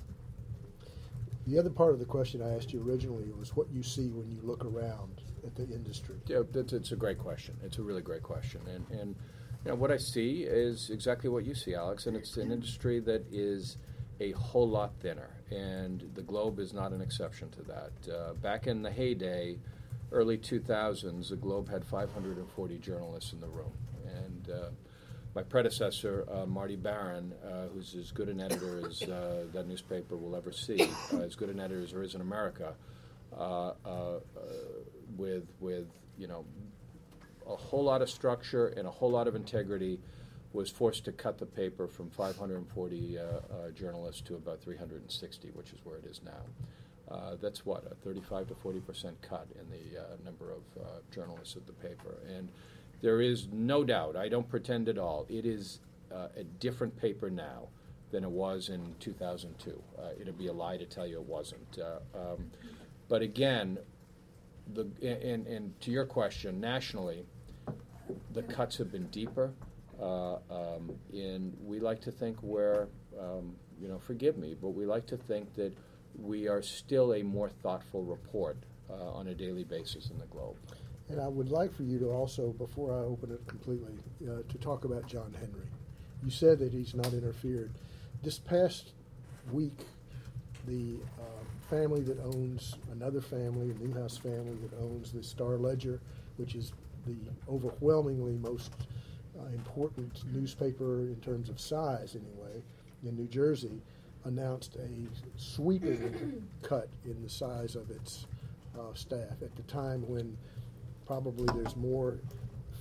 The 1.47 1.57
other 1.57 1.69
part 1.69 1.93
of 1.93 1.99
the 1.99 2.05
question 2.05 2.41
I 2.41 2.55
asked 2.55 2.71
you 2.71 2.81
originally 2.87 3.31
was 3.31 3.55
what 3.55 3.71
you 3.71 3.81
see 3.81 4.09
when 4.09 4.29
you 4.29 4.39
look 4.43 4.63
around 4.63 5.21
at 5.45 5.55
the 5.55 5.63
industry. 5.63 6.15
Yeah, 6.27 6.41
it's, 6.53 6.73
it's 6.73 6.91
a 6.91 6.95
great 6.95 7.17
question. 7.17 7.57
It's 7.63 7.77
a 7.77 7.81
really 7.81 8.01
great 8.01 8.23
question, 8.23 8.61
and 8.67 8.85
and 8.99 9.15
you 9.65 9.71
know 9.71 9.75
what 9.75 9.91
I 9.91 9.97
see 9.97 10.43
is 10.43 10.89
exactly 10.89 11.29
what 11.29 11.45
you 11.45 11.55
see, 11.55 11.73
Alex, 11.73 12.05
and 12.05 12.15
it's 12.15 12.37
an 12.37 12.51
industry 12.51 12.99
that 13.01 13.25
is 13.31 13.77
a 14.21 14.31
whole 14.33 14.69
lot 14.69 14.93
thinner, 14.99 15.31
and 15.49 16.07
the 16.13 16.21
Globe 16.21 16.59
is 16.59 16.73
not 16.73 16.93
an 16.93 17.01
exception 17.01 17.49
to 17.49 17.63
that. 17.63 18.13
Uh, 18.13 18.33
back 18.33 18.67
in 18.67 18.83
the 18.83 18.91
heyday, 18.91 19.57
early 20.11 20.37
2000s, 20.37 21.29
the 21.29 21.35
Globe 21.35 21.67
had 21.69 21.83
540 21.83 22.77
journalists 22.77 23.33
in 23.33 23.39
the 23.39 23.47
room, 23.47 23.73
and 24.05 24.49
uh, 24.51 24.69
my 25.33 25.41
predecessor, 25.41 26.27
uh, 26.31 26.45
Marty 26.45 26.75
Baron, 26.75 27.33
uh, 27.43 27.67
who's 27.73 27.95
as 27.95 28.11
good 28.11 28.29
an 28.29 28.39
editor 28.39 28.87
as 28.87 29.01
uh, 29.01 29.45
that 29.53 29.67
newspaper 29.67 30.15
will 30.15 30.35
ever 30.35 30.51
see, 30.51 30.87
uh, 31.13 31.17
as 31.21 31.35
good 31.35 31.49
an 31.49 31.59
editor 31.59 31.81
as 31.81 31.91
there 31.91 32.03
is 32.03 32.13
in 32.13 32.21
America, 32.21 32.75
with 35.17 35.47
with 35.59 35.87
you 36.17 36.27
know 36.27 36.45
a 37.49 37.55
whole 37.55 37.83
lot 37.83 38.03
of 38.03 38.09
structure 38.09 38.67
and 38.67 38.87
a 38.87 38.91
whole 38.91 39.09
lot 39.09 39.27
of 39.27 39.35
integrity, 39.35 39.99
was 40.53 40.69
forced 40.69 41.05
to 41.05 41.11
cut 41.11 41.37
the 41.37 41.45
paper 41.45 41.87
from 41.87 42.09
540 42.09 43.17
uh, 43.17 43.21
uh, 43.21 43.69
journalists 43.71 44.21
to 44.21 44.35
about 44.35 44.61
360, 44.61 45.49
which 45.53 45.71
is 45.71 45.79
where 45.83 45.97
it 45.97 46.05
is 46.05 46.21
now. 46.25 46.43
Uh, 47.09 47.35
that's 47.41 47.65
what 47.65 47.85
a 47.91 47.95
35 47.95 48.47
to 48.47 48.55
40 48.55 48.79
percent 48.79 49.21
cut 49.21 49.47
in 49.59 49.69
the 49.69 49.99
uh, 49.99 50.03
number 50.23 50.51
of 50.51 50.61
uh, 50.81 50.87
journalists 51.13 51.55
at 51.57 51.65
the 51.67 51.73
paper, 51.73 52.15
and 52.29 52.47
there 53.01 53.19
is 53.19 53.47
no 53.51 53.83
doubt. 53.83 54.15
I 54.15 54.29
don't 54.29 54.47
pretend 54.47 54.87
at 54.87 54.97
all. 54.97 55.25
It 55.27 55.45
is 55.45 55.79
uh, 56.13 56.27
a 56.37 56.43
different 56.43 56.95
paper 56.95 57.29
now 57.29 57.67
than 58.11 58.23
it 58.23 58.29
was 58.29 58.69
in 58.69 58.95
2002. 58.99 59.81
Uh, 59.97 60.01
it'd 60.19 60.37
be 60.37 60.47
a 60.47 60.53
lie 60.53 60.77
to 60.77 60.85
tell 60.85 61.05
you 61.05 61.17
it 61.17 61.25
wasn't. 61.25 61.79
Um, 62.13 62.51
but 63.09 63.21
again, 63.21 63.77
the 64.73 64.87
and, 65.01 65.47
and 65.47 65.79
to 65.81 65.91
your 65.91 66.05
question, 66.05 66.61
nationally, 66.61 67.25
the 68.31 68.43
cuts 68.43 68.77
have 68.77 68.91
been 68.91 69.07
deeper. 69.07 69.51
Uh, 70.01 70.35
um, 70.49 70.91
and 71.13 71.55
we 71.63 71.79
like 71.79 72.01
to 72.01 72.11
think 72.11 72.41
we're, 72.41 72.87
um, 73.19 73.55
you 73.79 73.87
know, 73.87 73.99
forgive 73.99 74.37
me, 74.37 74.55
but 74.59 74.69
we 74.69 74.85
like 74.85 75.05
to 75.05 75.17
think 75.17 75.53
that 75.55 75.71
we 76.19 76.47
are 76.47 76.61
still 76.61 77.13
a 77.13 77.23
more 77.23 77.49
thoughtful 77.49 78.03
report 78.03 78.57
uh, 78.89 79.11
on 79.11 79.27
a 79.27 79.35
daily 79.35 79.63
basis 79.63 80.09
in 80.09 80.17
the 80.17 80.25
Globe. 80.25 80.55
And 81.09 81.19
I 81.19 81.27
would 81.27 81.49
like 81.49 81.75
for 81.75 81.83
you 81.83 81.99
to 81.99 82.09
also, 82.09 82.51
before 82.53 82.93
I 82.93 82.99
open 82.99 83.31
it 83.31 83.45
completely, 83.47 83.93
uh, 84.27 84.41
to 84.49 84.57
talk 84.57 84.85
about 84.85 85.07
John 85.07 85.33
Henry. 85.39 85.67
You 86.23 86.31
said 86.31 86.59
that 86.59 86.71
he's 86.71 86.93
not 86.93 87.13
interfered. 87.13 87.71
This 88.23 88.39
past 88.39 88.93
week, 89.51 89.85
the 90.67 90.95
uh, 91.19 91.43
family 91.69 92.01
that 92.01 92.19
owns 92.23 92.75
another 92.91 93.21
family, 93.21 93.71
a 93.71 93.73
Newhouse 93.83 94.17
family 94.17 94.55
that 94.61 94.77
owns 94.81 95.11
the 95.11 95.23
Star 95.23 95.57
Ledger, 95.57 95.99
which 96.37 96.55
is 96.55 96.71
the 97.05 97.17
overwhelmingly 97.49 98.37
most 98.37 98.71
important 99.53 100.23
newspaper 100.33 100.99
in 100.99 101.17
terms 101.21 101.49
of 101.49 101.59
size, 101.59 102.15
anyway, 102.15 102.61
in 103.03 103.15
New 103.15 103.27
Jersey, 103.27 103.81
announced 104.25 104.75
a 104.75 105.39
sweeping 105.39 106.47
cut 106.63 106.87
in 107.05 107.21
the 107.23 107.29
size 107.29 107.75
of 107.75 107.89
its 107.89 108.27
uh, 108.77 108.93
staff 108.93 109.41
at 109.41 109.55
the 109.55 109.63
time 109.63 110.07
when 110.07 110.37
probably 111.05 111.45
there's 111.55 111.75
more 111.75 112.17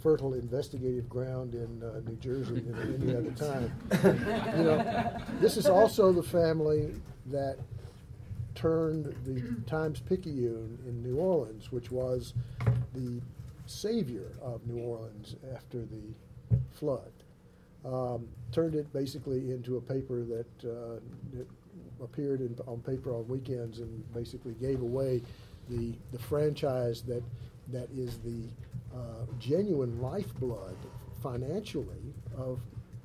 fertile 0.03 0.35
investigative 0.35 1.09
ground 1.09 1.55
in 1.55 1.83
uh, 1.83 2.01
New 2.09 2.17
Jersey 2.17 2.61
than 2.61 2.75
at 2.75 3.01
any 3.01 3.17
other 3.17 3.31
time. 3.33 3.73
you 4.57 4.65
know, 4.65 5.21
this 5.41 5.57
is 5.57 5.67
also 5.67 6.13
the 6.13 6.23
family 6.23 6.95
that 7.27 7.59
turned 8.55 9.15
the 9.25 9.43
Times 9.69 10.01
Picayune 10.01 10.79
in 10.87 11.03
New 11.03 11.17
Orleans, 11.17 11.71
which 11.71 11.91
was 11.91 12.35
the 12.95 13.21
savior 13.67 14.33
of 14.43 14.67
New 14.67 14.83
Orleans 14.83 15.37
after 15.55 15.79
the 15.79 16.15
flood. 16.73 17.13
Um, 17.85 18.29
turned 18.53 18.75
it 18.75 18.93
basically 18.93 19.53
into 19.53 19.77
a 19.77 19.81
paper 19.81 20.25
that, 20.25 20.69
uh, 20.69 21.01
that 21.33 21.47
appeared 22.03 22.41
in, 22.41 22.57
on 22.67 22.81
paper 22.81 23.15
on 23.15 23.27
weekends 23.29 23.79
and 23.79 24.13
basically 24.13 24.53
gave 24.55 24.83
away 24.83 25.23
the, 25.69 25.95
the 26.13 26.19
franchise 26.19 27.03
that 27.03 27.23
that 27.73 27.89
is 27.97 28.19
the 28.19 28.49
uh, 28.95 29.25
genuine 29.39 30.01
lifeblood 30.01 30.77
financially 31.23 32.15
of 32.37 32.61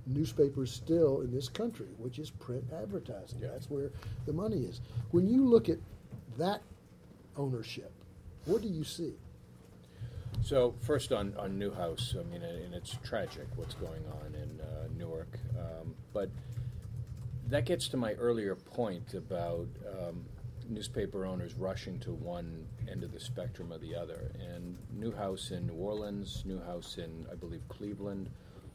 newspapers 0.08 0.72
still 0.72 1.22
in 1.22 1.32
this 1.32 1.50
country, 1.50 1.88
which 1.98 2.20
is 2.20 2.30
print 2.30 2.64
advertising. 2.82 3.40
Yeah. 3.42 3.50
That's 3.52 3.70
where 3.70 3.92
the 4.26 4.34
money 4.34 4.64
is. 4.64 4.82
When 5.12 5.28
you 5.28 5.46
look 5.46 5.70
at 5.70 5.78
that 6.38 6.62
ownership, 7.38 7.92
what 8.46 8.62
do 8.62 8.68
you 8.68 8.84
see? 8.84 9.14
So 10.44 10.76
first 10.82 11.12
on, 11.12 11.34
on 11.38 11.58
Newhouse, 11.58 12.16
I 12.20 12.24
mean, 12.24 12.44
and 12.44 12.74
it's 12.74 12.98
tragic 13.04 13.48
what's 13.56 13.74
going 13.74 14.04
on 14.22 14.36
in 14.36 14.62
uh, 14.62 14.88
Newark, 14.96 15.40
um, 15.58 15.96
but 16.14 16.30
that 17.48 17.66
gets 17.66 17.88
to 17.90 17.98
my 17.98 18.14
earlier 18.14 18.56
point 18.56 19.14
about 19.14 19.68
um, 19.88 20.26
newspaper 20.70 21.26
owners 21.26 21.54
rushing 21.56 22.00
to 22.00 22.12
one 22.12 22.66
end 22.90 23.04
of 23.04 23.12
the 23.12 23.20
spectrum 23.20 23.72
or 23.72 23.78
the 23.78 23.96
other. 23.96 24.32
And 24.40 24.78
Newhouse 24.94 25.52
in 25.52 25.68
New 25.68 25.74
Orleans, 25.74 26.44
Newhouse 26.46 26.98
in, 26.98 27.26
I 27.32 27.36
believe, 27.36 27.62
Cleveland, 27.70 28.30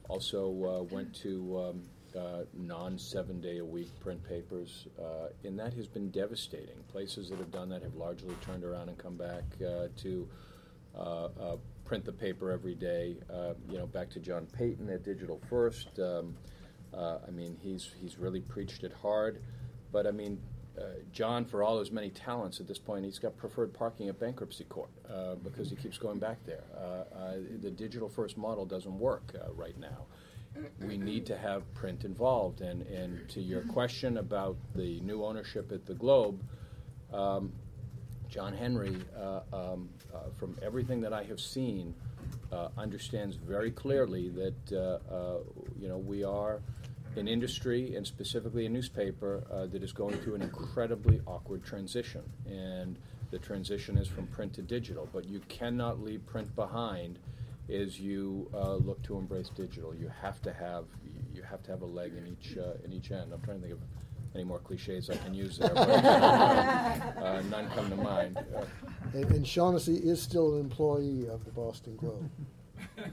also 0.08 0.48
uh, 0.48 0.94
went 0.94 1.14
to 1.22 1.60
um, 1.60 1.82
uh, 2.18 2.44
non 2.54 2.98
seven 2.98 3.40
day 3.40 3.58
a 3.58 3.64
week 3.64 3.88
print 4.00 4.22
papers. 4.28 4.86
Uh, 4.98 5.28
and 5.44 5.58
that 5.58 5.72
has 5.74 5.86
been 5.86 6.10
devastating. 6.10 6.76
Places 6.88 7.30
that 7.30 7.38
have 7.38 7.52
done 7.52 7.68
that 7.70 7.82
have 7.82 7.94
largely 7.94 8.34
turned 8.44 8.64
around 8.64 8.88
and 8.88 8.98
come 8.98 9.16
back 9.16 9.44
uh, 9.60 9.88
to 9.98 10.28
print 11.84 12.04
the 12.04 12.12
paper 12.12 12.50
every 12.50 12.74
day. 12.74 13.16
Uh, 13.32 13.54
you 13.68 13.78
know, 13.78 13.86
back 13.86 14.10
to 14.10 14.20
John 14.20 14.46
Paton 14.46 14.88
at 14.90 15.04
Digital 15.04 15.40
First. 15.48 15.98
Um, 15.98 16.36
uh, 16.94 17.18
I 17.26 17.30
mean, 17.30 17.56
he's 17.60 17.90
he's 18.00 18.18
really 18.18 18.40
preached 18.40 18.84
it 18.84 18.92
hard. 18.92 19.40
But 19.92 20.06
I 20.06 20.12
mean, 20.12 20.40
uh, 20.78 20.82
John, 21.12 21.44
for 21.44 21.62
all 21.62 21.78
his 21.78 21.90
many 21.90 22.10
talents 22.10 22.60
at 22.60 22.66
this 22.66 22.78
point, 22.78 23.04
he's 23.04 23.18
got 23.18 23.36
preferred 23.36 23.74
parking 23.74 24.08
at 24.08 24.18
bankruptcy 24.18 24.64
court 24.64 24.90
uh, 25.12 25.34
because 25.36 25.68
he 25.68 25.76
keeps 25.76 25.98
going 25.98 26.18
back 26.18 26.38
there. 26.46 26.64
Uh, 26.74 26.80
uh, 26.80 27.34
the 27.60 27.70
digital 27.70 28.08
first 28.08 28.36
model 28.36 28.64
doesn't 28.64 28.98
work 28.98 29.32
uh, 29.34 29.52
right 29.52 29.78
now. 29.78 30.06
We 30.80 30.96
need 30.96 31.26
to 31.26 31.36
have 31.36 31.62
print 31.74 32.04
involved. 32.04 32.60
And, 32.60 32.82
and 32.82 33.28
to 33.30 33.40
your 33.40 33.62
question 33.62 34.16
about 34.16 34.56
the 34.74 35.00
new 35.00 35.24
ownership 35.24 35.70
at 35.70 35.86
the 35.86 35.94
Globe, 35.94 36.42
um, 37.12 37.52
John 38.30 38.54
Henry, 38.54 38.96
uh, 39.18 39.40
um, 39.52 39.88
uh, 40.14 40.18
from 40.38 40.56
everything 40.62 41.00
that 41.00 41.12
I 41.12 41.24
have 41.24 41.40
seen, 41.40 41.94
uh, 42.52 42.68
understands 42.78 43.36
very 43.36 43.72
clearly 43.72 44.28
that 44.30 44.72
uh, 44.72 45.12
uh, 45.12 45.38
you 45.80 45.88
know 45.88 45.98
we 45.98 46.22
are 46.22 46.60
an 47.16 47.26
industry 47.26 47.96
and 47.96 48.06
specifically 48.06 48.66
a 48.66 48.68
newspaper 48.68 49.42
uh, 49.50 49.66
that 49.66 49.82
is 49.82 49.92
going 49.92 50.16
through 50.20 50.36
an 50.36 50.42
incredibly 50.42 51.20
awkward 51.26 51.64
transition, 51.64 52.22
and 52.46 52.98
the 53.32 53.38
transition 53.38 53.98
is 53.98 54.06
from 54.06 54.28
print 54.28 54.54
to 54.54 54.62
digital. 54.62 55.08
But 55.12 55.28
you 55.28 55.40
cannot 55.48 56.00
leave 56.00 56.24
print 56.24 56.54
behind 56.54 57.18
as 57.68 57.98
you 57.98 58.48
look 58.52 59.02
to 59.04 59.18
embrace 59.18 59.48
digital. 59.48 59.92
You 59.92 60.10
have 60.22 60.40
to 60.42 60.52
have 60.52 60.84
you 61.34 61.42
have 61.42 61.64
to 61.64 61.72
have 61.72 61.82
a 61.82 61.86
leg 61.86 62.12
in 62.16 62.28
each 62.28 62.56
in 62.84 62.92
each 62.92 63.10
end. 63.10 63.32
I'm 63.32 63.40
trying 63.42 63.60
to 63.60 63.66
think 63.66 63.74
of 63.74 63.80
any 64.34 64.44
more 64.44 64.58
cliches 64.60 65.10
I 65.10 65.16
can 65.16 65.34
use 65.34 65.58
there, 65.58 65.70
but 65.74 65.88
uh, 65.88 67.42
none 67.50 67.68
come 67.70 67.90
to 67.90 67.96
mind. 67.96 68.36
Uh, 68.38 68.64
And, 69.12 69.24
and 69.32 69.46
Shaughnessy 69.46 69.96
is 69.96 70.22
still 70.22 70.54
an 70.54 70.60
employee 70.60 71.26
of 71.28 71.44
the 71.44 71.50
Boston 71.50 71.96
Globe. 71.96 72.30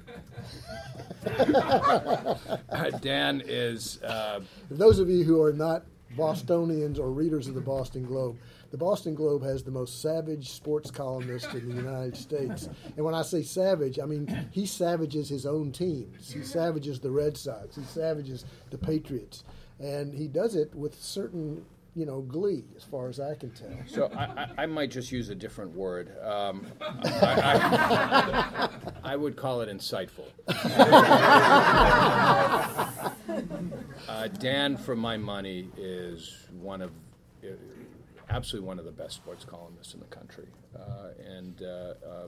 Uh, 2.69 2.89
Dan 3.01 3.41
is. 3.45 4.01
Uh, 4.03 4.41
those 4.69 4.99
of 4.99 5.09
you 5.09 5.23
who 5.23 5.41
are 5.41 5.53
not 5.53 5.83
Bostonians 6.15 6.99
or 6.99 7.11
readers 7.11 7.47
of 7.47 7.55
the 7.55 7.61
Boston 7.61 8.03
Globe, 8.05 8.37
the 8.71 8.77
Boston 8.77 9.13
Globe 9.15 9.43
has 9.43 9.63
the 9.63 9.71
most 9.71 10.01
savage 10.01 10.51
sports 10.51 10.89
columnist 10.91 11.53
in 11.53 11.67
the 11.69 11.75
United 11.75 12.15
States. 12.15 12.69
And 12.95 13.05
when 13.05 13.13
I 13.13 13.21
say 13.23 13.41
savage, 13.43 13.99
I 13.99 14.05
mean 14.05 14.47
he 14.51 14.65
savages 14.65 15.27
his 15.29 15.45
own 15.45 15.71
teams. 15.71 16.31
He 16.31 16.43
savages 16.43 16.99
the 16.99 17.11
Red 17.11 17.35
Sox. 17.37 17.75
He 17.75 17.83
savages 17.83 18.45
the 18.69 18.77
Patriots. 18.77 19.43
And 19.79 20.13
he 20.13 20.27
does 20.27 20.55
it 20.55 20.73
with 20.73 20.99
certain, 21.01 21.65
you 21.95 22.05
know, 22.05 22.21
glee, 22.21 22.63
as 22.75 22.83
far 22.83 23.09
as 23.09 23.19
I 23.19 23.35
can 23.35 23.51
tell. 23.51 23.69
so 23.85 24.11
I, 24.15 24.23
I, 24.23 24.49
I 24.63 24.65
might 24.65 24.91
just 24.91 25.11
use 25.11 25.29
a 25.29 25.35
different 25.35 25.75
word. 25.75 26.11
Um, 26.23 26.65
I, 26.81 28.69
I, 29.03 29.15
would 29.15 29.35
call 29.35 29.61
it 29.61 29.69
insightful. 29.69 30.25
Uh, 34.07 34.27
Dan, 34.27 34.77
for 34.77 34.95
my 34.95 35.17
money, 35.17 35.69
is 35.77 36.47
one 36.59 36.81
of 36.81 36.91
uh, 37.43 37.49
absolutely 38.29 38.67
one 38.67 38.79
of 38.79 38.85
the 38.85 38.91
best 38.91 39.15
sports 39.15 39.45
columnists 39.45 39.93
in 39.93 39.99
the 39.99 40.05
country. 40.07 40.47
Uh, 40.77 41.09
and 41.25 41.61
uh, 41.61 41.65
uh, 41.65 42.27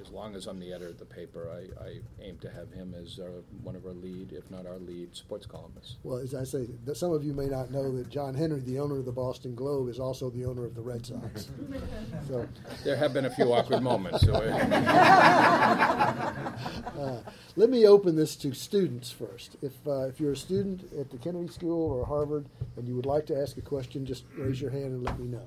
as 0.00 0.10
long 0.10 0.34
as 0.34 0.46
I'm 0.46 0.58
the 0.58 0.72
editor 0.72 0.90
of 0.90 0.98
the 0.98 1.04
paper, 1.04 1.50
I, 1.50 1.84
I 1.84 1.98
aim 2.20 2.38
to 2.38 2.50
have 2.50 2.72
him 2.72 2.94
as 3.00 3.18
our, 3.18 3.42
one 3.62 3.76
of 3.76 3.86
our 3.86 3.92
lead, 3.92 4.32
if 4.32 4.50
not 4.50 4.66
our 4.66 4.78
lead, 4.78 5.14
sports 5.14 5.46
columnists. 5.46 5.96
Well, 6.02 6.18
as 6.18 6.34
I 6.34 6.44
say, 6.44 6.66
some 6.94 7.12
of 7.12 7.24
you 7.24 7.32
may 7.32 7.46
not 7.46 7.70
know 7.70 7.96
that 7.96 8.10
John 8.10 8.34
Henry, 8.34 8.60
the 8.60 8.78
owner 8.78 8.98
of 8.98 9.04
the 9.04 9.12
Boston 9.12 9.54
Globe, 9.54 9.88
is 9.88 10.00
also 10.00 10.30
the 10.30 10.44
owner 10.44 10.64
of 10.64 10.74
the 10.74 10.82
Red 10.82 11.06
Sox. 11.06 11.48
so, 12.28 12.48
There 12.84 12.96
have 12.96 13.12
been 13.12 13.26
a 13.26 13.30
few 13.30 13.52
awkward 13.52 13.82
moments. 13.82 14.22
So 14.22 14.34
uh, 14.34 14.38
uh, 16.98 17.20
let 17.56 17.70
me 17.70 17.86
open 17.86 18.16
this 18.16 18.36
to 18.36 18.52
students 18.52 19.10
first. 19.10 19.56
If 19.62 19.72
uh, 19.86 20.08
if 20.08 20.20
you're 20.20 20.32
a 20.32 20.36
student 20.36 20.82
at 20.98 21.10
the 21.10 21.18
Kennedy 21.18 21.48
School 21.48 21.90
or 21.90 22.04
Harvard 22.04 22.46
and 22.76 22.86
you 22.86 22.94
would 22.96 23.06
like 23.06 23.26
to 23.26 23.40
ask 23.40 23.56
a 23.56 23.62
question, 23.62 24.04
just 24.04 24.24
raise 24.36 24.60
your 24.60 24.70
hand 24.70 24.86
and 24.86 25.02
let 25.02 25.18
me 25.18 25.26
know. 25.26 25.46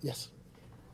Yes. 0.00 0.28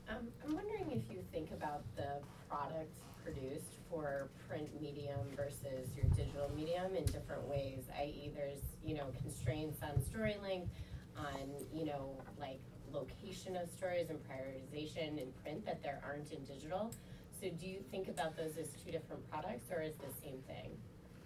Um, 0.08 0.16
I'm 0.44 0.54
wondering 0.54 0.90
if 0.92 1.14
you 1.14 1.22
think 1.32 1.50
about 1.64 1.82
the 1.96 2.20
products 2.48 3.00
produced 3.24 3.78
for 3.90 4.28
print 4.48 4.68
medium 4.80 5.18
versus 5.34 5.88
your 5.96 6.04
digital 6.14 6.50
medium 6.54 6.94
in 6.94 7.04
different 7.06 7.46
ways, 7.48 7.84
i.e. 8.00 8.30
there's, 8.34 8.60
you 8.84 8.94
know, 8.94 9.06
constraints 9.22 9.82
on 9.82 10.00
story 10.02 10.36
length, 10.42 10.68
on, 11.16 11.48
you 11.72 11.86
know, 11.86 12.10
like 12.38 12.60
location 12.92 13.56
of 13.56 13.68
stories 13.70 14.10
and 14.10 14.18
prioritization 14.28 15.18
in 15.18 15.28
print 15.42 15.64
that 15.64 15.82
there 15.82 16.00
aren't 16.06 16.30
in 16.32 16.44
digital. 16.44 16.92
So 17.40 17.48
do 17.58 17.66
you 17.66 17.78
think 17.90 18.08
about 18.08 18.36
those 18.36 18.56
as 18.58 18.68
two 18.84 18.92
different 18.92 19.28
products 19.30 19.70
or 19.70 19.80
as 19.80 19.94
the 19.94 20.12
same 20.22 20.38
thing? 20.46 20.70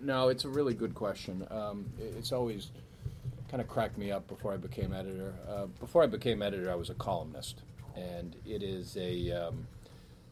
No, 0.00 0.28
it's 0.28 0.44
a 0.44 0.48
really 0.48 0.74
good 0.74 0.94
question. 0.94 1.46
Um, 1.50 1.86
it's 1.98 2.32
always 2.32 2.70
kind 3.50 3.60
of 3.60 3.66
cracked 3.66 3.98
me 3.98 4.12
up 4.12 4.28
before 4.28 4.52
I 4.52 4.56
became 4.56 4.92
editor. 4.92 5.34
Uh, 5.48 5.66
before 5.80 6.04
I 6.04 6.06
became 6.06 6.42
editor, 6.42 6.70
I 6.70 6.76
was 6.76 6.90
a 6.90 6.94
columnist, 6.94 7.62
and 7.96 8.36
it 8.46 8.62
is 8.62 8.96
a 8.96 9.32
um, 9.32 9.66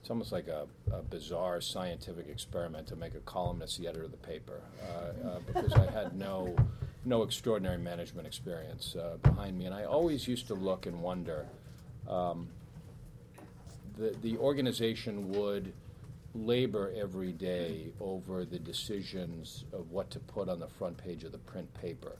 it's 0.06 0.10
almost 0.12 0.30
like 0.30 0.46
a, 0.46 0.68
a 0.92 1.02
bizarre 1.02 1.60
scientific 1.60 2.28
experiment 2.28 2.86
to 2.86 2.94
make 2.94 3.16
a 3.16 3.20
columnist 3.20 3.80
the 3.80 3.88
editor 3.88 4.04
of 4.04 4.12
the 4.12 4.16
paper 4.16 4.60
uh, 4.80 5.28
uh, 5.28 5.38
because 5.52 5.72
I 5.72 5.90
had 5.90 6.16
no 6.16 6.54
no 7.04 7.24
extraordinary 7.24 7.78
management 7.78 8.24
experience 8.24 8.94
uh, 8.94 9.16
behind 9.16 9.58
me, 9.58 9.64
and 9.64 9.74
I 9.74 9.82
always 9.82 10.28
used 10.28 10.46
to 10.46 10.54
look 10.54 10.86
and 10.86 11.02
wonder. 11.02 11.46
Um, 12.08 12.46
the, 13.98 14.14
the 14.22 14.36
organization 14.38 15.32
would 15.32 15.72
labor 16.36 16.92
every 16.96 17.32
day 17.32 17.86
over 18.00 18.44
the 18.44 18.60
decisions 18.60 19.64
of 19.72 19.90
what 19.90 20.08
to 20.10 20.20
put 20.20 20.48
on 20.48 20.60
the 20.60 20.68
front 20.68 20.98
page 20.98 21.24
of 21.24 21.32
the 21.32 21.38
print 21.38 21.72
paper. 21.74 22.16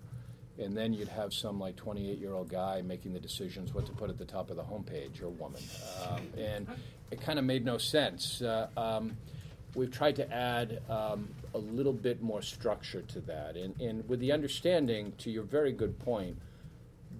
And 0.58 0.76
then 0.76 0.92
you'd 0.94 1.08
have 1.08 1.34
some 1.34 1.60
like 1.60 1.76
28 1.76 2.18
year 2.18 2.32
old 2.32 2.48
guy 2.48 2.82
making 2.82 3.12
the 3.12 3.20
decisions 3.20 3.74
what 3.74 3.86
to 3.86 3.92
put 3.92 4.08
at 4.08 4.18
the 4.18 4.24
top 4.24 4.50
of 4.50 4.56
the 4.56 4.62
homepage 4.64 5.22
or 5.22 5.28
woman. 5.28 5.62
Um, 6.08 6.22
and 6.38 6.66
it 7.10 7.20
kind 7.20 7.38
of 7.38 7.44
made 7.44 7.64
no 7.64 7.78
sense. 7.78 8.42
Uh, 8.42 8.68
um, 8.76 9.16
we've 9.74 9.90
tried 9.90 10.16
to 10.16 10.32
add 10.32 10.80
um, 10.88 11.28
a 11.54 11.58
little 11.58 11.92
bit 11.92 12.22
more 12.22 12.42
structure 12.42 13.02
to 13.02 13.20
that. 13.20 13.56
And, 13.56 13.80
and 13.80 14.08
with 14.08 14.20
the 14.20 14.32
understanding, 14.32 15.12
to 15.18 15.30
your 15.30 15.44
very 15.44 15.72
good 15.72 15.98
point, 15.98 16.36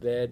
that 0.01 0.31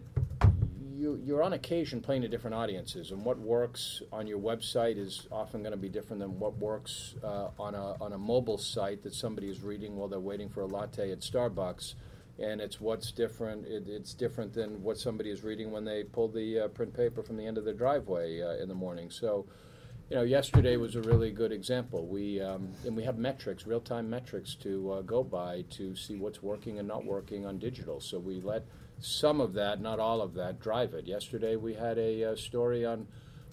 you, 0.96 1.20
you're 1.24 1.42
on 1.42 1.52
occasion 1.52 2.00
playing 2.00 2.22
to 2.22 2.28
different 2.28 2.54
audiences, 2.54 3.10
and 3.10 3.24
what 3.24 3.38
works 3.38 4.02
on 4.12 4.26
your 4.26 4.38
website 4.38 4.96
is 4.96 5.26
often 5.30 5.62
going 5.62 5.72
to 5.72 5.78
be 5.78 5.88
different 5.88 6.20
than 6.20 6.38
what 6.38 6.56
works 6.58 7.14
uh, 7.22 7.48
on, 7.58 7.74
a, 7.74 7.96
on 8.00 8.12
a 8.12 8.18
mobile 8.18 8.58
site 8.58 9.02
that 9.02 9.14
somebody 9.14 9.48
is 9.48 9.62
reading 9.62 9.96
while 9.96 10.08
they're 10.08 10.20
waiting 10.20 10.48
for 10.48 10.62
a 10.62 10.66
latte 10.66 11.10
at 11.10 11.20
Starbucks. 11.20 11.94
And 12.38 12.61
it's 12.61 12.81
what's 12.81 13.12
different. 13.12 13.66
It, 13.66 13.85
it's 13.87 14.12
different 14.12 14.53
than 14.53 14.83
what 14.83 14.99
somebody 14.99 15.31
is 15.31 15.44
reading 15.44 15.70
when 15.70 15.85
they 15.85 16.03
pull 16.03 16.29
the 16.29 16.61
uh, 16.61 16.68
print 16.68 16.94
paper 16.94 17.23
from 17.23 17.37
the 17.37 17.47
end 17.47 17.59
of 17.59 17.64
their 17.64 17.75
driveway 17.75 18.42
uh, 18.42 18.62
in 18.62 18.68
the 18.68 18.75
morning. 18.75 19.11
So, 19.11 19.47
you 20.11 20.16
know, 20.16 20.23
yesterday 20.23 20.77
was 20.77 20.97
a 20.97 21.03
really 21.03 21.31
good 21.31 21.53
example. 21.53 22.07
We 22.07 22.40
um, 22.40 22.73
and 22.85 22.97
we 22.97 23.05
have 23.05 23.18
metrics, 23.18 23.66
real-time 23.66 24.11
metrics 24.11 24.55
to 24.57 24.92
uh, 24.92 25.03
go 25.03 25.23
by 25.23 25.64
to 25.70 25.94
see 25.94 26.16
what's 26.16 26.42
working 26.42 26.79
and 26.79 26.88
not 26.88 27.05
working 27.05 27.47
on 27.47 27.59
digital. 27.59 28.01
So 28.01 28.18
we 28.18 28.40
let 28.40 28.64
some 28.99 29.40
of 29.40 29.55
that, 29.55 29.81
not 29.81 30.01
all 30.01 30.20
of 30.20 30.35
that, 30.35 30.61
drive 30.61 30.94
it. 30.94 31.07
Yesterday 31.07 31.57
we 31.57 31.75
had 31.75 31.99
a 31.99 32.33
uh, 32.33 32.37
story 32.37 32.85
on 32.85 33.07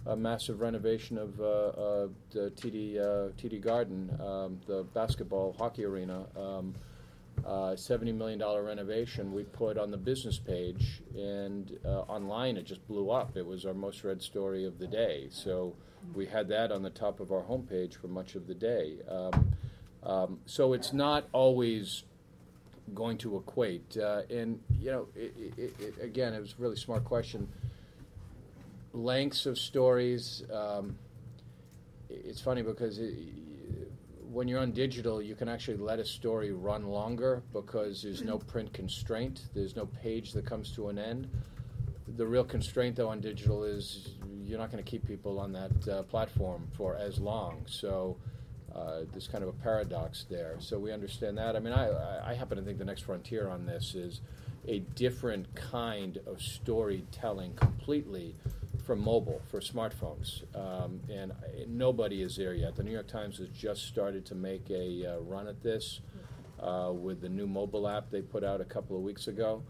a 0.05 0.15
massive 0.15 0.59
renovation 0.59 1.17
of 1.17 1.39
uh, 1.39 1.43
uh, 1.43 2.07
the 2.31 2.51
TD 2.51 2.95
TD 3.37 3.61
Garden, 3.61 4.09
um, 4.19 4.59
the 4.65 4.83
basketball 4.93 5.55
hockey 5.57 5.85
arena. 5.85 6.25
Um, 6.35 6.73
uh, 7.45 7.73
$70 7.75 8.15
million 8.15 8.39
renovation 8.39 9.33
we 9.33 9.43
put 9.43 9.77
on 9.77 9.91
the 9.91 9.97
business 9.97 10.37
page, 10.37 11.01
and 11.15 11.77
uh, 11.85 12.01
online 12.01 12.57
it 12.57 12.65
just 12.65 12.85
blew 12.87 13.09
up. 13.09 13.35
It 13.35 13.45
was 13.45 13.65
our 13.65 13.73
most 13.73 14.03
read 14.03 14.21
story 14.21 14.65
of 14.65 14.79
the 14.79 14.87
day. 14.87 15.27
So 15.31 15.75
we 16.13 16.25
had 16.25 16.47
that 16.49 16.71
on 16.71 16.83
the 16.83 16.89
top 16.89 17.19
of 17.19 17.31
our 17.31 17.41
homepage 17.41 17.95
for 17.95 18.07
much 18.07 18.35
of 18.35 18.47
the 18.47 18.53
day. 18.53 18.97
Um, 19.07 19.53
um, 20.03 20.39
so 20.45 20.73
it's 20.73 20.93
not 20.93 21.27
always 21.31 22.03
going 22.93 23.17
to 23.19 23.37
equate. 23.37 23.97
Uh, 23.97 24.23
and, 24.29 24.59
you 24.79 24.91
know, 24.91 25.07
it, 25.15 25.33
it, 25.57 25.75
it, 25.79 25.95
again, 26.01 26.33
it 26.33 26.41
was 26.41 26.55
a 26.57 26.61
really 26.61 26.75
smart 26.75 27.05
question. 27.05 27.47
Lengths 28.93 29.45
of 29.45 29.57
stories. 29.57 30.43
Um, 30.51 30.97
it's 32.09 32.41
funny 32.41 32.61
because 32.61 32.99
when 34.31 34.47
you're 34.47 34.59
on 34.59 34.71
digital, 34.71 35.21
you 35.21 35.35
can 35.35 35.49
actually 35.49 35.77
let 35.77 35.99
a 35.99 36.05
story 36.05 36.53
run 36.53 36.87
longer 36.87 37.43
because 37.51 38.01
there's 38.01 38.23
no 38.23 38.37
print 38.37 38.71
constraint. 38.71 39.41
There's 39.53 39.75
no 39.75 39.85
page 39.85 40.31
that 40.33 40.45
comes 40.45 40.71
to 40.75 40.87
an 40.87 40.97
end. 40.97 41.29
The 42.15 42.25
real 42.25 42.45
constraint, 42.45 42.95
though, 42.95 43.09
on 43.09 43.19
digital 43.19 43.65
is 43.65 44.15
you're 44.45 44.57
not 44.57 44.71
going 44.71 44.83
to 44.83 44.89
keep 44.89 45.05
people 45.05 45.37
on 45.39 45.51
that 45.51 45.87
uh, 45.87 46.03
platform 46.03 46.67
for 46.77 46.95
as 46.95 47.19
long. 47.19 47.63
So 47.65 48.17
uh, 48.73 49.01
there's 49.11 49.27
kind 49.27 49.43
of 49.43 49.49
a 49.49 49.53
paradox 49.53 50.25
there. 50.29 50.55
So 50.59 50.79
we 50.79 50.93
understand 50.93 51.37
that. 51.37 51.57
I 51.57 51.59
mean, 51.59 51.73
I, 51.73 52.31
I 52.31 52.33
happen 52.33 52.57
to 52.57 52.63
think 52.63 52.77
the 52.77 52.85
next 52.85 53.01
frontier 53.01 53.49
on 53.49 53.65
this 53.65 53.95
is 53.95 54.21
a 54.65 54.79
different 54.95 55.53
kind 55.55 56.19
of 56.25 56.41
storytelling 56.41 57.53
completely 57.55 58.35
for 58.83 58.95
mobile, 58.95 59.41
for 59.49 59.59
smartphones. 59.59 60.43
Um, 60.55 61.01
and 61.09 61.31
nobody 61.67 62.21
is 62.21 62.35
there 62.35 62.53
yet. 62.53 62.75
The 62.75 62.83
New 62.83 62.91
York 62.91 63.07
Times 63.07 63.37
has 63.37 63.49
just 63.49 63.87
started 63.87 64.25
to 64.27 64.35
make 64.35 64.69
a 64.69 65.05
uh, 65.05 65.19
run 65.19 65.47
at 65.47 65.61
this 65.63 66.01
uh, 66.59 66.91
with 66.93 67.21
the 67.21 67.29
new 67.29 67.47
mobile 67.47 67.87
app 67.87 68.09
they 68.11 68.21
put 68.21 68.43
out 68.43 68.61
a 68.61 68.65
couple 68.65 68.95
of 68.95 69.03
weeks 69.03 69.27
ago. 69.27 69.63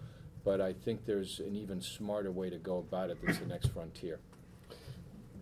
But 0.43 0.59
I 0.59 0.74
think 0.74 1.05
there's 1.05 1.39
an 1.39 1.55
even 1.55 1.82
smarter 1.82 2.32
way 2.32 2.49
to 2.49 2.57
go 2.57 2.78
about 2.80 3.09
it 3.09 3.18
that's 3.24 3.39
the 3.39 3.45
next 3.45 3.68
frontier. 3.68 4.20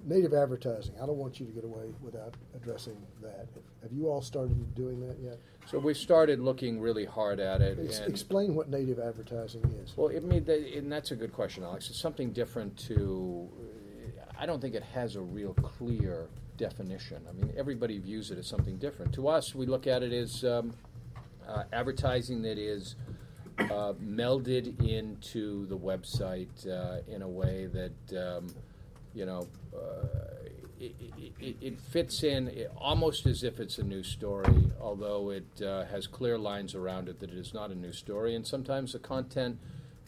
Native 0.05 0.33
advertising. 0.33 0.95
I 1.01 1.05
don't 1.05 1.17
want 1.17 1.39
you 1.39 1.45
to 1.45 1.51
get 1.51 1.63
away 1.63 1.93
without 2.01 2.33
addressing 2.55 2.97
that. 3.21 3.47
Have 3.81 3.91
you 3.91 4.07
all 4.07 4.21
started 4.21 4.73
doing 4.75 4.99
that 5.01 5.17
yet? 5.21 5.39
So 5.65 5.77
we 5.77 5.93
started 5.93 6.39
looking 6.39 6.79
really 6.79 7.05
hard 7.05 7.39
at 7.39 7.61
it. 7.61 7.77
Ex- 7.83 7.99
and 7.99 8.09
explain 8.09 8.55
what 8.55 8.69
native 8.69 8.99
advertising 8.99 9.63
is. 9.83 9.95
Well, 9.95 10.07
it 10.07 10.23
made 10.23 10.45
that, 10.45 10.59
and 10.75 10.91
that's 10.91 11.11
a 11.11 11.15
good 11.15 11.33
question, 11.33 11.63
Alex. 11.63 11.89
It's 11.89 11.99
something 11.99 12.31
different 12.31 12.77
to. 12.87 13.49
I 14.39 14.45
don't 14.45 14.61
think 14.61 14.73
it 14.73 14.83
has 14.83 15.15
a 15.15 15.21
real 15.21 15.53
clear 15.53 16.29
definition. 16.57 17.21
I 17.27 17.33
mean, 17.33 17.53
everybody 17.57 17.99
views 17.99 18.31
it 18.31 18.37
as 18.37 18.47
something 18.47 18.77
different. 18.77 19.13
To 19.15 19.27
us, 19.27 19.53
we 19.53 19.65
look 19.65 19.85
at 19.85 20.01
it 20.01 20.13
as 20.13 20.43
um, 20.45 20.73
uh, 21.47 21.63
advertising 21.73 22.41
that 22.43 22.57
is 22.57 22.95
uh, 23.59 23.93
melded 24.01 24.79
into 24.87 25.65
the 25.67 25.77
website 25.77 26.67
uh, 26.67 27.01
in 27.07 27.21
a 27.21 27.27
way 27.27 27.67
that 27.67 28.37
um, 28.37 28.47
you 29.13 29.25
know 29.25 29.47
uh, 29.75 30.07
it, 30.79 30.95
it, 31.39 31.57
it, 31.61 31.81
fits 31.81 32.23
in 32.23 32.51
almost 32.77 33.25
as 33.25 33.43
if 33.43 33.59
it's 33.59 33.77
a 33.79 33.83
new 33.83 34.01
story, 34.01 34.71
although 34.79 35.29
it 35.29 35.61
uh, 35.61 35.83
has 35.85 36.07
clear 36.07 36.37
lines 36.37 36.73
around 36.73 37.09
it 37.09 37.19
that 37.19 37.29
it 37.31 37.37
is 37.37 37.53
not 37.53 37.69
a 37.69 37.75
new 37.75 37.91
story. 37.91 38.33
And 38.33 38.47
sometimes 38.47 38.93
the 38.93 38.99
content 38.99 39.59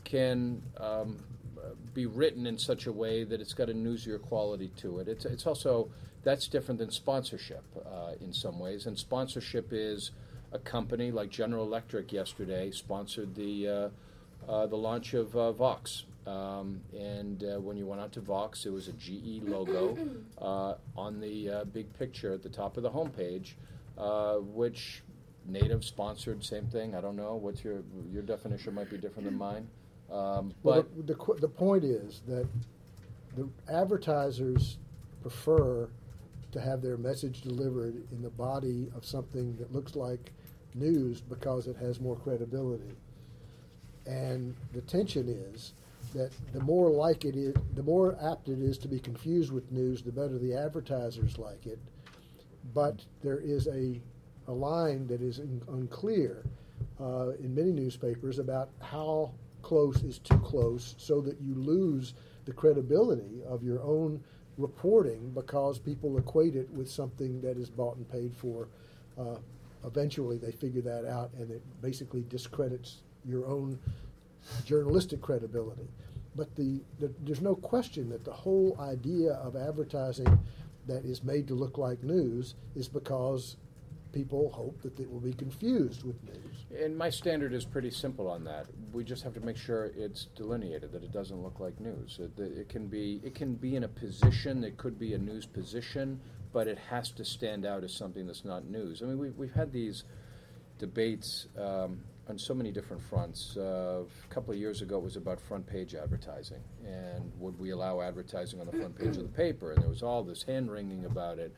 can 0.06 0.62
um, 0.78 1.24
be 1.94 2.06
written 2.06 2.46
in 2.46 2.58
such 2.58 2.86
a 2.86 2.92
way 2.92 3.24
that 3.24 3.42
it's 3.42 3.54
got 3.54 3.70
a 3.70 3.74
newsier 3.74 4.22
quality 4.22 4.72
to 4.78 5.00
it. 5.00 5.08
It's, 5.08 5.26
it's 5.26 5.46
also 5.46 5.90
that's 6.24 6.48
different 6.48 6.80
than 6.80 6.92
sponsorship 6.92 7.64
uh, 7.86 8.14
in 8.20 8.34
some 8.34 8.60
ways, 8.60 8.86
and 8.86 8.98
sponsorship 8.98 9.70
is 9.72 10.12
a 10.52 10.60
company 10.60 11.12
like 11.12 11.30
General 11.30 11.66
Electric 11.66 12.12
yesterday 12.14 12.72
sponsored 12.72 13.36
the 13.36 13.68
uh, 13.68 13.90
uh, 14.50 14.68
the 14.68 14.76
launch 14.76 15.14
of 15.14 15.36
uh, 15.36 15.52
Vox. 15.52 16.04
Um, 16.32 16.82
and 16.98 17.44
uh, 17.44 17.60
when 17.60 17.76
you 17.78 17.86
went 17.86 18.02
out 18.02 18.12
to 18.14 18.22
Vox, 18.22 18.66
it 18.66 18.72
was 18.72 18.88
a 18.88 18.94
GE 18.94 19.44
logo 19.44 19.98
uh, 20.38 20.76
on 20.96 21.20
the 21.20 21.50
uh, 21.50 21.64
big 21.66 21.92
picture 21.98 22.34
at 22.34 22.42
the 22.42 22.50
top 22.50 22.78
of 22.78 22.84
the 22.84 22.90
homepage, 22.90 23.54
which 24.54 25.04
Native 25.46 25.84
sponsored. 25.84 26.44
Same 26.44 26.68
thing. 26.68 26.96
I 26.96 27.02
don't 27.02 27.16
know. 27.16 27.36
What's 27.36 27.64
your 27.64 27.82
your 28.12 28.22
definition? 28.22 28.76
Might 28.76 28.90
be 28.90 28.98
different 28.98 29.26
than 29.26 29.38
mine. 29.38 29.68
Um, 30.12 30.54
well, 30.62 30.86
the, 30.98 31.14
the, 31.14 31.36
the 31.40 31.48
point 31.48 31.84
is 31.84 32.22
that 32.28 32.48
the 33.36 33.50
advertisers 33.70 34.78
prefer 35.22 35.90
to 36.52 36.62
have 36.62 36.82
their 36.82 36.98
message 36.98 37.42
delivered 37.42 38.04
in 38.12 38.22
the 38.22 38.30
body 38.30 38.90
of 38.96 39.06
something 39.06 39.56
that 39.58 39.72
looks 39.72 39.96
like 39.96 40.32
news 40.76 41.22
because 41.22 41.68
it 41.68 41.78
has 41.78 42.00
more 42.02 42.18
credibility. 42.18 42.94
And 44.06 44.56
the 44.74 44.82
tension 44.82 45.30
is 45.30 45.74
that 46.14 46.32
the 46.54 46.60
more 46.62 46.90
like 46.90 47.26
it 47.26 47.36
is, 47.36 47.54
the 47.76 47.84
more 47.84 48.18
apt 48.22 48.50
it 48.50 48.60
is 48.60 48.78
to 48.80 48.88
be 48.88 49.00
confused 49.00 49.52
with 49.52 49.72
news, 49.72 50.02
the 50.02 50.12
better 50.12 50.38
the 50.38 50.54
advertisers 50.54 51.38
like 51.38 51.66
it. 51.66 51.80
But 52.74 53.04
there 53.22 53.40
is 53.40 53.68
a, 53.68 54.02
a 54.48 54.52
line 54.52 55.08
that 55.08 55.22
is 55.22 55.40
in, 55.40 55.62
unclear 55.70 56.44
uh, 57.00 57.32
in 57.40 57.56
many 57.56 57.72
newspapers 57.72 58.40
about 58.40 58.70
how 58.82 59.32
close 59.62 60.04
is 60.04 60.20
too 60.20 60.40
close 60.40 60.96
so 60.98 61.22
that 61.22 61.40
you 61.42 61.56
lose 61.56 62.14
the 62.46 62.54
credibility 62.54 63.42
of 63.48 63.64
your 63.64 63.82
own 63.84 64.24
reporting 64.58 65.32
because 65.32 65.80
people 65.80 66.18
equate 66.18 66.56
it 66.56 66.70
with 66.72 66.90
something 66.90 67.42
that 67.42 67.58
is 67.58 67.70
bought 67.70 67.96
and 67.98 68.10
paid 68.10 68.36
for 68.36 68.68
uh, 69.20 69.38
eventually 69.86 70.38
they 70.38 70.52
figure 70.52 70.82
that 70.82 71.06
out 71.06 71.32
and 71.38 71.52
it 71.52 71.62
basically 71.82 72.24
discredits 72.30 73.02
your 73.26 73.46
own 73.48 73.78
journalistic 74.66 75.22
credibility. 75.22 75.88
But 76.36 76.56
the, 76.56 76.82
the, 77.00 77.14
there's 77.22 77.42
no 77.42 77.56
question 77.56 78.10
that 78.10 78.24
the 78.24 78.32
whole 78.32 78.78
idea 78.80 79.34
of 79.34 79.56
advertising 79.56 80.40
that 80.88 81.06
is 81.06 81.24
made 81.24 81.48
to 81.48 81.54
look 81.54 81.78
like 81.78 82.04
news 82.04 82.56
is 82.76 82.88
because 82.88 83.58
people 84.14 84.50
hope 84.52 84.82
that 84.82 85.00
it 85.00 85.10
will 85.12 85.20
be 85.20 85.34
confused 85.34 86.04
with 86.04 86.22
news. 86.24 86.84
And 86.84 86.98
my 86.98 87.10
standard 87.10 87.54
is 87.54 87.66
pretty 87.66 87.92
simple 87.92 88.30
on 88.30 88.44
that. 88.46 88.66
We 88.92 89.04
just 89.04 89.24
have 89.24 89.34
to 89.34 89.40
make 89.42 89.58
sure 89.58 89.92
it's 89.96 90.28
delineated 90.36 90.92
that 90.94 91.04
it 91.04 91.12
doesn't 91.12 91.42
look 91.42 91.60
like 91.60 91.80
news. 91.80 92.20
It, 92.20 92.40
it 92.42 92.70
can 92.70 92.88
be 92.88 93.22
it 93.24 93.36
can 93.36 93.56
be 93.56 93.76
in 93.76 93.84
a 93.84 93.88
position. 93.88 94.64
It 94.64 94.78
could 94.78 94.98
be 95.00 95.14
a 95.14 95.18
news 95.18 95.46
position, 95.46 96.20
but 96.54 96.68
it 96.68 96.78
has 96.90 97.12
to 97.12 97.26
stand 97.26 97.66
out 97.66 97.84
as 97.84 97.94
something 97.94 98.28
that's 98.28 98.46
not 98.46 98.66
news. 98.66 99.02
I 99.02 99.06
mean, 99.06 99.20
we've, 99.20 99.36
we've 99.36 99.54
had 99.54 99.72
these 99.72 100.04
debates 100.78 101.48
um, 101.58 102.02
on 102.32 102.40
so 102.40 102.54
many 102.56 102.72
different 102.72 103.04
fronts. 103.04 103.56
Uh, 103.56 104.02
a 104.24 104.34
couple 104.34 104.54
of 104.54 104.60
years 104.60 104.82
ago, 104.82 104.98
it 104.98 105.04
was 105.04 105.18
about 105.18 105.40
front 105.40 105.68
page 105.68 105.94
advertising, 105.94 106.62
and 106.84 107.32
would 107.38 107.60
we 107.60 107.70
allow 107.72 108.02
advertising 108.02 108.60
on 108.60 108.66
the 108.66 108.72
front 108.72 108.98
page 108.98 109.18
of 109.18 109.24
the 109.24 109.38
paper? 109.38 109.72
And 109.72 109.82
there 109.84 109.90
was 109.90 110.02
all 110.02 110.24
this 110.24 110.42
hand 110.42 110.72
wringing 110.72 111.06
about 111.06 111.38
it. 111.38 111.54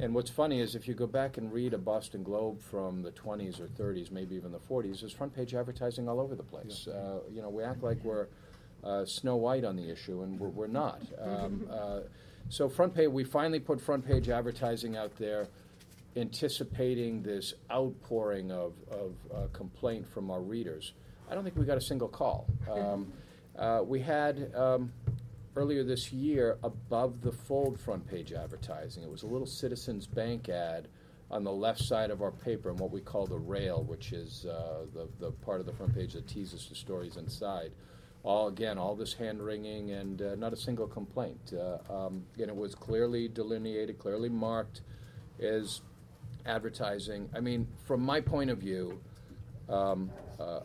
And 0.00 0.14
what's 0.14 0.30
funny 0.30 0.60
is 0.60 0.74
if 0.74 0.88
you 0.88 0.94
go 0.94 1.06
back 1.06 1.38
and 1.38 1.52
read 1.52 1.72
a 1.72 1.78
Boston 1.78 2.22
Globe 2.22 2.60
from 2.60 3.02
the 3.02 3.12
20s 3.12 3.60
or 3.60 3.66
30s, 3.66 4.10
maybe 4.10 4.34
even 4.34 4.52
the 4.52 4.58
40s, 4.58 5.00
there's 5.00 5.12
front 5.12 5.34
page 5.34 5.54
advertising 5.54 6.08
all 6.08 6.20
over 6.20 6.34
the 6.34 6.42
place. 6.42 6.86
Uh, 6.86 7.20
you 7.32 7.40
know, 7.40 7.48
we 7.48 7.62
act 7.62 7.82
like 7.82 8.02
we're 8.02 8.26
uh, 8.84 9.06
Snow 9.06 9.36
White 9.36 9.64
on 9.64 9.76
the 9.76 9.90
issue, 9.90 10.22
and 10.22 10.38
we're, 10.40 10.48
we're 10.48 10.66
not. 10.66 11.00
Um, 11.20 11.66
uh, 11.70 12.00
so 12.48 12.68
front 12.68 12.94
page, 12.94 13.08
we 13.08 13.24
finally 13.24 13.58
put 13.58 13.80
front 13.80 14.06
page 14.06 14.28
advertising 14.28 14.96
out 14.96 15.16
there, 15.18 15.48
anticipating 16.16 17.22
this 17.22 17.54
outpouring 17.70 18.50
of, 18.50 18.74
of 18.90 19.14
uh, 19.34 19.46
complaint 19.52 20.06
from 20.06 20.30
our 20.30 20.40
readers. 20.40 20.92
I 21.30 21.34
don't 21.34 21.44
think 21.44 21.56
we 21.56 21.64
got 21.64 21.78
a 21.78 21.82
single 21.82 22.08
call. 22.08 22.46
Um, 22.70 23.12
uh, 23.58 23.82
we 23.84 24.00
had 24.00 24.54
um, 24.54 24.92
earlier 25.56 25.84
this 25.84 26.12
year 26.12 26.58
above 26.62 27.20
the 27.20 27.32
fold 27.32 27.78
front 27.78 28.06
page 28.06 28.32
advertising. 28.32 29.02
It 29.02 29.10
was 29.10 29.22
a 29.22 29.26
little 29.26 29.46
Citizens 29.46 30.06
Bank 30.06 30.48
ad 30.48 30.88
on 31.30 31.42
the 31.42 31.52
left 31.52 31.82
side 31.82 32.10
of 32.10 32.22
our 32.22 32.30
paper 32.30 32.70
in 32.70 32.76
what 32.76 32.92
we 32.92 33.00
call 33.00 33.26
the 33.26 33.38
rail, 33.38 33.82
which 33.82 34.12
is 34.12 34.46
uh, 34.46 34.86
the, 34.94 35.08
the 35.18 35.32
part 35.32 35.60
of 35.60 35.66
the 35.66 35.72
front 35.72 35.94
page 35.94 36.12
that 36.12 36.26
teases 36.28 36.68
the 36.68 36.74
stories 36.74 37.16
inside 37.16 37.72
all 38.26 38.48
again, 38.48 38.76
all 38.76 38.96
this 38.96 39.14
hand 39.14 39.40
wringing 39.40 39.92
and 39.92 40.20
uh, 40.20 40.34
not 40.34 40.52
a 40.52 40.56
single 40.56 40.88
complaint. 40.88 41.54
Uh, 41.56 42.06
um, 42.06 42.24
and 42.38 42.48
it 42.48 42.56
was 42.56 42.74
clearly 42.74 43.28
delineated, 43.28 43.98
clearly 43.98 44.28
marked 44.28 44.80
as 45.40 45.80
advertising. 46.46 47.28
I 47.34 47.40
mean, 47.40 47.66
from 47.86 48.02
my 48.02 48.20
point 48.20 48.50
of 48.50 48.58
view, 48.58 49.00
um, 49.68 50.10
uh, 50.38 50.60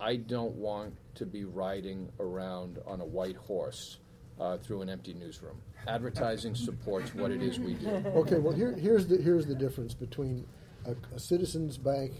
I 0.00 0.16
don't 0.16 0.54
want 0.54 0.94
to 1.14 1.26
be 1.26 1.44
riding 1.44 2.10
around 2.20 2.78
on 2.86 3.00
a 3.00 3.04
white 3.04 3.36
horse 3.36 3.98
uh, 4.40 4.58
through 4.58 4.82
an 4.82 4.88
empty 4.88 5.14
newsroom. 5.14 5.56
Advertising 5.86 6.54
supports 6.54 7.14
what 7.14 7.30
it 7.30 7.42
is 7.42 7.58
we 7.58 7.74
do. 7.74 7.88
Okay, 7.88 8.38
well 8.38 8.54
here, 8.54 8.72
here's 8.72 9.06
the 9.06 9.16
here's 9.16 9.46
the 9.46 9.54
difference 9.54 9.94
between 9.94 10.46
a, 10.86 10.94
a 11.14 11.18
Citizens 11.18 11.78
Bank 11.78 12.12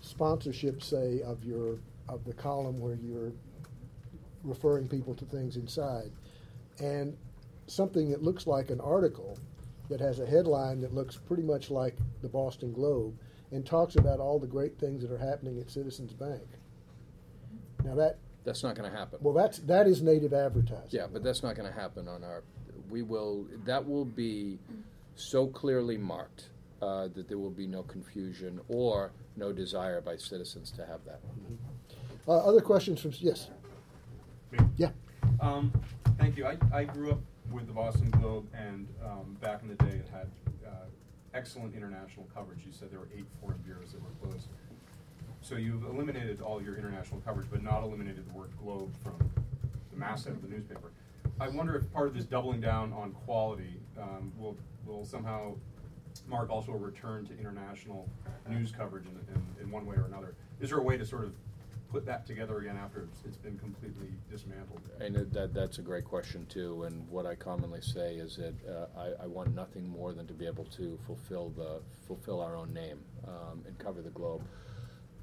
sponsorship, 0.00 0.82
say, 0.82 1.20
of 1.22 1.44
your 1.44 1.78
of 2.08 2.24
the 2.24 2.32
column 2.32 2.78
where 2.78 2.94
you're 2.94 3.32
referring 4.44 4.88
people 4.88 5.14
to 5.14 5.24
things 5.24 5.56
inside. 5.56 6.10
And 6.78 7.16
something 7.66 8.10
that 8.10 8.22
looks 8.22 8.46
like 8.46 8.70
an 8.70 8.80
article 8.80 9.38
that 9.88 10.00
has 10.00 10.20
a 10.20 10.26
headline 10.26 10.80
that 10.80 10.94
looks 10.94 11.16
pretty 11.16 11.42
much 11.42 11.70
like 11.70 11.96
the 12.22 12.28
Boston 12.28 12.72
Globe 12.72 13.16
and 13.52 13.64
talks 13.64 13.96
about 13.96 14.18
all 14.18 14.38
the 14.38 14.46
great 14.46 14.78
things 14.78 15.02
that 15.02 15.12
are 15.12 15.18
happening 15.18 15.58
at 15.60 15.70
Citizens 15.70 16.12
Bank. 16.12 16.42
Now 17.84 17.94
that 17.94 18.18
that's 18.44 18.62
not 18.62 18.76
going 18.76 18.90
to 18.90 18.96
happen. 18.96 19.18
Well, 19.20 19.34
that's 19.34 19.58
that 19.58 19.86
is 19.86 20.02
native 20.02 20.32
advertising. 20.32 20.88
Yeah, 20.90 21.06
but 21.12 21.22
that's 21.24 21.42
not 21.42 21.56
going 21.56 21.70
to 21.70 21.78
happen 21.78 22.08
on 22.08 22.22
our. 22.22 22.44
We 22.88 23.02
will. 23.02 23.46
That 23.64 23.86
will 23.86 24.04
be 24.04 24.58
so 25.16 25.48
clearly 25.48 25.96
marked 25.96 26.50
uh, 26.80 27.08
that 27.14 27.28
there 27.28 27.38
will 27.38 27.50
be 27.50 27.66
no 27.66 27.82
confusion 27.82 28.60
or 28.68 29.10
no 29.36 29.52
desire 29.52 30.00
by 30.00 30.16
citizens 30.16 30.70
to 30.72 30.86
have 30.86 31.04
that. 31.06 31.20
Mm-hmm. 31.24 32.30
Uh, 32.30 32.34
other 32.34 32.60
questions 32.60 33.00
from 33.00 33.12
yes. 33.18 33.48
Me? 34.52 34.58
Yeah. 34.76 34.90
Um, 35.40 35.72
thank 36.18 36.36
you. 36.36 36.46
I, 36.46 36.56
I 36.72 36.84
grew 36.84 37.12
up 37.12 37.20
with 37.50 37.66
the 37.66 37.72
Boston 37.72 38.10
Globe, 38.10 38.46
and 38.54 38.88
um, 39.04 39.36
back 39.40 39.62
in 39.62 39.68
the 39.68 39.74
day, 39.74 39.96
it 39.96 40.08
had 40.12 40.28
uh, 40.66 40.70
excellent 41.34 41.74
international 41.74 42.26
coverage. 42.34 42.60
You 42.64 42.72
said 42.72 42.90
there 42.90 42.98
were 42.98 43.08
eight 43.16 43.26
foreign 43.40 43.58
bureaus 43.58 43.92
that 43.92 44.02
were 44.02 44.28
closed. 44.28 44.48
So 45.42 45.54
you've 45.54 45.84
eliminated 45.84 46.40
all 46.40 46.60
your 46.60 46.76
international 46.76 47.20
coverage, 47.20 47.46
but 47.50 47.62
not 47.62 47.82
eliminated 47.82 48.26
the 48.26 48.36
word 48.36 48.50
globe 48.58 48.92
from 49.02 49.30
the 49.92 49.96
masthead 49.96 50.34
of 50.34 50.42
the 50.42 50.48
newspaper. 50.48 50.90
I 51.38 51.48
wonder 51.48 51.76
if 51.76 51.92
part 51.92 52.08
of 52.08 52.14
this 52.14 52.24
doubling 52.24 52.60
down 52.60 52.92
on 52.92 53.12
quality 53.12 53.78
um, 54.00 54.32
will 54.38 54.56
will 54.84 55.04
somehow 55.04 55.54
mark 56.28 56.50
also 56.50 56.72
a 56.72 56.76
return 56.76 57.26
to 57.26 57.38
international 57.38 58.08
news 58.48 58.72
coverage 58.72 59.04
in, 59.04 59.34
in, 59.34 59.64
in 59.64 59.70
one 59.70 59.84
way 59.86 59.96
or 59.96 60.06
another. 60.06 60.34
Is 60.60 60.70
there 60.70 60.78
a 60.78 60.82
way 60.82 60.96
to 60.96 61.04
sort 61.04 61.24
of 61.24 61.32
put 61.96 62.04
that 62.04 62.26
together 62.26 62.58
again 62.58 62.76
after 62.76 63.04
it's, 63.04 63.20
it's 63.26 63.38
been 63.38 63.58
completely 63.58 64.08
dismantled? 64.30 64.82
And 65.00 65.16
that, 65.32 65.54
that's 65.54 65.78
a 65.78 65.82
great 65.82 66.04
question 66.04 66.44
too. 66.50 66.82
And 66.82 67.08
what 67.08 67.24
I 67.24 67.34
commonly 67.34 67.80
say 67.80 68.16
is 68.16 68.36
that 68.36 68.54
uh, 68.68 69.00
I, 69.00 69.24
I, 69.24 69.26
want 69.26 69.54
nothing 69.54 69.88
more 69.88 70.12
than 70.12 70.26
to 70.26 70.34
be 70.34 70.46
able 70.46 70.66
to 70.76 70.98
fulfill 71.06 71.54
the 71.56 71.80
fulfill 72.06 72.42
our 72.42 72.54
own 72.54 72.74
name 72.74 72.98
um, 73.26 73.62
and 73.66 73.78
cover 73.78 74.02
the 74.02 74.10
globe. 74.10 74.42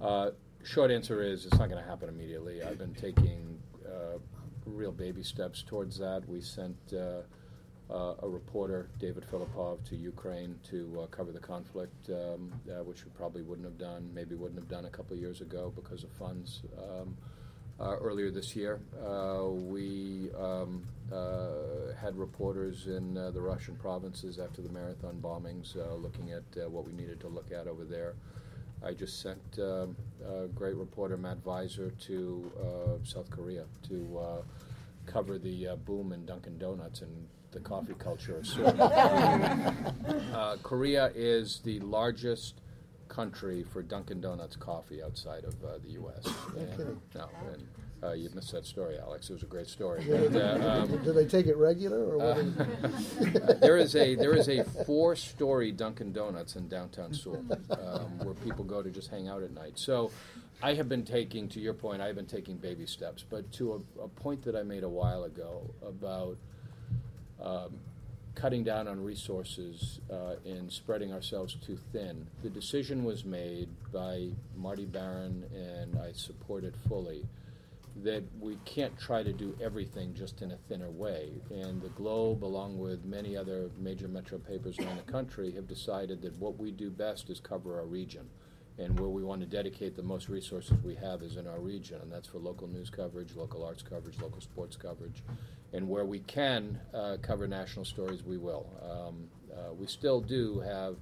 Uh, 0.01 0.31
short 0.63 0.89
answer 0.89 1.21
is 1.21 1.45
it's 1.45 1.59
not 1.59 1.69
going 1.69 1.81
to 1.81 1.87
happen 1.87 2.09
immediately. 2.09 2.63
I've 2.63 2.79
been 2.79 2.95
taking 2.95 3.59
uh, 3.85 4.17
real 4.65 4.91
baby 4.91 5.21
steps 5.21 5.61
towards 5.61 5.99
that. 5.99 6.23
We 6.27 6.41
sent 6.41 6.75
uh, 6.91 7.21
uh, 7.93 8.15
a 8.23 8.27
reporter, 8.27 8.89
David 8.99 9.23
Filipov, 9.31 9.83
to 9.89 9.95
Ukraine 9.95 10.59
to 10.69 11.01
uh, 11.01 11.05
cover 11.07 11.31
the 11.31 11.39
conflict, 11.39 12.09
um, 12.09 12.51
uh, 12.67 12.83
which 12.83 13.05
we 13.05 13.11
probably 13.11 13.43
wouldn't 13.43 13.67
have 13.67 13.77
done, 13.77 14.09
maybe 14.13 14.35
wouldn't 14.35 14.59
have 14.59 14.69
done 14.69 14.85
a 14.85 14.89
couple 14.89 15.15
of 15.15 15.21
years 15.21 15.41
ago 15.41 15.71
because 15.75 16.03
of 16.03 16.11
funds. 16.11 16.63
Um, 16.77 17.15
uh, 17.79 17.95
earlier 17.97 18.29
this 18.29 18.55
year. 18.55 18.79
Uh, 19.03 19.45
we 19.49 20.29
um, 20.39 20.83
had 21.99 22.15
reporters 22.15 22.85
in 22.85 23.15
the 23.15 23.41
Russian 23.41 23.75
provinces 23.75 24.37
after 24.37 24.61
the 24.61 24.69
marathon 24.69 25.19
bombings 25.21 25.75
looking 25.99 26.31
at 26.31 26.43
what 26.69 26.85
we 26.85 26.93
needed 26.93 27.19
to 27.21 27.27
look 27.27 27.51
at 27.51 27.67
over 27.67 27.83
there. 27.83 28.13
I 28.85 28.93
just 28.93 29.21
sent 29.21 29.41
um, 29.59 29.95
a 30.23 30.47
great 30.47 30.75
reporter, 30.75 31.17
Matt 31.17 31.43
Viser, 31.43 31.91
to 32.05 32.51
uh, 32.61 33.03
South 33.03 33.29
Korea 33.31 33.63
to 33.87 34.43
cover 35.07 35.39
the 35.39 35.75
boom 35.83 36.13
in 36.13 36.25
Dunkin' 36.27 36.59
Donuts 36.59 37.01
and 37.01 37.27
the 37.53 37.59
coffee 37.59 37.95
culture. 37.97 38.37
of 38.37 38.47
Seoul. 38.47 38.81
uh, 40.33 40.57
Korea 40.63 41.11
is 41.15 41.61
the 41.63 41.79
largest 41.79 42.61
country 43.07 43.63
for 43.63 43.81
Dunkin' 43.81 44.21
Donuts 44.21 44.55
coffee 44.55 45.03
outside 45.03 45.43
of 45.43 45.53
uh, 45.63 45.77
the 45.83 45.91
U.S. 45.91 46.27
And-. 46.57 46.99
No, 47.15 47.29
and 47.51 47.67
uh, 48.03 48.13
you 48.13 48.29
missed 48.33 48.51
that 48.51 48.65
story, 48.65 48.97
Alex. 48.99 49.29
It 49.29 49.33
was 49.33 49.43
a 49.43 49.47
great 49.47 49.67
story. 49.67 50.03
But, 50.07 50.35
uh, 50.35 50.83
um, 50.83 51.03
do 51.03 51.13
they 51.13 51.25
take 51.25 51.45
it 51.45 51.55
regular 51.55 52.03
or 52.03 52.17
what? 52.17 53.49
uh, 53.49 53.53
there 53.61 53.77
is 53.77 53.95
a 53.95 54.15
there 54.15 54.33
is 54.33 54.49
a 54.49 54.63
four-story 54.85 55.71
Dunkin' 55.71 56.11
Donuts 56.11 56.55
in 56.55 56.67
downtown 56.67 57.13
Seoul 57.13 57.45
um, 57.69 58.17
where 58.19 58.33
people 58.33 58.65
go 58.65 58.81
to 58.81 58.89
just 58.89 59.09
hang 59.09 59.29
out 59.29 59.43
at 59.43 59.51
night. 59.51 59.73
So, 59.75 60.11
I 60.61 60.73
have 60.75 60.89
been 60.89 61.03
taking, 61.03 61.49
to 61.49 61.59
your 61.59 61.73
point, 61.73 62.01
I 62.01 62.07
have 62.07 62.15
been 62.15 62.25
taking 62.25 62.57
baby 62.57 62.85
steps. 62.85 63.23
But 63.29 63.51
to 63.53 63.73
a, 63.73 64.03
a 64.03 64.07
point 64.07 64.43
that 64.43 64.55
I 64.55 64.63
made 64.63 64.83
a 64.83 64.89
while 64.89 65.25
ago 65.25 65.69
about 65.85 66.37
um, 67.43 67.79
cutting 68.35 68.63
down 68.63 68.87
on 68.87 69.03
resources 69.03 69.99
uh, 70.11 70.35
and 70.45 70.71
spreading 70.71 71.13
ourselves 71.13 71.55
too 71.65 71.77
thin, 71.91 72.27
the 72.41 72.49
decision 72.49 73.03
was 73.03 73.25
made 73.25 73.69
by 73.91 74.29
Marty 74.55 74.85
Baron, 74.85 75.45
and 75.53 75.99
I 75.99 76.11
support 76.13 76.63
it 76.63 76.75
fully 76.87 77.25
that 78.03 78.23
we 78.39 78.57
can't 78.65 78.97
try 78.97 79.21
to 79.21 79.31
do 79.31 79.55
everything 79.61 80.15
just 80.15 80.41
in 80.41 80.51
a 80.51 80.57
thinner 80.67 80.89
way. 80.89 81.29
And 81.51 81.81
the 81.81 81.89
Globe, 81.89 82.43
along 82.43 82.79
with 82.79 83.05
many 83.05 83.37
other 83.37 83.69
major 83.79 84.07
metro 84.07 84.39
papers 84.39 84.79
around 84.79 84.97
the 84.97 85.11
country, 85.11 85.51
have 85.51 85.67
decided 85.67 86.21
that 86.23 86.35
what 86.39 86.57
we 86.57 86.71
do 86.71 86.89
best 86.89 87.29
is 87.29 87.39
cover 87.39 87.79
our 87.79 87.85
region. 87.85 88.27
And 88.79 88.99
where 88.99 89.09
we 89.09 89.23
want 89.23 89.41
to 89.41 89.47
dedicate 89.47 89.95
the 89.95 90.03
most 90.03 90.29
resources 90.29 90.75
we 90.83 90.95
have 90.95 91.21
is 91.21 91.37
in 91.37 91.45
our 91.45 91.59
region, 91.59 92.01
and 92.01 92.11
that's 92.11 92.27
for 92.27 92.39
local 92.39 92.67
news 92.67 92.89
coverage, 92.89 93.35
local 93.35 93.63
arts 93.63 93.83
coverage, 93.83 94.19
local 94.19 94.41
sports 94.41 94.75
coverage. 94.75 95.23
And 95.73 95.87
where 95.87 96.05
we 96.05 96.19
can 96.19 96.79
uh, 96.93 97.17
cover 97.21 97.47
national 97.47 97.85
stories, 97.85 98.23
we 98.23 98.37
will. 98.37 98.67
Um, 98.81 99.27
uh, 99.51 99.73
we 99.73 99.85
still 99.85 100.21
do 100.21 100.59
have 100.61 100.95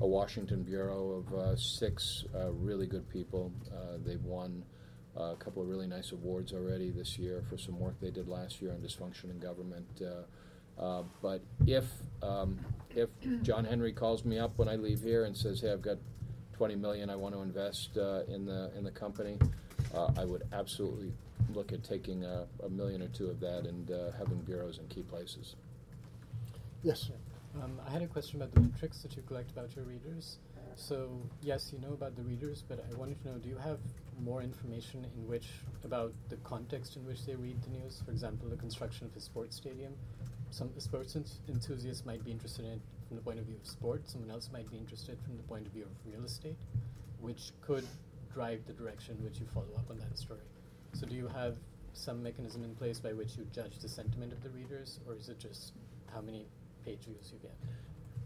a 0.00 0.06
Washington 0.06 0.62
bureau 0.62 1.10
of 1.24 1.34
uh, 1.34 1.56
six 1.56 2.24
uh, 2.34 2.50
really 2.50 2.86
good 2.86 3.08
people. 3.08 3.52
Uh, 3.72 3.98
they've 4.04 4.24
won 4.24 4.64
uh, 5.16 5.32
a 5.32 5.36
couple 5.36 5.62
of 5.62 5.68
really 5.68 5.86
nice 5.86 6.12
awards 6.12 6.52
already 6.52 6.90
this 6.90 7.18
year 7.18 7.42
for 7.48 7.56
some 7.56 7.78
work 7.78 7.94
they 8.00 8.10
did 8.10 8.28
last 8.28 8.60
year 8.60 8.72
on 8.72 8.78
dysfunction 8.78 9.30
in 9.30 9.38
government. 9.38 9.86
Uh, 10.76 11.02
but 11.22 11.40
if 11.66 11.84
um, 12.22 12.58
if 12.90 13.08
John 13.42 13.64
Henry 13.64 13.92
calls 13.92 14.24
me 14.24 14.38
up 14.40 14.58
when 14.58 14.68
I 14.68 14.74
leave 14.74 15.02
here 15.02 15.24
and 15.24 15.36
says, 15.36 15.60
"Hey, 15.60 15.70
I've 15.70 15.82
got 15.82 15.98
20 16.54 16.76
million 16.76 17.10
I 17.10 17.16
want 17.16 17.34
to 17.34 17.40
invest 17.42 17.96
uh, 17.96 18.22
in 18.28 18.46
the 18.46 18.70
in 18.76 18.84
the 18.84 18.90
company," 18.90 19.38
uh, 19.94 20.10
I 20.16 20.24
would 20.24 20.44
absolutely 20.52 21.12
look 21.52 21.72
at 21.72 21.84
taking 21.84 22.24
a, 22.24 22.46
a 22.64 22.68
million 22.68 23.02
or 23.02 23.08
two 23.08 23.28
of 23.28 23.40
that 23.40 23.66
and 23.66 23.90
uh, 23.90 24.12
having 24.18 24.38
bureaus 24.38 24.78
in 24.78 24.86
key 24.88 25.02
places. 25.02 25.56
Yes. 26.82 27.10
Um, 27.62 27.80
I 27.86 27.90
had 27.90 28.02
a 28.02 28.06
question 28.06 28.40
about 28.40 28.52
the 28.52 28.60
metrics 28.60 28.98
that 29.02 29.16
you 29.16 29.22
collect 29.22 29.50
about 29.50 29.74
your 29.76 29.84
readers. 29.84 30.38
So, 30.76 31.08
yes, 31.40 31.72
you 31.72 31.78
know 31.86 31.92
about 31.92 32.16
the 32.16 32.22
readers, 32.22 32.64
but 32.68 32.84
I 32.90 32.94
wanted 32.96 33.22
to 33.22 33.28
know 33.28 33.38
do 33.38 33.48
you 33.48 33.56
have 33.58 33.78
more 34.20 34.42
information 34.42 35.06
in 35.16 35.28
which 35.28 35.46
about 35.84 36.12
the 36.30 36.36
context 36.38 36.96
in 36.96 37.06
which 37.06 37.24
they 37.26 37.36
read 37.36 37.62
the 37.62 37.70
news? 37.70 38.02
For 38.04 38.10
example, 38.10 38.48
the 38.48 38.56
construction 38.56 39.06
of 39.06 39.16
a 39.16 39.20
sports 39.20 39.56
stadium. 39.56 39.92
Some 40.50 40.70
sports 40.78 41.16
enthusiasts 41.48 42.04
might 42.04 42.24
be 42.24 42.32
interested 42.32 42.64
in 42.64 42.72
it 42.72 42.80
from 43.14 43.22
the 43.22 43.30
point 43.30 43.38
of 43.38 43.46
view 43.46 43.56
of 43.62 43.66
sport, 43.66 44.02
someone 44.08 44.30
else 44.30 44.50
might 44.52 44.68
be 44.70 44.76
interested 44.76 45.16
from 45.24 45.36
the 45.36 45.42
point 45.44 45.66
of 45.66 45.72
view 45.72 45.84
of 45.84 46.12
real 46.12 46.24
estate, 46.24 46.56
which 47.20 47.52
could 47.60 47.86
drive 48.32 48.60
the 48.66 48.72
direction 48.72 49.16
which 49.22 49.38
you 49.38 49.46
follow 49.54 49.68
up 49.76 49.88
on 49.88 49.98
that 49.98 50.18
story. 50.18 50.40
So, 50.94 51.06
do 51.06 51.14
you 51.14 51.28
have 51.28 51.56
some 51.92 52.22
mechanism 52.22 52.64
in 52.64 52.74
place 52.74 52.98
by 52.98 53.12
which 53.12 53.36
you 53.36 53.46
judge 53.52 53.78
the 53.78 53.88
sentiment 53.88 54.32
of 54.32 54.42
the 54.42 54.50
readers, 54.50 54.98
or 55.06 55.14
is 55.14 55.28
it 55.28 55.38
just 55.38 55.74
how 56.12 56.20
many 56.22 56.46
page 56.84 57.04
views 57.04 57.32
you 57.32 57.38
get? 57.40 57.54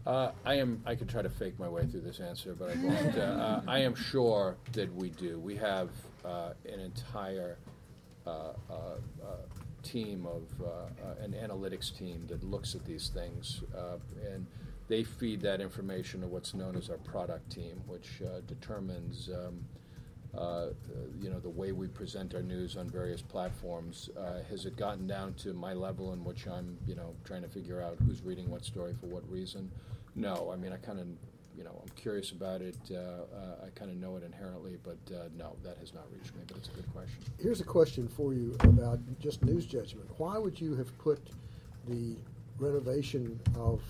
Uh, 0.07 0.31
I 0.43 0.55
am. 0.55 0.81
I 0.87 0.95
could 0.95 1.09
try 1.09 1.21
to 1.21 1.29
fake 1.29 1.59
my 1.59 1.69
way 1.69 1.85
through 1.85 2.01
this 2.01 2.19
answer, 2.19 2.55
but 2.57 2.71
I 2.71 2.75
won't. 2.81 3.15
uh, 3.15 3.21
uh, 3.21 3.61
I 3.67 3.79
am 3.79 3.93
sure 3.93 4.57
that 4.71 4.93
we 4.95 5.09
do. 5.11 5.37
We 5.39 5.55
have 5.57 5.89
uh, 6.25 6.53
an 6.67 6.79
entire 6.79 7.57
uh, 8.25 8.53
team 9.83 10.25
of 10.25 10.43
an 11.21 11.33
analytics 11.33 11.95
team 11.95 12.25
that 12.27 12.43
looks 12.43 12.73
at 12.73 12.85
these 12.85 13.09
things, 13.09 13.61
and 14.33 14.47
they 14.89 15.03
feed 15.03 15.39
that 15.41 15.61
information 15.61 16.21
to 16.21 16.27
what's 16.27 16.53
known 16.53 16.75
as 16.75 16.89
our 16.89 16.97
product 16.97 17.49
team, 17.51 17.81
which 17.87 18.21
uh, 18.25 18.41
determines. 18.47 19.29
Um, 19.29 19.63
uh, 20.37 20.67
you 21.19 21.27
know 21.27 21.39
the 21.39 21.49
way 21.49 21.71
we 21.71 21.87
present 21.87 22.35
our 22.35 22.43
news 22.43 22.77
on 22.77 22.87
various 22.87 23.21
platforms. 23.21 24.11
Uh, 24.15 24.43
has 24.47 24.65
it 24.67 24.75
gotten 24.77 25.07
down 25.07 25.33
to 25.33 25.53
my 25.53 25.73
level 25.73 26.13
in 26.13 26.23
which 26.23 26.45
I'm, 26.47 26.77
you 26.85 26.93
know, 26.93 27.15
trying 27.23 27.41
to 27.41 27.47
figure 27.47 27.81
out 27.81 27.97
who's 28.05 28.21
reading 28.21 28.47
what 28.47 28.63
story 28.63 28.93
for 28.99 29.07
what 29.07 29.27
reason? 29.27 29.71
No, 30.15 30.51
I 30.53 30.55
mean 30.55 30.71
I 30.71 30.77
kind 30.77 30.99
of, 30.99 31.07
you 31.57 31.63
know, 31.63 31.81
I'm 31.81 31.89
curious 31.95 32.31
about 32.31 32.61
it. 32.61 32.77
Uh, 32.91 32.95
uh, 32.95 33.65
I 33.65 33.69
kind 33.73 33.89
of 33.89 33.97
know 33.97 34.17
it 34.17 34.23
inherently, 34.23 34.77
but 34.83 34.99
uh, 35.15 35.29
no, 35.35 35.55
that 35.63 35.77
has 35.79 35.95
not 35.95 36.03
reached 36.13 36.35
me. 36.35 36.41
But 36.47 36.57
it's 36.57 36.69
a 36.69 36.73
good 36.73 36.93
question. 36.93 37.17
Here's 37.39 37.61
a 37.61 37.65
question 37.65 38.07
for 38.07 38.33
you 38.35 38.55
about 38.59 38.99
just 39.19 39.43
news 39.43 39.65
judgment. 39.65 40.09
Why 40.17 40.37
would 40.37 40.61
you 40.61 40.75
have 40.75 40.95
put 40.99 41.19
the 41.87 42.15
renovation 42.59 43.39
of, 43.55 43.81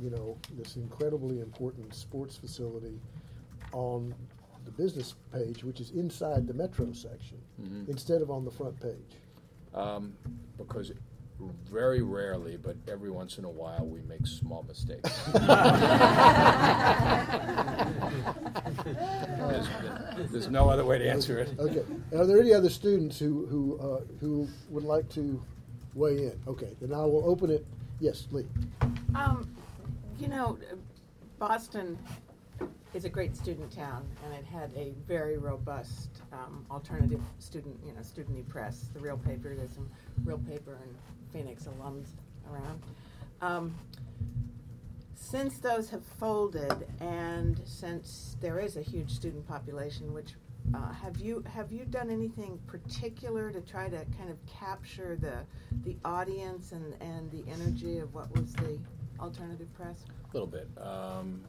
you 0.00 0.10
know, 0.10 0.36
this 0.58 0.76
incredibly 0.76 1.40
important 1.40 1.94
sports 1.94 2.36
facility 2.36 2.98
on 3.72 4.14
the 4.64 4.70
business 4.72 5.14
page, 5.32 5.62
which 5.64 5.80
is 5.80 5.90
inside 5.90 6.46
the 6.46 6.54
metro 6.54 6.92
section, 6.92 7.38
Mhm. 7.62 7.88
instead 7.88 8.20
of 8.22 8.30
on 8.30 8.44
the 8.44 8.50
front 8.50 8.78
page? 8.80 9.16
Um, 9.74 10.14
because 10.58 10.92
very 11.70 12.00
rarely, 12.02 12.56
but 12.56 12.76
every 12.88 13.10
once 13.10 13.36
in 13.38 13.44
a 13.44 13.50
while, 13.50 13.86
we 13.86 14.00
make 14.02 14.26
small 14.26 14.62
mistakes. 14.66 15.10
there's, 18.86 19.68
there's 20.30 20.48
no 20.50 20.68
other 20.68 20.84
way 20.84 20.98
to 20.98 21.08
answer 21.08 21.38
it. 21.38 21.50
Okay. 21.58 21.82
Are 22.16 22.24
there 22.26 22.40
any 22.40 22.52
other 22.54 22.70
students 22.70 23.18
who 23.18 23.46
who 23.46 23.78
uh, 23.78 24.00
who 24.20 24.48
would 24.70 24.84
like 24.84 25.08
to 25.10 25.40
weigh 25.94 26.16
in? 26.26 26.40
Okay, 26.46 26.74
then 26.80 26.92
I 26.92 27.04
will 27.04 27.28
open 27.28 27.50
it. 27.50 27.64
Yes, 28.00 28.26
Lee. 28.30 28.46
Um, 29.14 29.48
you 30.18 30.28
know, 30.28 30.58
Boston 31.38 31.98
is 32.94 33.04
a 33.04 33.08
great 33.08 33.36
student 33.36 33.70
town, 33.70 34.08
and 34.24 34.32
it 34.32 34.44
had 34.44 34.70
a 34.76 34.94
very 35.06 35.36
robust 35.36 36.22
um, 36.32 36.64
alternative 36.70 37.20
student, 37.38 37.78
you 37.84 37.92
know, 37.92 38.02
student 38.02 38.48
press. 38.48 38.88
The 38.94 39.00
Real 39.00 39.18
Paper, 39.18 39.54
there's 39.54 39.74
some 39.74 39.90
Real 40.24 40.38
Paper 40.38 40.78
and 40.82 40.94
Phoenix 41.32 41.64
alums 41.64 42.08
around. 42.50 42.82
Um, 43.42 43.74
since 45.14 45.58
those 45.58 45.90
have 45.90 46.04
folded, 46.18 46.86
and 47.00 47.60
since 47.64 48.36
there 48.40 48.58
is 48.58 48.76
a 48.76 48.82
huge 48.82 49.10
student 49.10 49.46
population, 49.46 50.14
which 50.14 50.34
uh, 50.74 50.92
have 50.92 51.16
you 51.18 51.44
have 51.52 51.70
you 51.70 51.84
done 51.84 52.10
anything 52.10 52.58
particular 52.66 53.50
to 53.50 53.60
try 53.60 53.88
to 53.88 54.04
kind 54.18 54.30
of 54.30 54.36
capture 54.46 55.16
the 55.20 55.38
the 55.84 55.96
audience 56.04 56.72
and, 56.72 56.94
and 57.00 57.30
the 57.30 57.44
energy 57.50 57.98
of 57.98 58.12
what 58.14 58.34
was 58.36 58.52
the 58.54 58.78
alternative 59.20 59.72
press? 59.74 60.04
A 60.30 60.32
little 60.32 60.48
bit. 60.48 60.68
Um, 60.80 61.42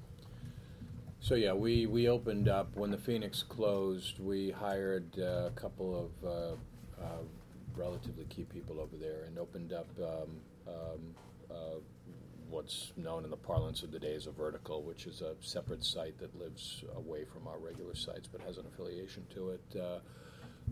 so 1.19 1.35
yeah, 1.35 1.53
we, 1.53 1.85
we 1.85 2.07
opened 2.07 2.47
up 2.47 2.75
when 2.75 2.91
the 2.91 2.97
Phoenix 2.97 3.43
closed. 3.43 4.19
We 4.19 4.51
hired 4.51 5.17
uh, 5.19 5.47
a 5.47 5.51
couple 5.55 6.11
of 6.23 6.27
uh, 6.27 7.03
uh, 7.03 7.23
relatively 7.75 8.25
key 8.25 8.43
people 8.43 8.79
over 8.79 8.95
there 8.95 9.23
and 9.25 9.37
opened 9.37 9.73
up 9.73 9.87
um, 9.99 10.29
um, 10.67 11.15
uh, 11.49 11.79
what's 12.49 12.93
known 12.95 13.23
in 13.23 13.29
the 13.29 13.37
parlance 13.37 13.83
of 13.83 13.91
the 13.91 13.99
day 13.99 14.15
as 14.15 14.27
a 14.27 14.31
vertical, 14.31 14.83
which 14.83 15.05
is 15.05 15.21
a 15.21 15.35
separate 15.41 15.83
site 15.83 16.17
that 16.19 16.37
lives 16.39 16.83
away 16.95 17.25
from 17.25 17.47
our 17.47 17.57
regular 17.57 17.95
sites 17.95 18.27
but 18.31 18.41
has 18.41 18.57
an 18.57 18.65
affiliation 18.71 19.25
to 19.33 19.49
it. 19.49 19.79
Uh, 19.79 19.99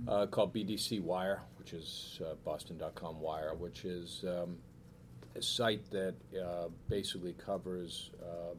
uh, 0.08 0.26
called 0.28 0.54
BDC 0.54 1.02
Wire, 1.02 1.42
which 1.58 1.74
is 1.74 2.20
uh, 2.24 2.36
Boston.com 2.44 3.20
Wire, 3.22 3.56
which 3.56 3.86
is 3.86 4.26
um, 4.28 4.58
a 5.36 5.42
site 5.42 5.90
that 5.92 6.16
uh, 6.40 6.68
basically 6.90 7.34
covers 7.34 8.12
uh, 8.22 8.56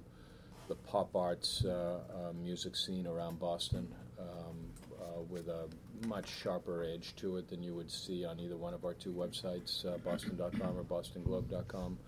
the 0.68 0.74
pop 0.74 1.14
arts 1.14 1.64
uh, 1.64 2.00
uh, 2.10 2.32
music 2.42 2.76
scene 2.76 3.06
around 3.06 3.38
Boston 3.38 3.88
um, 4.18 4.56
uh, 5.00 5.22
with 5.28 5.48
a 5.48 5.68
much 6.06 6.28
sharper 6.28 6.84
edge 6.84 7.14
to 7.16 7.36
it 7.36 7.48
than 7.48 7.62
you 7.62 7.74
would 7.74 7.90
see 7.90 8.24
on 8.24 8.38
either 8.40 8.56
one 8.56 8.74
of 8.74 8.84
our 8.84 8.94
two 8.94 9.12
websites, 9.12 9.86
uh, 9.86 9.96
boston.com 9.98 10.76
or 10.76 10.84
bostonglobe.com. 10.84 11.98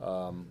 Um, 0.00 0.46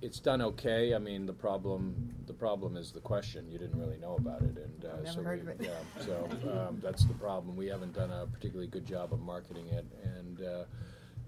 it's 0.00 0.20
done 0.20 0.40
okay. 0.42 0.94
I 0.94 0.98
mean, 0.98 1.26
the 1.26 1.32
problem 1.32 2.14
the 2.26 2.32
problem 2.32 2.76
is 2.76 2.92
the 2.92 3.00
question. 3.00 3.50
You 3.50 3.58
didn't 3.58 3.78
really 3.78 3.98
know 3.98 4.16
about 4.16 4.42
it, 4.42 4.56
and 4.56 4.84
uh, 4.84 5.10
so 5.10 5.20
we, 5.22 5.66
yeah, 5.66 5.70
so 6.00 6.28
um, 6.68 6.78
that's 6.82 7.04
the 7.04 7.14
problem. 7.14 7.56
We 7.56 7.66
haven't 7.66 7.94
done 7.94 8.10
a 8.10 8.26
particularly 8.26 8.68
good 8.68 8.86
job 8.86 9.12
of 9.12 9.20
marketing 9.20 9.66
it, 9.68 9.84
and 10.04 10.40
uh, 10.40 10.64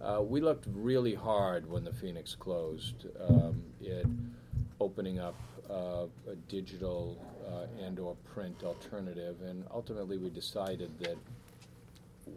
uh, 0.03 0.22
we 0.22 0.40
looked 0.40 0.66
really 0.72 1.14
hard 1.14 1.68
when 1.70 1.84
the 1.84 1.92
Phoenix 1.92 2.34
closed. 2.34 3.07
Um, 3.28 3.62
it 3.80 4.07
opening 4.80 5.18
up 5.18 5.36
uh, 5.68 6.07
a 6.28 6.34
digital 6.48 7.18
uh, 7.46 7.84
and/or 7.84 8.16
print 8.32 8.62
alternative, 8.64 9.36
and 9.42 9.64
ultimately 9.72 10.16
we 10.16 10.30
decided 10.30 10.90
that 11.01 11.16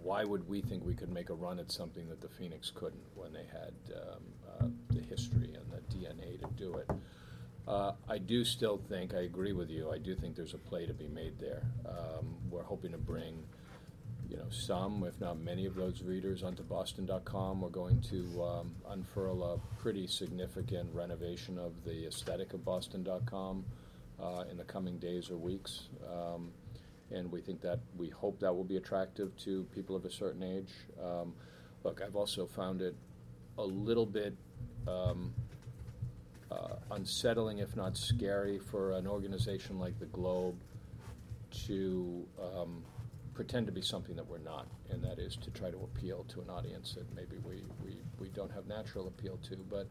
why 0.01 0.23
would 0.23 0.47
we 0.49 0.61
think 0.61 0.85
we 0.85 0.93
could 0.93 1.11
make 1.11 1.29
a 1.29 1.33
run 1.33 1.59
at 1.59 1.71
something 1.71 2.07
that 2.09 2.21
the 2.21 2.27
Phoenix 2.27 2.71
couldn't 2.73 3.03
when 3.15 3.31
they 3.31 3.45
had 3.51 3.73
um, 3.95 4.23
uh, 4.49 4.65
the 4.93 5.01
history 5.01 5.53
and 5.53 5.71
the 5.71 5.95
DNA 5.95 6.39
to 6.39 6.47
do 6.57 6.75
it? 6.75 6.89
Uh, 7.67 7.93
I 8.09 8.17
do 8.17 8.43
still 8.43 8.81
think, 8.89 9.13
I 9.13 9.21
agree 9.21 9.53
with 9.53 9.69
you, 9.69 9.89
I 9.91 9.97
do 9.97 10.15
think 10.15 10.35
there's 10.35 10.53
a 10.53 10.57
play 10.57 10.85
to 10.85 10.93
be 10.93 11.07
made 11.07 11.39
there. 11.39 11.63
Um, 11.87 12.35
we're 12.49 12.63
hoping 12.63 12.91
to 12.91 12.97
bring, 12.97 13.43
you 14.29 14.37
know, 14.37 14.45
some, 14.49 15.03
if 15.07 15.19
not 15.19 15.39
many 15.39 15.65
of 15.65 15.75
those 15.75 16.01
readers 16.01 16.43
onto 16.43 16.63
Boston.com. 16.63 17.61
We're 17.61 17.69
going 17.69 18.01
to 18.09 18.43
um, 18.43 18.71
unfurl 18.89 19.43
a 19.43 19.81
pretty 19.81 20.07
significant 20.07 20.89
renovation 20.93 21.57
of 21.57 21.71
the 21.85 22.07
aesthetic 22.07 22.53
of 22.53 22.63
Boston.com 22.65 23.65
uh, 24.21 24.43
in 24.49 24.57
the 24.57 24.63
coming 24.63 24.97
days 24.97 25.29
or 25.29 25.37
weeks. 25.37 25.89
Um, 26.11 26.51
and 27.11 27.31
we 27.31 27.41
think 27.41 27.61
that 27.61 27.79
we 27.97 28.09
hope 28.09 28.39
that 28.39 28.53
will 28.55 28.63
be 28.63 28.77
attractive 28.77 29.35
to 29.37 29.63
people 29.75 29.95
of 29.95 30.05
a 30.05 30.11
certain 30.11 30.43
age. 30.43 30.73
Um, 31.03 31.33
look, 31.83 32.01
I've 32.01 32.15
also 32.15 32.45
found 32.45 32.81
it 32.81 32.95
a 33.57 33.63
little 33.63 34.05
bit 34.05 34.33
um, 34.87 35.33
uh, 36.51 36.75
unsettling, 36.91 37.59
if 37.59 37.75
not 37.75 37.97
scary, 37.97 38.59
for 38.59 38.93
an 38.93 39.05
organization 39.07 39.79
like 39.79 39.99
the 39.99 40.05
Globe 40.07 40.55
to 41.67 42.25
um, 42.41 42.83
pretend 43.33 43.65
to 43.67 43.71
be 43.71 43.81
something 43.81 44.15
that 44.15 44.27
we're 44.27 44.37
not, 44.39 44.67
and 44.89 45.03
that 45.03 45.19
is 45.19 45.35
to 45.37 45.49
try 45.51 45.71
to 45.71 45.77
appeal 45.77 46.25
to 46.29 46.41
an 46.41 46.49
audience 46.49 46.93
that 46.93 47.13
maybe 47.15 47.37
we, 47.43 47.63
we, 47.83 47.97
we 48.19 48.29
don't 48.29 48.51
have 48.51 48.67
natural 48.67 49.07
appeal 49.07 49.39
to. 49.49 49.57
But 49.69 49.87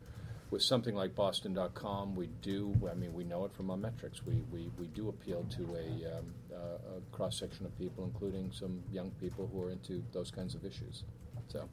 with 0.51 0.63
something 0.63 0.95
like 0.95 1.15
Boston.com, 1.15 2.15
we 2.15 2.29
do, 2.43 2.75
I 2.91 2.95
mean, 2.95 3.15
we 3.15 3.25
know 3.25 3.45
it 3.45 3.53
from 3.55 3.71
our 3.71 3.77
metrics. 3.77 4.25
We, 4.25 4.43
we, 4.53 4.71
we 4.79 4.87
do 4.89 5.09
appeal 5.09 5.47
to 5.57 5.63
a, 5.77 6.19
um, 6.19 6.27
uh, 6.53 6.97
a 6.97 7.17
cross 7.17 7.39
section 7.39 7.67
of 7.67 7.77
people, 7.79 8.05
including 8.05 8.53
some 8.53 8.83
young 8.93 9.11
people 9.13 9.49
who 9.53 9.63
are 9.63 9.71
into 9.71 10.03
those 10.13 10.31
kinds 10.31 10.55
of 10.55 10.65
issues. 10.65 11.05
So, 11.49 11.69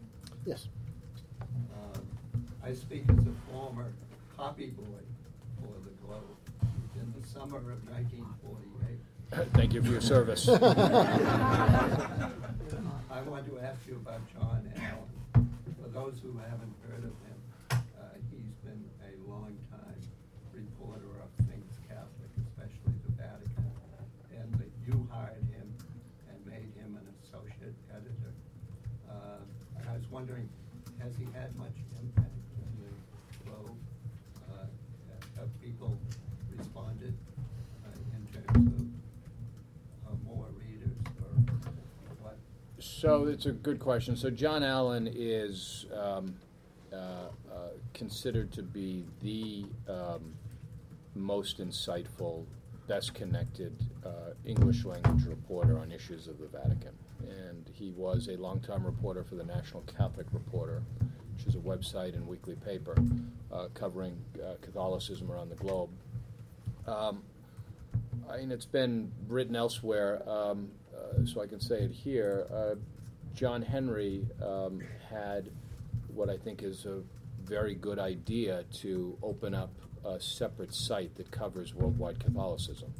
Yes. 0.45 0.67
Um, 1.41 2.07
I 2.63 2.73
speak 2.73 3.03
as 3.09 3.25
a 3.25 3.51
former 3.51 3.91
copy 4.35 4.67
boy 4.67 5.03
for 5.57 5.73
the 5.83 5.91
Globe 6.05 6.23
in 6.95 7.13
the 7.19 7.27
summer 7.27 7.57
of 7.57 7.87
1948. 7.89 8.78
Thank 9.53 9.73
you 9.73 9.81
for 9.81 9.91
your 9.91 10.01
service. 10.01 10.47
I 10.49 10.61
want 13.25 13.45
to 13.47 13.59
ask 13.59 13.79
you 13.87 13.95
about 13.95 14.21
John 14.33 14.71
Allen. 14.77 15.49
For 15.81 15.89
those 15.89 16.19
who 16.21 16.37
haven't 16.49 16.73
heard 16.87 17.03
of 17.03 17.13
him, 17.25 17.37
uh, 17.71 17.75
he's 18.31 18.53
been 18.63 18.83
a 19.03 19.29
long-time 19.29 20.01
reporter 20.53 21.11
of 21.21 21.29
things 21.47 21.65
Catholic, 21.87 22.31
especially 22.47 22.93
the 23.05 23.13
Vatican, 23.17 23.71
and 24.39 24.53
that 24.55 24.71
you 24.87 25.07
hired 25.11 25.43
him 25.53 25.67
and 26.29 26.37
made 26.45 26.71
him 26.79 26.97
an 26.97 27.07
associate 27.23 27.75
editor. 27.91 28.33
Uh, 29.09 29.43
I 29.89 29.93
was 29.93 30.09
wondering, 30.11 30.47
has 31.01 31.15
he 31.17 31.25
had 31.33 31.55
much 31.57 31.75
impact 32.01 32.33
in 32.57 32.71
the 32.83 32.91
Globe? 33.49 33.77
Uh, 34.49 34.65
Have 35.37 35.49
people 35.61 35.97
responded 36.55 37.13
uh, 37.85 37.89
in 38.15 38.21
terms 38.33 38.67
of 40.05 40.13
uh, 40.13 40.15
more 40.25 40.47
readers 40.57 40.97
or 41.21 41.31
what? 42.21 42.37
So 42.99 43.27
it's 43.27 43.45
a 43.45 43.53
good 43.53 43.79
question. 43.79 44.17
So 44.17 44.29
John 44.29 44.61
Allen 44.61 45.09
is 45.09 45.85
um, 45.95 46.35
uh, 46.91 46.95
uh, 46.95 47.29
considered 47.93 48.51
to 48.51 48.61
be 48.61 49.05
the 49.21 49.63
um, 49.87 50.33
most 51.15 51.59
insightful, 51.59 52.43
best 52.89 53.13
connected 53.13 53.73
uh, 54.05 54.33
English 54.43 54.83
language 54.83 55.23
reporter 55.27 55.79
on 55.79 55.93
issues 55.93 56.27
of 56.27 56.39
the 56.39 56.47
Vatican. 56.47 56.91
And 57.21 57.69
he 57.73 57.91
was 57.91 58.27
a 58.27 58.35
longtime 58.35 58.85
reporter 58.85 59.23
for 59.23 59.35
the 59.35 59.45
National 59.45 59.81
Catholic 59.83 60.27
Reporter, 60.33 60.83
which 61.37 61.47
is 61.47 61.55
a 61.55 61.59
website 61.59 62.15
and 62.15 62.27
weekly 62.27 62.55
paper 62.55 62.97
uh, 63.49 63.67
covering 63.73 64.17
uh, 64.43 64.55
Catholicism 64.59 65.31
around 65.31 65.47
the 65.47 65.55
globe. 65.55 65.89
Um, 66.85 67.23
I 68.29 68.37
mean, 68.37 68.51
it's 68.51 68.65
been 68.65 69.11
written 69.27 69.55
elsewhere, 69.55 70.21
um, 70.29 70.69
so 71.25 71.41
I 71.41 71.47
can 71.47 71.59
say 71.59 71.81
it 71.81 71.91
here. 71.91 72.47
Uh, 72.53 72.75
John 73.33 73.61
Henry 73.61 74.25
um, 74.43 74.81
had 75.09 75.49
what 76.13 76.29
I 76.29 76.37
think 76.37 76.63
is 76.63 76.85
a 76.85 77.01
very 77.43 77.75
good 77.75 77.99
idea 77.99 78.63
to 78.81 79.17
open 79.23 79.53
up 79.53 79.71
a 80.05 80.19
separate 80.19 80.73
site 80.73 81.15
that 81.15 81.31
covers 81.31 81.73
worldwide 81.73 82.19
Catholicism. 82.19 82.93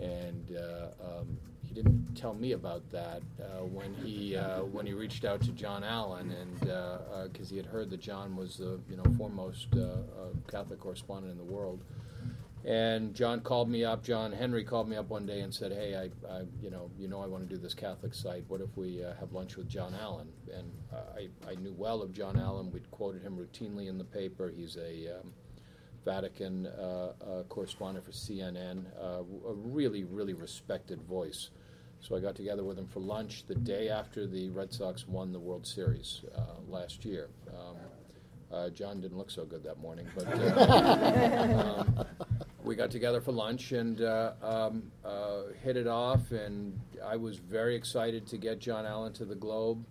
And 0.00 0.56
uh, 0.56 1.18
um, 1.20 1.38
he 1.62 1.74
didn't 1.74 2.14
tell 2.14 2.34
me 2.34 2.52
about 2.52 2.88
that 2.90 3.22
uh, 3.40 3.64
when 3.64 3.94
he 3.94 4.36
uh, 4.36 4.62
when 4.62 4.86
he 4.86 4.92
reached 4.92 5.24
out 5.24 5.40
to 5.42 5.52
John 5.52 5.84
Allen, 5.84 6.32
and 6.32 7.30
because 7.30 7.50
he 7.50 7.56
had 7.56 7.66
heard 7.66 7.90
that 7.90 8.00
John 8.00 8.36
was 8.36 8.56
the 8.58 8.78
you 8.88 8.96
know 8.96 9.04
foremost 9.16 9.68
uh, 9.74 9.80
uh, 9.80 9.96
Catholic 10.50 10.80
correspondent 10.80 11.32
in 11.32 11.38
the 11.38 11.44
world. 11.44 11.80
And 12.66 13.14
John 13.14 13.42
called 13.42 13.70
me 13.70 13.84
up. 13.84 14.02
John 14.02 14.32
Henry 14.32 14.64
called 14.64 14.88
me 14.88 14.96
up 14.96 15.08
one 15.08 15.24
day 15.24 15.40
and 15.40 15.54
said, 15.54 15.70
"Hey, 15.70 15.94
I, 15.94 16.28
I 16.28 16.42
you 16.60 16.68
know, 16.68 16.90
you 16.98 17.06
know, 17.06 17.22
I 17.22 17.26
want 17.26 17.48
to 17.48 17.54
do 17.54 17.60
this 17.60 17.74
Catholic 17.74 18.12
site. 18.12 18.42
What 18.48 18.60
if 18.60 18.76
we 18.76 19.04
uh, 19.04 19.14
have 19.20 19.32
lunch 19.32 19.56
with 19.56 19.68
John 19.68 19.94
Allen?" 19.94 20.28
And 20.52 20.72
uh, 20.92 21.16
I, 21.16 21.28
I 21.48 21.54
knew 21.54 21.72
well 21.78 22.02
of 22.02 22.12
John 22.12 22.36
Allen. 22.36 22.72
We'd 22.72 22.90
quoted 22.90 23.22
him 23.22 23.36
routinely 23.36 23.88
in 23.88 23.98
the 23.98 24.04
paper. 24.04 24.52
He's 24.54 24.76
a 24.76 25.20
um, 25.20 25.32
Vatican 26.04 26.66
uh, 26.66 27.12
uh, 27.20 27.42
correspondent 27.44 28.04
for 28.04 28.10
CNN, 28.10 28.84
uh, 29.00 29.22
a 29.48 29.54
really, 29.54 30.02
really 30.02 30.34
respected 30.34 31.00
voice. 31.02 31.50
So 32.00 32.16
I 32.16 32.20
got 32.20 32.34
together 32.34 32.64
with 32.64 32.78
him 32.78 32.86
for 32.88 33.00
lunch 33.00 33.44
the 33.46 33.54
day 33.54 33.88
after 33.88 34.26
the 34.26 34.48
Red 34.50 34.72
Sox 34.72 35.06
won 35.06 35.32
the 35.32 35.38
World 35.38 35.66
Series 35.66 36.22
uh, 36.36 36.40
last 36.68 37.04
year. 37.04 37.28
Um, 37.48 37.76
uh, 38.52 38.70
John 38.70 39.00
didn't 39.00 39.18
look 39.18 39.30
so 39.30 39.44
good 39.44 39.64
that 39.64 39.78
morning, 39.78 40.06
but 40.14 40.26
uh, 40.28 41.84
um, 41.98 42.06
we 42.66 42.74
got 42.74 42.90
together 42.90 43.20
for 43.20 43.30
lunch 43.30 43.70
and 43.70 44.02
uh, 44.02 44.32
um, 44.42 44.90
uh, 45.04 45.42
hit 45.62 45.76
it 45.76 45.86
off. 45.86 46.32
And 46.32 46.78
I 47.02 47.14
was 47.14 47.36
very 47.36 47.76
excited 47.76 48.26
to 48.26 48.36
get 48.36 48.58
John 48.58 48.84
Allen 48.84 49.12
to 49.14 49.24
the 49.24 49.36
Globe. 49.36 49.86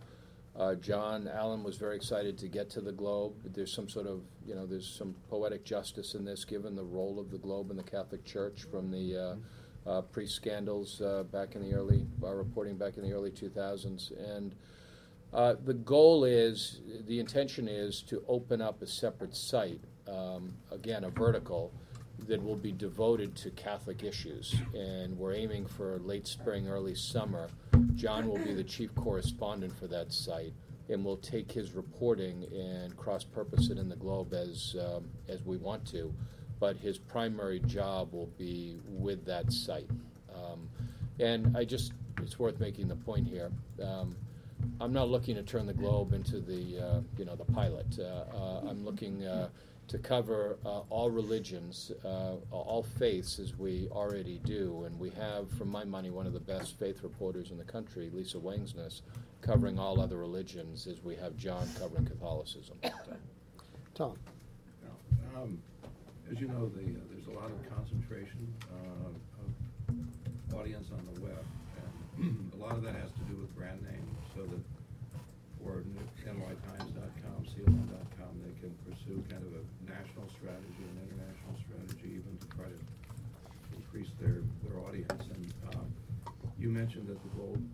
Uh, 0.59 0.75
John 0.75 1.29
Allen 1.33 1.63
was 1.63 1.77
very 1.77 1.95
excited 1.95 2.37
to 2.37 2.49
get 2.49 2.69
to 2.71 2.81
the 2.81 2.91
Globe. 2.91 3.33
There's 3.45 3.73
some 3.73 3.87
sort 3.87 4.07
of, 4.07 4.23
you 4.45 4.55
know, 4.55 4.65
there's 4.65 4.87
some 4.87 5.15
poetic 5.29 5.63
justice 5.63 6.15
in 6.15 6.25
this, 6.25 6.43
given 6.43 6.75
the 6.75 6.83
role 6.83 7.17
of 7.17 7.31
the 7.31 7.37
Globe 7.37 7.71
in 7.71 7.77
the 7.77 7.83
Catholic 7.83 8.25
Church 8.25 8.65
from 8.69 8.91
the 8.91 9.39
uh, 9.87 9.89
uh, 9.89 10.01
pre-scandals 10.01 11.01
uh, 11.01 11.23
back 11.31 11.55
in 11.55 11.61
the 11.61 11.73
early, 11.73 12.05
reporting 12.19 12.75
back 12.75 12.97
in 12.97 13.03
the 13.03 13.13
early 13.13 13.31
2000s, 13.31 14.11
and 14.35 14.53
uh, 15.33 15.55
the 15.65 15.73
goal 15.73 16.23
is, 16.23 16.81
the 17.07 17.19
intention 17.19 17.67
is 17.67 18.01
to 18.01 18.23
open 18.27 18.61
up 18.61 18.81
a 18.81 18.87
separate 18.87 19.35
site, 19.35 19.81
um, 20.07 20.53
again, 20.71 21.03
a 21.03 21.09
vertical, 21.09 21.73
that 22.27 22.43
will 22.43 22.55
be 22.55 22.71
devoted 22.71 23.35
to 23.35 23.51
Catholic 23.51 24.03
issues. 24.03 24.55
And 24.73 25.17
we're 25.17 25.33
aiming 25.33 25.65
for 25.65 25.99
late 25.99 26.27
spring, 26.27 26.67
early 26.67 26.95
summer. 26.95 27.49
John 27.95 28.27
will 28.27 28.39
be 28.39 28.53
the 28.53 28.63
chief 28.63 28.93
correspondent 28.95 29.77
for 29.77 29.87
that 29.87 30.11
site, 30.11 30.53
and 30.89 31.03
we'll 31.03 31.17
take 31.17 31.51
his 31.51 31.73
reporting 31.73 32.45
and 32.53 32.95
cross-purpose 32.97 33.69
it 33.69 33.77
in 33.77 33.89
the 33.89 33.95
Globe 33.95 34.33
as, 34.33 34.75
um, 34.79 35.09
as 35.27 35.43
we 35.43 35.57
want 35.57 35.85
to. 35.87 36.13
But 36.59 36.77
his 36.77 36.97
primary 36.97 37.59
job 37.59 38.13
will 38.13 38.31
be 38.37 38.77
with 38.87 39.25
that 39.25 39.51
site. 39.51 39.89
Um, 40.33 40.69
and 41.19 41.55
I 41.55 41.65
just, 41.65 41.93
it's 42.21 42.39
worth 42.39 42.59
making 42.59 42.87
the 42.87 42.95
point 42.95 43.27
here. 43.27 43.51
Um, 43.83 44.15
I'm 44.79 44.93
not 44.93 45.09
looking 45.09 45.35
to 45.35 45.43
turn 45.43 45.65
the 45.65 45.73
globe 45.73 46.13
into 46.13 46.39
the, 46.39 46.79
uh, 46.79 47.01
you 47.17 47.25
know, 47.25 47.35
the 47.35 47.45
pilot. 47.45 47.85
Uh, 47.99 48.23
uh, 48.35 48.61
I'm 48.69 48.83
looking 48.85 49.25
uh, 49.25 49.49
to 49.87 49.97
cover 49.99 50.57
uh, 50.65 50.79
all 50.89 51.11
religions, 51.11 51.91
uh, 52.03 52.35
all 52.51 52.83
faiths, 52.97 53.39
as 53.39 53.55
we 53.57 53.87
already 53.91 54.39
do, 54.43 54.83
and 54.85 54.99
we 54.99 55.11
have, 55.11 55.49
for 55.57 55.65
my 55.65 55.83
money, 55.83 56.09
one 56.09 56.25
of 56.25 56.33
the 56.33 56.39
best 56.39 56.79
faith 56.79 57.03
reporters 57.03 57.51
in 57.51 57.57
the 57.57 57.63
country, 57.63 58.09
Lisa 58.11 58.37
Wangsness, 58.37 59.01
covering 59.41 59.77
all 59.77 60.01
other 60.01 60.17
religions, 60.17 60.87
as 60.87 61.03
we 61.03 61.15
have 61.15 61.37
John 61.37 61.69
covering 61.79 62.05
Catholicism. 62.05 62.77
Tom. 63.93 64.17
Yeah, 64.83 65.41
um, 65.41 65.61
As 66.31 66.39
you 66.39 66.47
know, 66.47 66.69
the, 66.75 66.81
uh, 66.81 67.03
there's 67.11 67.27
a 67.27 67.39
lot 67.39 67.51
of 67.51 67.75
concentration 67.75 68.53
uh, 68.73 69.09
of 69.93 70.59
audience 70.59 70.87
on 70.91 71.05
the 71.13 71.21
web, 71.21 71.45
and 72.17 72.51
a 72.59 72.63
lot 72.63 72.73
of 72.73 72.83
that 72.83 72.95
has 72.95 73.11
to 73.11 73.21
do 73.29 73.37
with 73.37 73.55
brand 73.55 73.81
name, 73.83 74.07
so 74.35 74.41
that 74.41 74.59
for 75.61 75.81
nytimes.com, 75.81 77.45
cnn.com, 77.45 78.31
they 78.45 78.53
can 78.61 78.73
pursue 78.85 79.23
kind 79.29 79.41
of 79.41 79.53
a 79.53 79.63
strategy 80.45 80.85
and 80.85 80.97
international 81.09 81.57
strategy, 81.65 82.21
even 82.21 82.37
to 82.37 82.47
try 82.53 82.69
to 82.69 82.79
increase 83.73 84.13
their, 84.21 84.45
their 84.61 84.77
audience. 84.85 85.25
And 85.33 85.41
um, 85.73 85.89
you 86.61 86.69
mentioned 86.69 87.09
that 87.09 87.17
the 87.17 87.31
Globe 87.33 87.65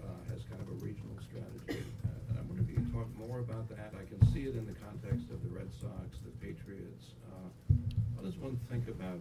uh, 0.00 0.08
has 0.32 0.40
kind 0.48 0.56
of 0.56 0.72
a 0.72 0.78
regional 0.80 1.12
strategy. 1.20 1.84
Uh, 2.08 2.32
and 2.32 2.40
I 2.40 2.42
wonder 2.48 2.64
if 2.64 2.72
you 2.72 2.80
can 2.80 2.88
talk 2.96 3.12
more 3.20 3.44
about 3.44 3.68
that. 3.76 3.92
I 3.92 4.08
can 4.08 4.24
see 4.32 4.48
it 4.48 4.56
in 4.56 4.64
the 4.64 4.72
context 4.80 5.28
of 5.28 5.44
the 5.44 5.52
Red 5.52 5.68
Sox, 5.76 6.16
the 6.24 6.32
Patriots. 6.40 7.12
Uh, 7.28 7.76
how 8.16 8.24
does 8.24 8.40
one 8.40 8.56
think 8.72 8.88
about 8.88 9.20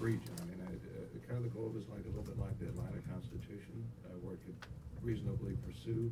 region? 0.00 0.32
I 0.40 0.44
mean, 0.48 0.60
I, 0.64 0.72
uh, 0.72 1.20
kind 1.28 1.36
of 1.36 1.44
the 1.44 1.52
Globe 1.52 1.76
is 1.76 1.84
like 1.92 2.00
a 2.08 2.12
little 2.16 2.24
bit 2.24 2.40
like 2.40 2.56
the 2.64 2.72
Atlanta 2.72 3.04
Constitution, 3.12 3.76
uh, 4.08 4.16
where 4.24 4.40
it 4.40 4.42
could 4.48 4.56
reasonably 5.04 5.52
pursue 5.68 6.08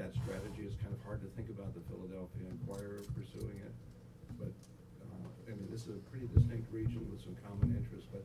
that 0.00 0.16
strategy. 0.24 0.64
It's 0.64 0.80
kind 0.80 0.96
of 0.96 1.00
hard 1.04 1.20
to 1.20 1.28
think 1.36 1.52
about 1.52 1.76
the 1.76 1.84
Philadelphia 1.92 2.48
Inquirer 2.48 3.04
pursuing 3.12 3.60
it. 3.60 3.76
Uh, 5.52 5.54
I 5.54 5.60
mean, 5.60 5.68
this 5.70 5.82
is 5.82 5.96
a 5.96 6.10
pretty 6.10 6.28
distinct 6.34 6.72
region 6.72 7.06
with 7.10 7.22
some 7.22 7.36
common 7.46 7.76
interests, 7.76 8.08
but 8.12 8.22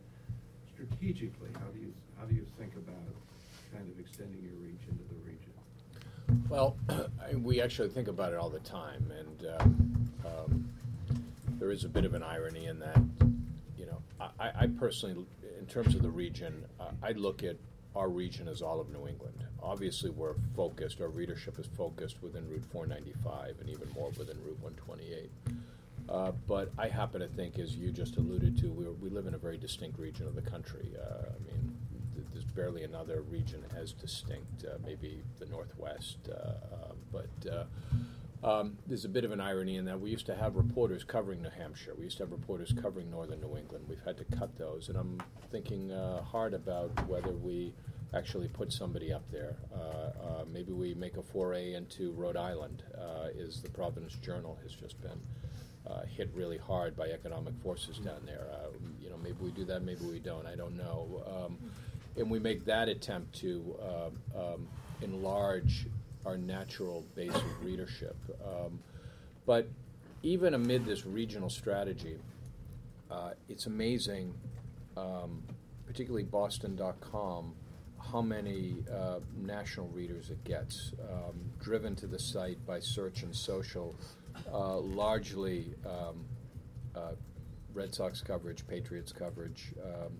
strategically, 0.73 1.49
how 1.53 1.67
do 1.73 1.79
you, 1.79 1.93
how 2.19 2.25
do 2.25 2.35
you 2.35 2.45
think 2.57 2.73
about 2.75 2.95
kind 3.73 3.89
of 3.89 3.99
extending 3.99 4.41
your 4.43 4.55
reach 4.55 4.81
into 4.89 5.03
the 5.09 5.19
region? 5.25 5.51
Well, 6.49 6.75
we 7.43 7.61
actually 7.61 7.89
think 7.89 8.07
about 8.07 8.33
it 8.33 8.39
all 8.39 8.49
the 8.49 8.59
time, 8.59 9.11
and 9.17 9.49
um, 9.59 10.09
um, 10.25 10.69
there 11.59 11.71
is 11.71 11.83
a 11.83 11.89
bit 11.89 12.05
of 12.05 12.13
an 12.13 12.23
irony 12.23 12.65
in 12.65 12.79
that, 12.79 13.01
you 13.77 13.85
know, 13.85 13.97
I, 14.39 14.51
I 14.61 14.67
personally, 14.79 15.25
in 15.59 15.65
terms 15.65 15.95
of 15.95 16.01
the 16.01 16.09
region, 16.09 16.63
uh, 16.79 16.91
I 17.03 17.11
look 17.13 17.43
at 17.43 17.55
our 17.95 18.09
region 18.09 18.47
as 18.47 18.61
all 18.61 18.79
of 18.79 18.89
New 18.89 19.07
England. 19.07 19.43
Obviously, 19.61 20.11
we're 20.11 20.35
focused, 20.55 21.01
our 21.01 21.07
readership 21.07 21.59
is 21.59 21.65
focused 21.65 22.21
within 22.21 22.47
Route 22.47 22.63
495 22.71 23.55
and 23.59 23.69
even 23.69 23.89
more 23.95 24.11
within 24.11 24.37
Route 24.45 24.59
128. 24.61 25.29
Uh, 26.09 26.31
but 26.47 26.71
I 26.77 26.87
happen 26.87 27.21
to 27.21 27.27
think, 27.27 27.59
as 27.59 27.75
you 27.75 27.91
just 27.91 28.17
alluded 28.17 28.57
to, 28.59 28.67
we, 28.71 28.85
we 28.87 29.09
live 29.09 29.27
in 29.27 29.33
a 29.33 29.37
very 29.37 29.57
distinct 29.57 29.99
region 29.99 30.27
of 30.27 30.35
the 30.35 30.41
country. 30.41 30.93
Uh, 30.97 31.29
I 31.35 31.51
mean, 31.51 31.77
th- 32.13 32.25
there's 32.31 32.45
barely 32.45 32.83
another 32.83 33.21
region 33.21 33.63
as 33.75 33.91
distinct, 33.91 34.63
uh, 34.65 34.77
maybe 34.85 35.21
the 35.39 35.45
Northwest. 35.47 36.17
Uh, 36.29 36.33
uh, 36.33 36.93
but 37.11 37.51
uh, 37.51 37.65
um, 38.43 38.77
there's 38.87 39.03
a 39.03 39.09
bit 39.09 39.25
of 39.25 39.31
an 39.31 39.41
irony 39.41 39.75
in 39.75 39.85
that 39.85 39.99
we 39.99 40.09
used 40.09 40.25
to 40.27 40.35
have 40.35 40.55
reporters 40.55 41.03
covering 41.03 41.41
New 41.41 41.49
Hampshire. 41.49 41.93
We 41.97 42.05
used 42.05 42.17
to 42.17 42.23
have 42.23 42.31
reporters 42.31 42.73
covering 42.81 43.09
northern 43.09 43.41
New 43.41 43.57
England. 43.57 43.85
We've 43.89 44.03
had 44.05 44.17
to 44.17 44.25
cut 44.37 44.57
those, 44.57 44.89
and 44.89 44.97
I'm 44.97 45.21
thinking 45.51 45.91
uh, 45.91 46.23
hard 46.23 46.53
about 46.53 46.91
whether 47.07 47.31
we 47.31 47.73
actually 48.13 48.47
put 48.47 48.71
somebody 48.71 49.11
up 49.11 49.23
there. 49.31 49.57
Uh, 49.73 49.77
uh, 49.77 50.45
maybe 50.51 50.71
we 50.71 50.93
make 50.93 51.17
a 51.17 51.21
foray 51.21 51.73
into 51.73 52.11
Rhode 52.13 52.37
Island, 52.37 52.83
uh, 52.97 53.27
is 53.35 53.61
the 53.61 53.69
Providence 53.69 54.15
Journal 54.15 54.57
has 54.63 54.71
just 54.71 55.01
been 55.01 55.19
uh, 55.89 56.01
hit 56.05 56.29
really 56.33 56.57
hard 56.57 56.95
by 56.95 57.07
economic 57.07 57.53
forces 57.63 57.97
down 57.97 58.21
there. 58.25 58.47
Uh, 58.51 58.67
you 59.01 59.09
know, 59.09 59.17
maybe 59.17 59.37
we 59.41 59.51
do 59.51 59.65
that, 59.65 59.83
maybe 59.83 60.05
we 60.05 60.19
don't. 60.19 60.45
I 60.45 60.55
don't 60.55 60.75
know. 60.75 61.23
Um, 61.27 61.57
and 62.17 62.29
we 62.29 62.39
make 62.39 62.65
that 62.65 62.89
attempt 62.89 63.35
to 63.39 63.75
um, 63.81 64.41
um, 64.41 64.67
enlarge 65.01 65.85
our 66.25 66.37
natural 66.37 67.05
base 67.15 67.35
of 67.35 67.63
readership. 67.63 68.15
Um, 68.43 68.79
but 69.45 69.67
even 70.23 70.53
amid 70.53 70.85
this 70.85 71.05
regional 71.05 71.49
strategy, 71.49 72.17
uh, 73.09 73.31
it's 73.47 73.67
amazing, 73.67 74.33
um, 74.97 75.43
particularly 75.85 76.23
Boston.com, 76.23 77.53
how 78.11 78.21
many 78.21 78.77
uh, 78.93 79.19
national 79.35 79.87
readers 79.89 80.29
it 80.29 80.43
gets, 80.43 80.93
um, 81.09 81.39
driven 81.61 81.95
to 81.95 82.07
the 82.07 82.19
site 82.19 82.63
by 82.65 82.79
search 82.79 83.23
and 83.23 83.35
social, 83.35 83.95
uh, 84.51 84.77
largely 84.77 85.75
um, 85.85 86.25
uh, 86.95 87.11
Red 87.73 87.93
Sox 87.93 88.21
coverage, 88.21 88.67
Patriots 88.67 89.11
coverage. 89.11 89.73
Um, 89.83 90.13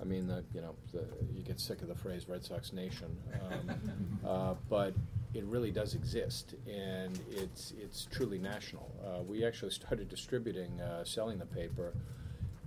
I 0.00 0.04
mean, 0.04 0.28
the, 0.28 0.44
you 0.54 0.60
know, 0.60 0.74
the, 0.92 1.04
you 1.34 1.42
get 1.42 1.58
sick 1.58 1.82
of 1.82 1.88
the 1.88 1.94
phrase 1.94 2.28
"Red 2.28 2.44
Sox 2.44 2.72
Nation," 2.72 3.16
um, 3.50 4.20
uh, 4.26 4.54
but 4.68 4.94
it 5.34 5.44
really 5.44 5.70
does 5.70 5.94
exist, 5.94 6.54
and 6.66 7.18
it's 7.30 7.72
it's 7.78 8.06
truly 8.10 8.38
national. 8.38 8.90
Uh, 9.04 9.22
we 9.22 9.44
actually 9.44 9.72
started 9.72 10.08
distributing, 10.08 10.80
uh, 10.80 11.04
selling 11.04 11.38
the 11.38 11.46
paper 11.46 11.94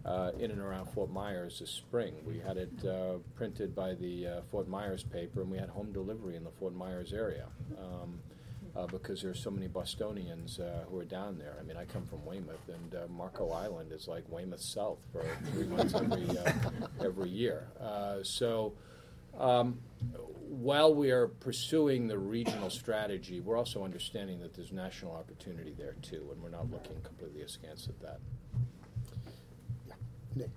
uh, 0.06 0.32
in 0.40 0.52
and 0.52 0.60
around 0.60 0.88
Fort 0.88 1.12
Myers 1.12 1.60
this 1.60 1.70
spring. 1.70 2.14
We 2.26 2.40
had 2.40 2.58
it 2.58 2.86
uh, 2.86 3.20
printed 3.36 3.76
by 3.76 3.94
the 3.94 4.28
uh, 4.28 4.42
Fort 4.50 4.68
Myers 4.68 5.04
paper, 5.04 5.42
and 5.42 5.52
we 5.52 5.58
had 5.58 5.70
home 5.70 5.92
delivery 5.92 6.36
in 6.36 6.44
the 6.44 6.52
Fort 6.52 6.74
Myers 6.74 7.14
area. 7.14 7.48
Um, 7.78 8.20
uh, 8.82 8.88
because 8.88 9.22
there's 9.22 9.40
so 9.40 9.52
many 9.52 9.68
Bostonians 9.68 10.60
uh, 10.60 10.84
who 10.90 11.00
are 11.00 11.06
down 11.06 11.38
there. 11.38 11.56
I 11.60 11.64
mean, 11.64 11.78
I 11.78 11.86
come 11.86 12.06
from 12.06 12.26
Weymouth, 12.26 12.68
and 12.68 12.96
uh, 12.96 13.08
Marco 13.10 13.52
Island 13.52 13.92
is 13.92 14.08
like 14.08 14.24
Weymouth 14.30 14.62
South 14.62 14.98
for 15.12 15.24
three 15.52 15.68
months 15.68 15.94
every 15.94 16.38
uh, 16.38 16.52
every 17.04 17.30
year. 17.30 17.68
Uh, 17.80 18.18
so, 18.24 18.74
um, 19.38 19.80
while 20.50 20.94
we 20.94 21.12
are 21.12 21.28
pursuing 21.28 22.08
the 22.08 22.18
regional 22.18 22.70
strategy, 22.70 23.40
we're 23.40 23.58
also 23.58 23.84
understanding 23.84 24.40
that 24.40 24.54
there's 24.54 24.72
national 24.72 25.14
opportunity 25.14 25.74
there 25.78 25.96
too, 26.02 26.30
and 26.32 26.42
we're 26.42 26.50
not 26.50 26.70
looking 26.72 27.00
completely 27.04 27.42
askance 27.42 27.88
at 27.88 28.00
that. 28.02 28.20
Nick. 30.36 30.50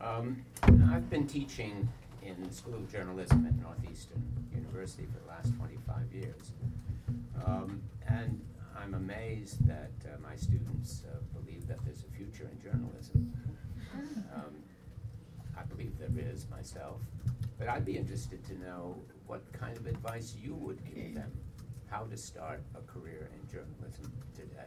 Um, 0.00 0.44
I've 0.90 1.08
been 1.08 1.26
teaching 1.26 1.88
in 2.24 2.42
the 2.42 2.52
School 2.52 2.74
of 2.74 2.90
Journalism 2.90 3.46
at 3.46 3.54
Northeastern 3.60 4.22
University 4.54 5.06
for 5.12 5.20
the 5.20 5.28
last 5.28 5.56
25 5.56 6.12
years. 6.12 6.52
Um, 7.46 7.82
and 8.08 8.40
I'm 8.76 8.94
amazed 8.94 9.66
that 9.66 9.92
uh, 10.04 10.18
my 10.22 10.36
students 10.36 11.04
uh, 11.08 11.16
believe 11.38 11.66
that 11.68 11.78
there's 11.84 12.04
a 12.04 12.16
future 12.16 12.48
in 12.50 12.60
journalism. 12.62 13.32
Um, 14.34 14.54
I 15.56 15.62
believe 15.64 15.92
there 15.98 16.24
is 16.32 16.46
myself. 16.50 17.00
But 17.58 17.68
I'd 17.68 17.84
be 17.84 17.96
interested 17.96 18.44
to 18.46 18.58
know 18.58 18.96
what 19.26 19.40
kind 19.52 19.76
of 19.76 19.86
advice 19.86 20.34
you 20.42 20.54
would 20.54 20.82
give 20.84 21.14
them 21.14 21.30
how 21.92 22.04
to 22.04 22.16
start 22.16 22.62
a 22.74 22.80
career 22.90 23.30
in 23.34 23.50
journalism 23.50 24.10
today. 24.34 24.64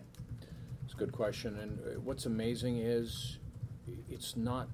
It's 0.83 0.93
a 0.93 0.97
good 0.97 1.11
question, 1.11 1.57
and 1.57 1.79
uh, 1.79 1.99
what's 1.99 2.27
amazing 2.27 2.77
is 2.77 3.39
it's 4.09 4.37
not 4.37 4.69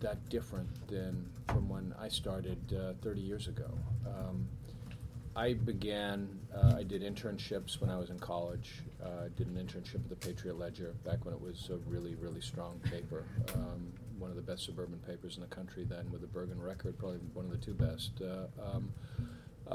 that 0.00 0.28
different 0.28 0.68
than 0.86 1.30
from 1.48 1.68
when 1.68 1.94
I 1.98 2.08
started 2.08 2.58
uh, 2.74 2.92
30 3.02 3.20
years 3.20 3.48
ago. 3.48 3.70
Um, 4.06 4.46
I 5.36 5.54
began, 5.54 6.28
uh, 6.54 6.74
I 6.76 6.84
did 6.84 7.02
internships 7.02 7.80
when 7.80 7.90
I 7.90 7.98
was 7.98 8.10
in 8.10 8.18
college. 8.20 8.82
Uh, 9.04 9.28
did 9.36 9.48
an 9.48 9.54
internship 9.54 9.96
at 9.96 10.08
the 10.08 10.16
Patriot 10.16 10.58
Ledger 10.58 10.94
back 11.04 11.24
when 11.24 11.34
it 11.34 11.40
was 11.40 11.70
a 11.70 11.76
really, 11.90 12.14
really 12.14 12.40
strong 12.40 12.78
paper. 12.84 13.24
Um, 13.54 13.92
one 14.18 14.30
of 14.30 14.36
the 14.36 14.42
best 14.42 14.64
suburban 14.64 14.98
papers 15.00 15.36
in 15.36 15.42
the 15.42 15.48
country 15.48 15.84
then 15.84 16.10
with 16.12 16.20
the 16.20 16.28
Bergen 16.28 16.62
Record, 16.62 16.96
probably 16.98 17.18
one 17.32 17.46
of 17.46 17.50
the 17.50 17.58
two 17.58 17.74
best. 17.74 18.12
Uh, 18.22 18.46
um, 18.62 18.92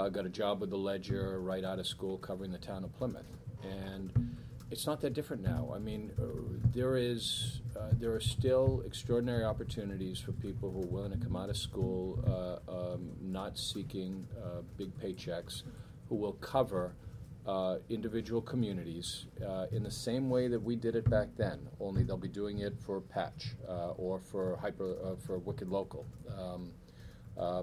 got 0.10 0.26
a 0.26 0.30
job 0.30 0.62
with 0.62 0.70
the 0.70 0.78
Ledger 0.78 1.42
right 1.42 1.66
out 1.66 1.78
of 1.78 1.88
school 1.88 2.18
covering 2.18 2.52
the 2.52 2.58
town 2.58 2.86
of 2.86 2.98
Plymouth. 2.98 3.26
And 3.62 4.38
it's 4.72 4.86
not 4.86 5.02
that 5.02 5.14
different 5.14 5.42
now. 5.42 5.72
I 5.76 5.80
mean, 5.80 6.12
uh, 6.20 6.26
there 6.74 6.96
is 6.96 7.62
uh, 7.76 7.90
there 7.94 8.14
are 8.14 8.20
still 8.20 8.84
extraordinary 8.86 9.44
opportunities 9.44 10.20
for 10.20 10.32
people 10.34 10.72
who 10.72 10.84
are 10.84 10.88
willing 10.88 11.12
to 11.12 11.18
come 11.18 11.36
out 11.36 11.50
of 11.50 11.58
school, 11.58 12.24
uh, 12.28 12.94
um, 12.94 13.12
not 13.22 13.58
seeking 13.58 14.28
uh, 14.38 14.62
big 14.78 14.92
paychecks, 15.00 15.64
who 16.08 16.16
will 16.16 16.34
cover 16.34 16.94
uh, 17.48 17.78
individual 17.90 18.42
communities 18.42 19.26
uh, 19.48 19.66
in 19.72 19.82
the 19.82 19.92
same 19.92 20.30
way 20.30 20.48
that 20.48 20.62
we 20.62 20.76
did 20.76 20.96
it 20.96 21.10
back 21.10 21.30
then. 21.36 21.68
Only 21.80 22.04
they'll 22.04 22.18
be 22.18 22.28
doing 22.28 22.60
it 22.60 22.74
for 22.80 23.02
Patch 23.02 23.56
or 23.98 24.20
for 24.20 24.58
hyper 24.58 25.16
for 25.26 25.40
Wicked 25.40 25.70
Local, 25.70 26.06
um, 26.38 26.72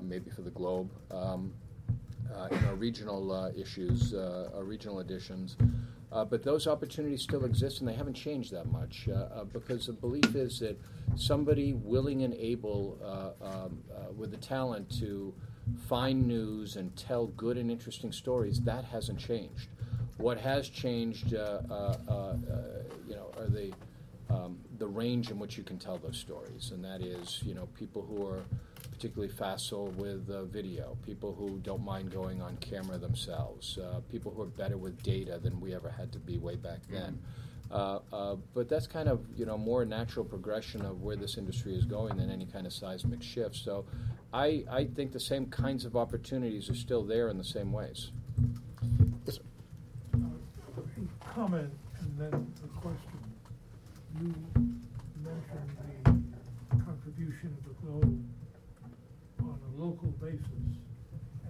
maybe 0.02 0.30
for 0.30 0.42
the 0.42 0.50
Globe. 0.50 0.90
Um, 1.10 1.52
in 2.50 2.64
our 2.64 2.74
regional 2.74 3.52
issues, 3.56 4.12
our 4.12 4.64
regional 4.64 4.98
editions. 5.00 5.56
Uh, 6.12 6.24
but 6.24 6.42
those 6.42 6.66
opportunities 6.66 7.20
still 7.20 7.44
exist, 7.44 7.80
and 7.80 7.88
they 7.88 7.94
haven't 7.94 8.14
changed 8.14 8.52
that 8.52 8.66
much 8.66 9.08
uh, 9.08 9.14
uh, 9.14 9.44
because 9.44 9.86
the 9.86 9.92
belief 9.92 10.34
is 10.36 10.60
that 10.60 10.78
somebody 11.16 11.72
willing 11.72 12.22
and 12.22 12.32
able, 12.34 12.98
uh, 13.04 13.44
um, 13.44 13.82
uh, 13.92 14.12
with 14.16 14.30
the 14.30 14.36
talent 14.36 14.88
to 14.98 15.34
find 15.88 16.26
news 16.26 16.76
and 16.76 16.94
tell 16.96 17.26
good 17.28 17.58
and 17.58 17.70
interesting 17.70 18.12
stories, 18.12 18.60
that 18.60 18.84
hasn't 18.84 19.18
changed. 19.18 19.68
What 20.18 20.38
has 20.38 20.68
changed, 20.68 21.32
you 21.32 21.38
know, 21.38 23.30
are 23.36 23.48
the 23.48 23.72
um, 24.28 24.58
the 24.78 24.86
range 24.86 25.30
in 25.30 25.38
which 25.38 25.56
you 25.56 25.62
can 25.62 25.78
tell 25.78 25.98
those 25.98 26.16
stories, 26.16 26.72
and 26.72 26.84
that 26.84 27.00
is, 27.00 27.40
you 27.44 27.54
know, 27.54 27.68
people 27.78 28.02
who 28.02 28.26
are 28.26 28.42
particularly 28.96 29.32
facile 29.32 29.88
with 29.98 30.30
uh, 30.30 30.44
video, 30.44 30.96
people 31.04 31.34
who 31.34 31.58
don't 31.58 31.84
mind 31.84 32.10
going 32.10 32.40
on 32.40 32.56
camera 32.56 32.96
themselves, 32.96 33.78
uh, 33.78 34.00
people 34.10 34.32
who 34.32 34.40
are 34.40 34.46
better 34.46 34.78
with 34.78 35.02
data 35.02 35.38
than 35.38 35.60
we 35.60 35.74
ever 35.74 35.90
had 35.90 36.10
to 36.12 36.18
be 36.18 36.38
way 36.38 36.56
back 36.56 36.80
then. 36.88 37.18
Uh, 37.70 37.98
uh, 38.12 38.36
but 38.54 38.68
that's 38.68 38.86
kind 38.86 39.08
of 39.08 39.20
you 39.36 39.44
know 39.44 39.58
more 39.58 39.84
natural 39.84 40.24
progression 40.24 40.82
of 40.82 41.02
where 41.02 41.16
this 41.16 41.36
industry 41.36 41.74
is 41.74 41.84
going 41.84 42.16
than 42.16 42.30
any 42.30 42.46
kind 42.46 42.66
of 42.66 42.72
seismic 42.72 43.22
shift. 43.22 43.56
So, 43.56 43.84
I 44.32 44.64
I 44.70 44.84
think 44.84 45.12
the 45.12 45.20
same 45.20 45.46
kinds 45.46 45.84
of 45.84 45.96
opportunities 45.96 46.70
are 46.70 46.76
still 46.76 47.02
there 47.04 47.28
in 47.28 47.36
the 47.36 47.44
same 47.44 47.72
ways. 47.72 48.12
Yes, 49.26 49.36
sir. 49.36 49.42
Comment 51.34 51.70
and 52.00 52.18
then 52.18 52.54
a 52.64 52.80
question. 52.80 53.18
You 54.20 54.34
mentioned 55.22 56.06
the 56.70 56.84
contribution 56.84 57.56
of 57.58 57.64
the 57.64 57.74
Globe 57.82 58.24
on 59.40 59.58
a 59.74 59.75
local 59.86 60.10
basis, 60.18 60.66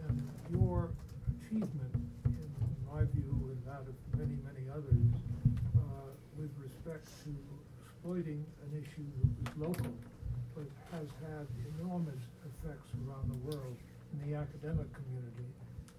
and 0.04 0.28
your 0.52 0.90
achievement, 1.40 1.94
in 2.26 2.50
my 2.84 3.00
view, 3.16 3.32
and 3.48 3.56
that 3.64 3.80
of 3.88 3.96
many, 4.12 4.36
many 4.44 4.68
others, 4.68 5.08
uh, 5.72 6.12
with 6.36 6.52
respect 6.60 7.08
to 7.24 7.32
exploiting 7.80 8.44
an 8.60 8.76
issue 8.76 9.08
that 9.16 9.56
was 9.56 9.68
local, 9.68 9.94
but 10.54 10.68
has 10.92 11.08
had 11.24 11.48
enormous 11.80 12.20
effects 12.44 12.92
around 13.08 13.24
the 13.32 13.40
world 13.48 13.76
in 14.12 14.30
the 14.30 14.36
academic 14.36 14.84
community, 14.92 15.48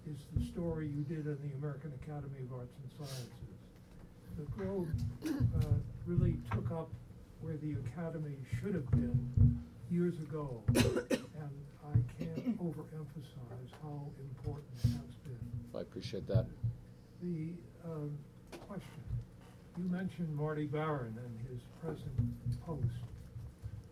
is 0.06 0.22
the 0.36 0.46
story 0.52 0.86
you 0.86 1.02
did 1.10 1.26
in 1.26 1.38
the 1.42 1.58
American 1.58 1.92
Academy 2.06 2.38
of 2.46 2.54
Arts 2.56 2.74
and 2.78 2.90
Sciences. 3.02 3.58
The 4.38 4.46
Globe 4.54 4.94
uh, 5.26 5.74
really 6.06 6.38
took 6.54 6.70
up 6.70 6.88
where 7.42 7.56
the 7.56 7.74
Academy 7.90 8.38
should 8.60 8.74
have 8.74 8.88
been 8.92 9.58
years 9.90 10.14
ago, 10.20 10.62
and 10.76 11.50
I 11.94 11.98
can't 12.18 12.58
overemphasize 12.60 13.70
how 13.82 14.00
important 14.20 14.68
that's 14.82 15.16
been. 15.24 15.38
I 15.74 15.80
appreciate 15.80 16.26
that. 16.28 16.46
The 17.22 17.50
um, 17.84 18.16
question, 18.66 19.02
you 19.76 19.84
mentioned 19.90 20.34
Marty 20.36 20.66
Baron 20.66 21.16
and 21.24 21.48
his 21.50 21.60
present 21.82 22.12
post. 22.64 22.84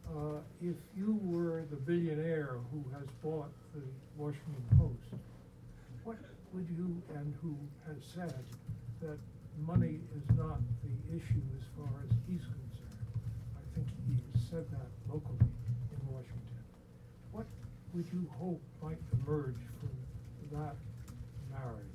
Uh, 0.09 0.39
If 0.63 0.77
you 0.97 1.19
were 1.23 1.65
the 1.71 1.77
billionaire 1.77 2.59
who 2.73 2.85
has 2.97 3.07
bought 3.23 3.51
the 3.75 3.83
Washington 4.17 4.65
Post, 4.79 5.21
what 6.05 6.17
would 6.53 6.69
you, 6.71 7.03
and 7.17 7.35
who 7.43 7.57
has 7.89 7.97
said 8.15 8.45
that 9.03 9.19
money 9.67 9.99
is 10.17 10.37
not 10.37 10.61
the 10.85 11.17
issue 11.17 11.43
as 11.59 11.65
far 11.77 11.91
as 12.09 12.17
he's 12.29 12.41
concerned? 12.41 13.11
I 13.59 13.75
think 13.75 13.89
he 14.07 14.15
said 14.49 14.65
that 14.71 14.87
locally 15.09 15.39
in 15.41 15.47
Washington. 15.49 15.66
What 15.66 15.66
would 17.97 18.07
you 18.13 18.29
hope 18.39 18.61
might 18.83 18.99
emerge 19.13 19.55
from 19.81 19.89
that 20.53 20.77
marriage? 21.51 21.87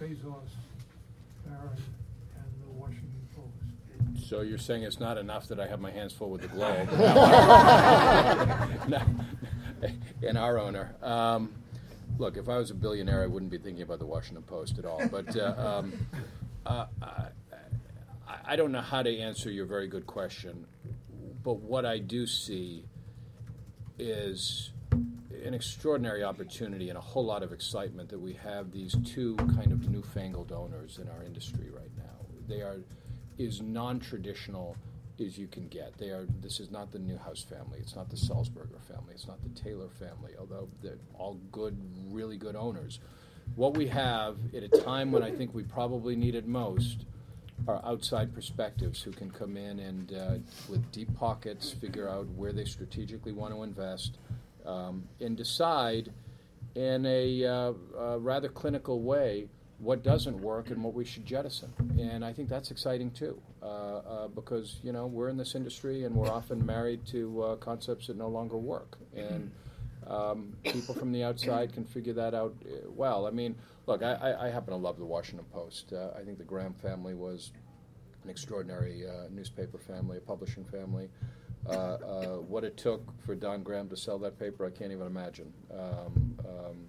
Bezos, 0.00 0.50
Baron, 1.46 1.82
and 2.36 2.62
the 2.62 2.72
Washington 2.72 3.28
Post. 3.34 4.28
So 4.28 4.40
you're 4.40 4.58
saying 4.58 4.82
it's 4.82 4.98
not 4.98 5.18
enough 5.18 5.46
that 5.48 5.60
I 5.60 5.68
have 5.68 5.80
my 5.80 5.90
hands 5.92 6.12
full 6.12 6.30
with 6.30 6.42
the 6.42 6.48
Globe? 6.48 6.88
No. 8.88 9.02
and 10.26 10.36
our 10.36 10.58
owner. 10.58 10.96
Um, 11.02 11.52
look, 12.18 12.36
if 12.36 12.48
I 12.48 12.58
was 12.58 12.70
a 12.72 12.74
billionaire, 12.74 13.22
I 13.22 13.26
wouldn't 13.26 13.52
be 13.52 13.58
thinking 13.58 13.82
about 13.82 14.00
the 14.00 14.06
Washington 14.06 14.42
Post 14.42 14.78
at 14.78 14.84
all. 14.84 15.00
But 15.08 15.36
uh, 15.36 15.54
um, 15.80 15.92
uh, 16.66 16.86
I, 17.00 17.28
I 18.44 18.56
don't 18.56 18.72
know 18.72 18.80
how 18.80 19.02
to 19.02 19.18
answer 19.18 19.50
your 19.50 19.66
very 19.66 19.86
good 19.86 20.06
question. 20.08 20.66
But 21.44 21.58
what 21.60 21.86
I 21.86 21.98
do 21.98 22.26
see 22.26 22.84
is 23.98 24.70
an 25.48 25.54
extraordinary 25.54 26.22
opportunity 26.22 26.90
and 26.90 26.98
a 26.98 27.00
whole 27.00 27.24
lot 27.24 27.42
of 27.42 27.52
excitement 27.52 28.10
that 28.10 28.20
we 28.20 28.34
have 28.34 28.70
these 28.70 28.94
two 29.06 29.34
kind 29.36 29.72
of 29.72 29.88
newfangled 29.88 30.52
owners 30.52 30.98
in 30.98 31.08
our 31.08 31.24
industry 31.24 31.70
right 31.70 31.90
now. 31.96 32.26
They 32.46 32.60
are 32.60 32.76
as 33.40 33.62
non-traditional 33.62 34.76
as 35.18 35.38
you 35.38 35.46
can 35.46 35.66
get. 35.68 35.96
They 35.96 36.10
are. 36.10 36.26
This 36.42 36.60
is 36.60 36.70
not 36.70 36.92
the 36.92 36.98
Newhouse 36.98 37.42
family. 37.42 37.78
It's 37.80 37.96
not 37.96 38.10
the 38.10 38.16
Sulzberger 38.16 38.80
family. 38.86 39.14
It's 39.14 39.26
not 39.26 39.42
the 39.42 39.60
Taylor 39.60 39.88
family. 39.88 40.32
Although 40.38 40.68
they're 40.82 40.98
all 41.14 41.40
good, 41.50 41.76
really 42.10 42.36
good 42.36 42.54
owners. 42.54 43.00
What 43.56 43.74
we 43.74 43.88
have 43.88 44.36
at 44.54 44.62
a 44.62 44.68
time 44.68 45.10
when 45.10 45.22
I 45.22 45.30
think 45.30 45.54
we 45.54 45.62
probably 45.62 46.14
need 46.14 46.34
it 46.34 46.46
most 46.46 47.06
are 47.66 47.80
outside 47.84 48.34
perspectives 48.34 49.02
who 49.02 49.10
can 49.10 49.30
come 49.30 49.56
in 49.56 49.80
and, 49.80 50.12
uh, 50.12 50.34
with 50.68 50.92
deep 50.92 51.12
pockets, 51.16 51.72
figure 51.72 52.08
out 52.08 52.28
where 52.36 52.52
they 52.52 52.64
strategically 52.64 53.32
want 53.32 53.52
to 53.54 53.62
invest, 53.62 54.18
um, 54.68 55.08
and 55.20 55.36
decide 55.36 56.12
in 56.74 57.06
a 57.06 57.44
uh, 57.44 57.72
uh, 57.98 58.18
rather 58.20 58.48
clinical 58.48 59.00
way 59.00 59.48
what 59.78 60.02
doesn't 60.02 60.38
work 60.40 60.70
and 60.70 60.82
what 60.82 60.92
we 60.92 61.04
should 61.04 61.24
jettison. 61.24 61.72
And 61.98 62.24
I 62.24 62.32
think 62.32 62.48
that's 62.48 62.70
exciting 62.70 63.12
too, 63.12 63.40
uh, 63.62 63.66
uh, 63.66 64.28
because 64.28 64.78
you 64.82 64.92
know 64.92 65.06
we're 65.06 65.28
in 65.28 65.36
this 65.36 65.54
industry 65.54 66.04
and 66.04 66.14
we're 66.14 66.30
often 66.30 66.64
married 66.64 67.06
to 67.06 67.42
uh, 67.42 67.56
concepts 67.56 68.08
that 68.08 68.16
no 68.16 68.28
longer 68.28 68.58
work. 68.58 68.98
And 69.16 69.50
um, 70.06 70.56
people 70.64 70.94
from 70.94 71.12
the 71.12 71.22
outside 71.22 71.72
can 71.72 71.84
figure 71.84 72.14
that 72.14 72.34
out 72.34 72.54
uh, 72.64 72.90
well. 72.90 73.26
I 73.26 73.30
mean, 73.30 73.54
look, 73.86 74.02
I, 74.02 74.14
I, 74.14 74.46
I 74.46 74.50
happen 74.50 74.70
to 74.70 74.76
love 74.76 74.98
the 74.98 75.04
Washington 75.04 75.46
Post. 75.52 75.92
I 75.92 76.22
think 76.22 76.38
the 76.38 76.44
Graham 76.44 76.74
family 76.74 77.14
was 77.14 77.52
an 78.24 78.30
extraordinary 78.30 79.04
newspaper 79.30 79.78
family, 79.78 80.18
a 80.18 80.20
publishing 80.20 80.64
family. 80.64 81.08
Uh, 81.66 81.70
uh, 81.70 82.26
what 82.36 82.64
it 82.64 82.76
took 82.76 83.02
for 83.24 83.34
Don 83.34 83.62
Graham 83.62 83.88
to 83.88 83.96
sell 83.96 84.18
that 84.18 84.38
paper, 84.38 84.66
I 84.66 84.70
can't 84.70 84.92
even 84.92 85.06
imagine. 85.06 85.52
Um, 85.72 86.38
um, 86.40 86.86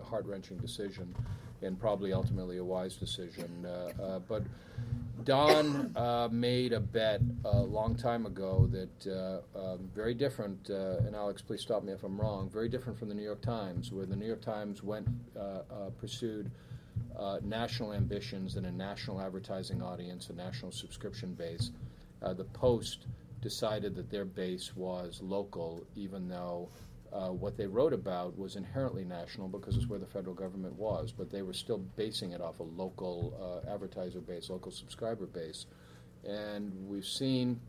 a 0.00 0.04
heart 0.04 0.26
wrenching 0.26 0.58
decision, 0.58 1.14
and 1.62 1.78
probably 1.78 2.12
ultimately 2.12 2.58
a 2.58 2.64
wise 2.64 2.96
decision. 2.96 3.66
Uh, 3.66 4.02
uh, 4.02 4.18
but 4.20 4.42
Don 5.24 5.94
made 6.30 6.72
a 6.72 6.80
bet 6.80 7.20
a 7.44 7.60
long 7.60 7.96
time 7.96 8.26
ago 8.26 8.68
that 8.70 9.40
um, 9.56 9.90
very 9.94 10.14
different, 10.14 10.68
and 10.68 11.16
Alex, 11.16 11.40
please 11.40 11.62
stop 11.62 11.82
me 11.82 11.92
if 11.92 12.04
I'm 12.04 12.20
wrong, 12.20 12.50
very 12.50 12.68
different 12.68 12.98
from 12.98 13.08
the 13.08 13.14
New 13.14 13.24
York 13.24 13.40
Times, 13.40 13.92
where 13.92 14.06
the 14.06 14.16
New 14.16 14.26
York 14.26 14.42
Times 14.42 14.82
went 14.82 15.08
pursued 15.98 16.50
uh, 17.18 17.38
national 17.42 17.92
ambitions 17.92 18.56
and 18.56 18.66
a 18.66 18.70
national 18.70 19.20
advertising 19.20 19.82
audience, 19.82 20.30
a 20.30 20.32
national 20.32 20.70
subscription 20.70 21.34
base. 21.34 21.70
Uh, 22.22 22.32
the 22.32 22.44
Post 22.44 23.06
decided 23.40 23.94
that 23.96 24.10
their 24.10 24.24
base 24.24 24.74
was 24.74 25.20
local, 25.22 25.86
even 25.94 26.28
though 26.28 26.68
uh, 27.12 27.28
what 27.28 27.56
they 27.56 27.66
wrote 27.66 27.92
about 27.92 28.36
was 28.38 28.56
inherently 28.56 29.04
national 29.04 29.48
because 29.48 29.76
it's 29.76 29.86
where 29.86 29.98
the 29.98 30.06
federal 30.06 30.34
government 30.34 30.74
was, 30.74 31.12
but 31.12 31.30
they 31.30 31.42
were 31.42 31.52
still 31.52 31.78
basing 31.96 32.32
it 32.32 32.40
off 32.40 32.60
a 32.60 32.64
local 32.64 33.64
uh, 33.66 33.72
advertiser 33.72 34.20
base, 34.20 34.50
local 34.50 34.70
subscriber 34.70 35.26
base. 35.26 35.66
And 36.24 36.72
we've 36.86 37.06
seen 37.06 37.60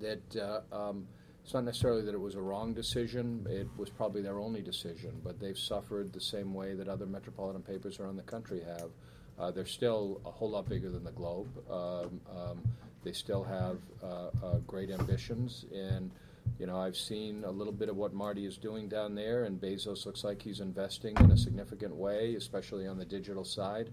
that 0.00 0.36
uh, 0.36 0.60
um, 0.72 1.06
it's 1.44 1.54
not 1.54 1.64
necessarily 1.64 2.02
that 2.02 2.14
it 2.14 2.20
was 2.20 2.34
a 2.34 2.40
wrong 2.40 2.72
decision, 2.72 3.46
it 3.48 3.68
was 3.76 3.90
probably 3.90 4.22
their 4.22 4.38
only 4.38 4.62
decision, 4.62 5.20
but 5.22 5.38
they've 5.38 5.58
suffered 5.58 6.12
the 6.12 6.20
same 6.20 6.54
way 6.54 6.74
that 6.74 6.88
other 6.88 7.06
metropolitan 7.06 7.62
papers 7.62 8.00
around 8.00 8.16
the 8.16 8.22
country 8.22 8.62
have. 8.66 8.90
Uh, 9.38 9.50
they're 9.50 9.66
still 9.66 10.20
a 10.24 10.30
whole 10.30 10.50
lot 10.50 10.68
bigger 10.68 10.90
than 10.90 11.04
the 11.04 11.10
Globe. 11.12 11.48
Um, 11.70 12.20
um, 12.34 12.62
they 13.04 13.12
still 13.12 13.44
have 13.44 13.78
uh, 14.02 14.30
uh, 14.44 14.58
great 14.66 14.90
ambitions, 14.90 15.66
and 15.72 16.10
you 16.58 16.66
know 16.66 16.78
I've 16.78 16.96
seen 16.96 17.44
a 17.44 17.50
little 17.50 17.72
bit 17.72 17.88
of 17.88 17.96
what 17.96 18.14
Marty 18.14 18.46
is 18.46 18.56
doing 18.56 18.88
down 18.88 19.14
there, 19.14 19.44
and 19.44 19.60
Bezos 19.60 20.06
looks 20.06 20.24
like 20.24 20.42
he's 20.42 20.60
investing 20.60 21.16
in 21.18 21.30
a 21.30 21.36
significant 21.36 21.94
way, 21.94 22.34
especially 22.34 22.86
on 22.86 22.98
the 22.98 23.04
digital 23.04 23.44
side. 23.44 23.90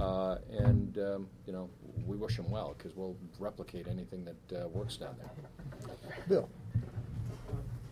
Uh, 0.00 0.38
and 0.50 0.98
um, 0.98 1.28
you 1.46 1.52
know 1.52 1.70
we 2.06 2.16
wish 2.16 2.38
him 2.38 2.50
well 2.50 2.74
because 2.76 2.96
we'll 2.96 3.16
replicate 3.38 3.86
anything 3.88 4.24
that 4.24 4.64
uh, 4.64 4.68
works 4.68 4.96
down 4.96 5.14
there. 5.18 5.94
Bill. 6.28 6.48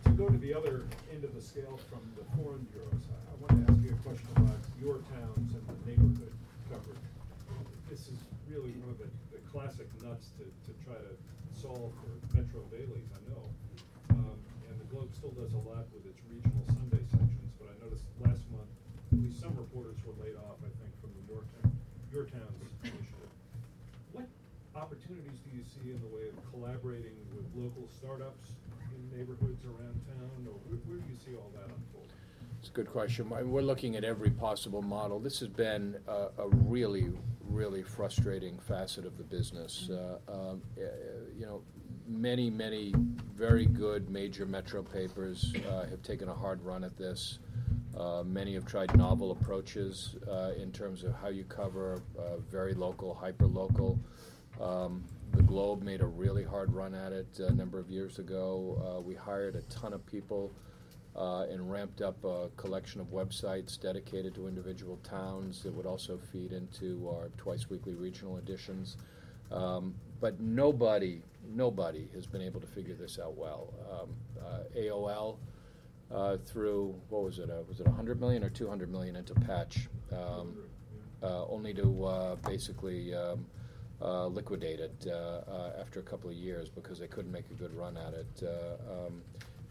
To 0.03 0.11
go 0.11 0.29
to 0.29 0.37
the 0.37 0.53
other 0.53 0.83
end 1.11 1.23
of 1.23 1.33
the 1.35 1.41
scale 1.41 1.79
from 1.89 1.99
the 2.15 2.23
foreign 2.37 2.65
bureaus, 2.71 3.03
I 3.11 3.25
I 3.35 3.53
want 3.53 3.67
to 3.67 3.73
ask 3.73 3.83
you 3.83 3.91
a 3.91 3.99
question 4.07 4.27
about 4.37 4.63
your 4.79 5.03
towns 5.11 5.51
and 5.51 5.63
the 5.67 5.75
neighborhood 5.91 6.31
coverage. 6.71 7.03
This 7.89 8.07
is 8.07 8.15
really 8.47 8.71
one 8.79 8.95
of 8.95 8.97
the, 8.97 9.11
the 9.35 9.43
classic 9.51 9.91
nuts 9.99 10.31
to, 10.39 10.47
to 10.47 10.54
try 10.85 11.01
to 11.01 11.13
solve 11.57 11.89
for 11.97 12.13
metro 12.37 12.61
dailies, 12.69 13.09
I 13.09 13.21
know. 13.33 13.43
Um, 14.21 14.37
and 14.69 14.77
the 14.77 14.85
Globe 14.93 15.09
still 15.17 15.33
does 15.33 15.49
a 15.57 15.63
lot 15.65 15.89
with 15.89 16.05
its 16.05 16.21
regional 16.29 16.61
Sunday 16.69 17.01
sections, 17.09 17.51
but 17.57 17.73
I 17.73 17.75
noticed 17.81 18.05
last 18.21 18.45
month, 18.53 18.69
at 19.11 19.17
least 19.17 19.41
some 19.41 19.57
reporters 19.57 19.97
were 20.05 20.13
laid 20.21 20.37
off, 20.45 20.61
I 20.61 20.69
think, 20.77 20.93
from 21.01 21.09
the 21.17 21.25
Yorktown, 21.25 21.73
your 22.13 22.29
town's 22.29 22.61
initiative. 22.85 23.33
What 24.13 24.29
opportunities 24.77 25.41
do 25.41 25.57
you 25.57 25.65
see 25.65 25.89
in 25.89 25.97
the 26.05 26.11
way 26.13 26.29
of 26.29 26.37
collaborating 26.53 27.17
with 27.33 27.49
local 27.57 27.89
startups 27.89 28.53
in 28.93 29.01
neighborhoods 29.09 29.65
around 29.65 29.97
town, 30.05 30.37
or 30.45 30.53
where, 30.69 30.77
where 30.85 31.01
do 31.01 31.07
you 31.09 31.17
see 31.17 31.33
all 31.33 31.49
that 31.57 31.65
unfold? 31.65 32.13
It's 32.61 32.69
a 32.69 32.77
good 32.77 32.93
question. 32.93 33.29
We're 33.29 33.65
looking 33.65 33.95
at 33.95 34.03
every 34.03 34.29
possible 34.29 34.81
model. 34.81 35.17
This 35.19 35.39
has 35.39 35.49
been 35.49 35.97
a, 36.07 36.29
a 36.37 36.47
really, 36.69 37.09
really 37.49 37.83
frustrating 37.83 38.57
facet 38.59 39.05
of 39.05 39.17
the 39.17 39.23
business. 39.23 39.89
Uh, 39.89 40.17
um, 40.31 40.61
uh, 40.77 40.81
you 41.37 41.45
know, 41.45 41.61
many, 42.07 42.49
many 42.49 42.93
very 43.35 43.65
good 43.65 44.09
major 44.09 44.45
metro 44.45 44.83
papers 44.83 45.53
uh, 45.69 45.85
have 45.85 46.01
taken 46.01 46.29
a 46.29 46.33
hard 46.33 46.61
run 46.63 46.83
at 46.83 46.97
this. 46.97 47.39
Uh, 47.97 48.23
many 48.25 48.53
have 48.53 48.65
tried 48.65 48.95
novel 48.97 49.31
approaches 49.31 50.15
uh, 50.29 50.51
in 50.57 50.71
terms 50.71 51.03
of 51.03 51.13
how 51.15 51.29
you 51.29 51.43
cover 51.45 52.01
uh, 52.19 52.37
very 52.51 52.73
local, 52.73 53.13
hyper 53.13 53.47
local. 53.47 53.99
Um, 54.59 55.03
the 55.31 55.43
Globe 55.43 55.81
made 55.81 56.01
a 56.01 56.05
really 56.05 56.43
hard 56.43 56.73
run 56.73 56.93
at 56.93 57.11
it 57.11 57.39
a 57.39 57.53
number 57.53 57.79
of 57.79 57.89
years 57.89 58.19
ago. 58.19 58.81
Uh, 58.97 59.01
we 59.01 59.15
hired 59.15 59.55
a 59.55 59.61
ton 59.63 59.93
of 59.93 60.05
people 60.05 60.51
uh, 61.15 61.45
and 61.49 61.71
ramped 61.71 62.01
up 62.01 62.23
a 62.23 62.49
collection 62.57 62.99
of 62.99 63.07
websites 63.07 63.79
dedicated 63.79 64.35
to 64.35 64.47
individual 64.47 64.97
towns 65.03 65.63
that 65.63 65.73
would 65.73 65.85
also 65.85 66.19
feed 66.31 66.51
into 66.51 67.09
our 67.09 67.29
twice 67.37 67.69
weekly 67.69 67.93
regional 67.93 68.37
editions. 68.37 68.97
Um, 69.51 69.95
but 70.19 70.39
nobody, 70.39 71.21
nobody 71.53 72.07
has 72.13 72.25
been 72.25 72.41
able 72.41 72.59
to 72.59 72.67
figure 72.67 72.95
this 72.95 73.19
out 73.19 73.37
well. 73.37 73.73
Um, 73.91 74.09
uh, 74.43 74.59
AOL 74.77 75.37
uh, 76.13 76.37
through 76.45 76.95
what 77.09 77.23
was 77.23 77.39
it? 77.39 77.49
Uh, 77.49 77.63
was 77.67 77.79
it 77.79 77.85
100 77.85 78.19
million 78.19 78.43
or 78.43 78.49
200 78.49 78.91
million 78.91 79.15
into 79.15 79.33
patch, 79.33 79.87
um, 80.11 80.55
uh, 81.23 81.45
only 81.47 81.73
to 81.73 82.05
uh, 82.05 82.35
basically 82.47 83.13
um, 83.15 83.45
liquidate 84.01 84.79
it 84.79 85.07
after 85.79 85.99
a 85.99 86.03
couple 86.03 86.29
of 86.29 86.35
years 86.35 86.69
because 86.69 86.99
they 86.99 87.07
couldn't 87.07 87.31
make 87.31 87.45
a 87.51 87.53
good 87.53 87.73
run 87.75 87.97
at 87.97 88.13
it. 88.13 88.43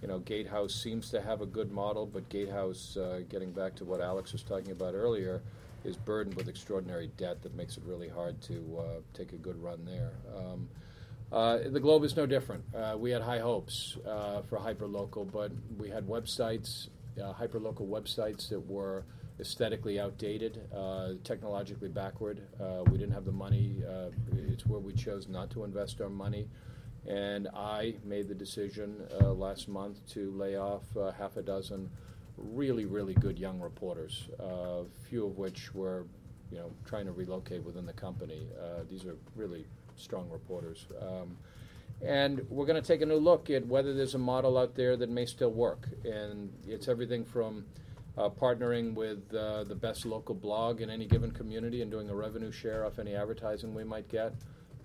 You 0.04 0.08
know, 0.08 0.18
Gatehouse 0.18 0.74
seems 0.74 1.08
to 1.12 1.22
have 1.22 1.40
a 1.40 1.46
good 1.46 1.72
model, 1.72 2.04
but 2.04 2.28
Gatehouse, 2.28 2.98
uh, 2.98 3.20
getting 3.30 3.52
back 3.52 3.74
to 3.76 3.86
what 3.86 4.02
Alex 4.02 4.32
was 4.32 4.42
talking 4.42 4.70
about 4.70 4.92
earlier, 4.92 5.40
is 5.82 5.96
burdened 5.96 6.36
with 6.36 6.46
extraordinary 6.46 7.10
debt 7.16 7.42
that 7.42 7.54
makes 7.54 7.78
it 7.78 7.84
really 7.86 8.10
hard 8.10 8.38
to 8.42 8.78
uh, 8.78 9.00
take 9.14 9.32
a 9.32 9.36
good 9.36 9.56
run 9.62 9.82
there. 9.86 10.12
Um, 10.36 10.68
uh, 11.32 11.70
the 11.70 11.80
Globe 11.80 12.04
is 12.04 12.16
no 12.16 12.26
different. 12.26 12.64
Uh, 12.76 12.96
we 12.98 13.12
had 13.12 13.22
high 13.22 13.38
hopes 13.38 13.96
uh, 14.06 14.42
for 14.42 14.58
hyperlocal, 14.58 15.32
but 15.32 15.50
we 15.78 15.88
had 15.88 16.06
websites, 16.06 16.88
uh, 17.18 17.32
hyperlocal 17.32 17.88
websites 17.88 18.50
that 18.50 18.60
were 18.60 19.06
aesthetically 19.40 19.98
outdated, 19.98 20.60
technologically 21.24 21.88
backward. 21.88 22.42
We 22.90 22.98
didn't 22.98 23.14
have 23.14 23.24
the 23.24 23.32
money. 23.32 23.76
It's 24.36 24.66
where 24.66 24.80
we 24.80 24.92
chose 24.92 25.28
not 25.28 25.50
to 25.52 25.64
invest 25.64 26.02
our 26.02 26.10
money. 26.10 26.46
And 27.06 27.48
I 27.54 27.94
made 28.04 28.28
the 28.28 28.34
decision 28.34 29.06
uh, 29.20 29.32
last 29.32 29.68
month 29.68 30.06
to 30.14 30.30
lay 30.32 30.56
off 30.56 30.84
uh, 30.96 31.12
half 31.12 31.36
a 31.36 31.42
dozen 31.42 31.90
really, 32.36 32.84
really 32.84 33.14
good 33.14 33.38
young 33.38 33.60
reporters, 33.60 34.28
uh, 34.40 34.84
few 35.08 35.26
of 35.26 35.36
which 35.36 35.74
were, 35.74 36.06
you 36.50 36.58
know, 36.58 36.70
trying 36.84 37.06
to 37.06 37.12
relocate 37.12 37.62
within 37.62 37.86
the 37.86 37.92
company. 37.92 38.48
Uh, 38.60 38.82
these 38.90 39.04
are 39.04 39.16
really 39.36 39.66
strong 39.96 40.28
reporters. 40.30 40.86
Um, 41.00 41.36
and 42.02 42.44
we're 42.50 42.66
going 42.66 42.80
to 42.80 42.86
take 42.86 43.02
a 43.02 43.06
new 43.06 43.16
look 43.16 43.50
at 43.50 43.66
whether 43.66 43.94
there's 43.94 44.14
a 44.14 44.18
model 44.18 44.58
out 44.58 44.74
there 44.74 44.96
that 44.96 45.08
may 45.08 45.26
still 45.26 45.52
work. 45.52 45.88
And 46.04 46.52
it's 46.66 46.88
everything 46.88 47.24
from 47.24 47.64
uh, 48.18 48.28
partnering 48.28 48.94
with 48.94 49.32
uh, 49.34 49.64
the 49.64 49.74
best 49.74 50.04
local 50.06 50.34
blog 50.34 50.80
in 50.80 50.90
any 50.90 51.06
given 51.06 51.30
community 51.30 51.82
and 51.82 51.90
doing 51.90 52.10
a 52.10 52.14
revenue 52.14 52.52
share 52.52 52.84
off 52.84 52.98
any 52.98 53.14
advertising 53.14 53.74
we 53.74 53.84
might 53.84 54.08
get. 54.08 54.34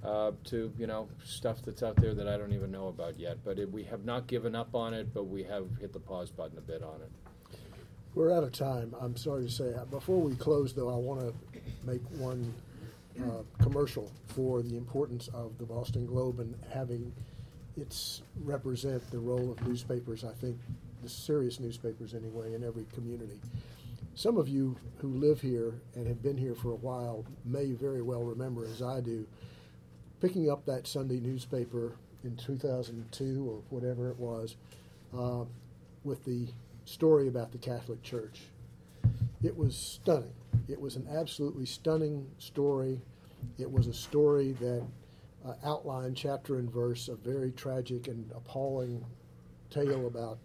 Uh, 0.02 0.32
to 0.45 0.72
you 0.78 0.88
know 0.88 1.10
stuff 1.26 1.62
that's 1.66 1.84
out 1.84 1.97
there 1.97 2.14
that 2.14 2.26
I 2.26 2.38
don't 2.38 2.54
even 2.54 2.72
know 2.72 2.88
about 2.88 3.20
yet, 3.20 3.38
but 3.43 3.60
it, 3.60 3.70
we 3.70 3.84
have 3.84 4.06
not 4.06 4.28
given 4.28 4.56
up 4.56 4.74
on 4.74 4.93
it, 4.93 5.14
but 5.14 5.26
we 5.26 5.43
have 5.43 5.68
hit 5.82 5.91
the 5.91 6.00
pause 6.00 6.32
button 6.32 6.58
a 6.58 6.62
bit 6.62 6.82
on 6.82 7.02
it. 7.02 7.12
We're 8.16 8.32
out 8.32 8.43
of 8.43 8.54
time. 8.54 8.95
I'm 9.00 9.18
sorry 9.18 9.45
to 9.45 9.52
say. 9.52 9.74
Before 9.91 10.22
we 10.22 10.36
close, 10.36 10.74
though, 10.74 10.89
I 10.89 10.95
want 10.95 11.20
to 11.20 11.34
make 11.86 12.02
one 12.18 12.54
uh, 13.22 13.43
commercial 13.62 14.12
for 14.28 14.62
the 14.62 14.78
importance 14.78 15.28
of 15.34 15.58
the 15.58 15.66
Boston 15.66 16.06
Globe 16.06 16.39
and 16.39 16.56
having 16.74 17.14
its 17.76 18.22
represent 18.43 19.10
the 19.12 19.20
role 19.20 19.52
of 19.52 19.68
newspapers. 19.68 20.24
I 20.24 20.34
think 20.34 20.58
the 21.04 21.10
serious 21.10 21.60
newspapers, 21.60 22.14
anyway, 22.14 22.54
in 22.54 22.64
every 22.64 22.86
community. 22.93 23.39
Some 24.16 24.38
of 24.38 24.50
you 24.50 24.76
who 24.97 25.10
live 25.10 25.41
here 25.41 25.74
and 25.95 26.08
have 26.08 26.22
been 26.22 26.38
here 26.38 26.56
for 26.56 26.72
a 26.72 26.76
while 26.76 27.26
may 27.45 27.72
very 27.72 28.02
well 28.02 28.24
remember, 28.24 28.66
as 28.66 28.82
I 28.82 29.02
do, 29.02 29.26
picking 30.22 30.49
up 30.49 30.65
that 30.65 30.88
Sunday 30.88 31.20
newspaper 31.20 31.93
in 32.24 32.36
2002 32.36 33.47
or 33.49 33.61
whatever 33.70 34.09
it 34.09 34.17
was, 34.17 34.55
uh, 35.17 35.43
with 36.03 36.24
the 36.26 36.47
story 36.86 37.28
about 37.28 37.51
the 37.51 37.57
Catholic 37.57 38.01
Church. 38.03 38.41
It 39.43 39.55
was 39.55 39.76
stunning. 39.76 40.34
It 40.67 40.80
was 40.80 40.95
an 40.95 41.07
absolutely 41.09 41.65
stunning 41.65 42.28
story. 42.39 43.01
It 43.57 43.72
was 43.72 43.88
a 43.88 43.93
story 43.93 44.51
that 44.53 44.84
uh, 45.45 45.53
outlined 45.63 46.17
chapter 46.17 46.57
and 46.57 46.70
verse 46.72 47.07
a 47.07 47.15
very 47.15 47.51
tragic 47.51 48.07
and 48.07 48.30
appalling 48.36 49.05
tale 49.70 50.07
about 50.07 50.39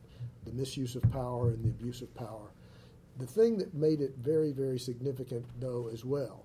the 0.44 0.52
misuse 0.52 0.94
of 0.94 1.02
power 1.10 1.48
and 1.48 1.64
the 1.64 1.70
abuse 1.70 2.02
of 2.02 2.14
power. 2.14 2.52
The 3.18 3.26
thing 3.26 3.58
that 3.58 3.74
made 3.74 4.00
it 4.00 4.14
very, 4.18 4.52
very 4.52 4.78
significant, 4.78 5.44
though, 5.60 5.88
as 5.92 6.04
well, 6.04 6.44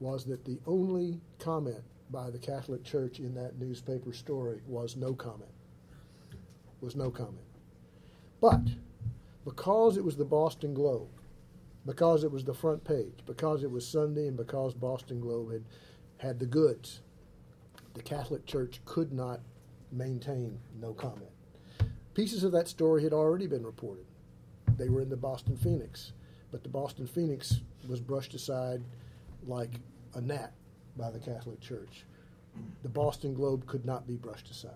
was 0.00 0.24
that 0.26 0.44
the 0.44 0.58
only 0.66 1.20
comment 1.38 1.82
by 2.10 2.30
the 2.30 2.38
Catholic 2.38 2.84
Church 2.84 3.18
in 3.18 3.34
that 3.34 3.58
newspaper 3.58 4.12
story 4.12 4.60
was 4.66 4.96
no 4.96 5.14
comment. 5.14 5.50
Was 6.80 6.96
no 6.96 7.10
comment. 7.10 7.38
But 8.40 8.60
because 9.44 9.96
it 9.96 10.04
was 10.04 10.16
the 10.16 10.24
Boston 10.24 10.74
Globe, 10.74 11.08
because 11.84 12.24
it 12.24 12.30
was 12.30 12.44
the 12.44 12.54
front 12.54 12.84
page, 12.84 13.20
because 13.26 13.62
it 13.62 13.70
was 13.70 13.86
Sunday, 13.86 14.26
and 14.26 14.36
because 14.36 14.74
Boston 14.74 15.20
Globe 15.20 15.52
had 15.52 15.64
had 16.18 16.38
the 16.38 16.46
goods, 16.46 17.00
the 17.94 18.02
Catholic 18.02 18.46
Church 18.46 18.80
could 18.84 19.12
not 19.12 19.40
maintain 19.92 20.58
no 20.80 20.92
comment. 20.92 21.30
Pieces 22.14 22.42
of 22.42 22.52
that 22.52 22.68
story 22.68 23.02
had 23.02 23.12
already 23.12 23.46
been 23.46 23.64
reported. 23.64 24.06
They 24.76 24.88
were 24.88 25.02
in 25.02 25.08
the 25.08 25.16
Boston 25.16 25.56
Phoenix, 25.56 26.12
but 26.50 26.62
the 26.62 26.68
Boston 26.68 27.06
Phoenix 27.06 27.60
was 27.86 28.00
brushed 28.00 28.34
aside 28.34 28.82
like 29.46 29.80
a 30.14 30.20
gnat 30.20 30.52
by 30.96 31.10
the 31.10 31.18
Catholic 31.18 31.60
Church. 31.60 32.04
The 32.82 32.88
Boston 32.88 33.34
Globe 33.34 33.66
could 33.66 33.84
not 33.84 34.06
be 34.06 34.16
brushed 34.16 34.50
aside. 34.50 34.72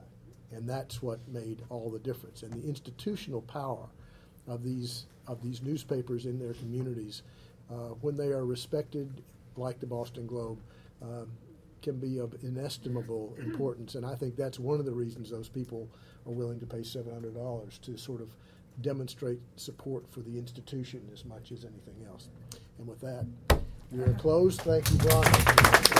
And 0.52 0.68
that's 0.68 1.00
what 1.00 1.20
made 1.28 1.62
all 1.70 1.90
the 1.90 1.98
difference. 2.00 2.42
And 2.42 2.52
the 2.52 2.68
institutional 2.68 3.42
power 3.42 3.86
of 4.48 4.62
these 4.64 5.06
of 5.26 5.42
these 5.42 5.62
newspapers 5.62 6.26
in 6.26 6.38
their 6.38 6.54
communities, 6.54 7.22
uh, 7.70 7.94
when 8.00 8.16
they 8.16 8.28
are 8.28 8.44
respected, 8.44 9.22
like 9.56 9.78
the 9.78 9.86
Boston 9.86 10.26
Globe, 10.26 10.58
um, 11.02 11.28
can 11.82 11.98
be 11.98 12.18
of 12.18 12.34
inestimable 12.42 13.36
importance. 13.38 13.94
And 13.94 14.04
I 14.04 14.16
think 14.16 14.34
that's 14.36 14.58
one 14.58 14.80
of 14.80 14.86
the 14.86 14.92
reasons 14.92 15.30
those 15.30 15.48
people 15.48 15.88
are 16.26 16.32
willing 16.32 16.58
to 16.60 16.66
pay 16.66 16.82
seven 16.82 17.12
hundred 17.12 17.34
dollars 17.34 17.78
to 17.82 17.96
sort 17.96 18.20
of 18.20 18.28
demonstrate 18.82 19.40
support 19.56 20.04
for 20.10 20.20
the 20.20 20.36
institution 20.36 21.00
as 21.12 21.24
much 21.24 21.52
as 21.52 21.64
anything 21.64 22.04
else. 22.08 22.28
And 22.78 22.88
with 22.88 23.00
that, 23.02 23.24
we 23.92 24.02
are 24.02 24.14
closed. 24.14 24.62
Thank 24.62 24.90
you, 24.90 24.98
Brian. 24.98 25.99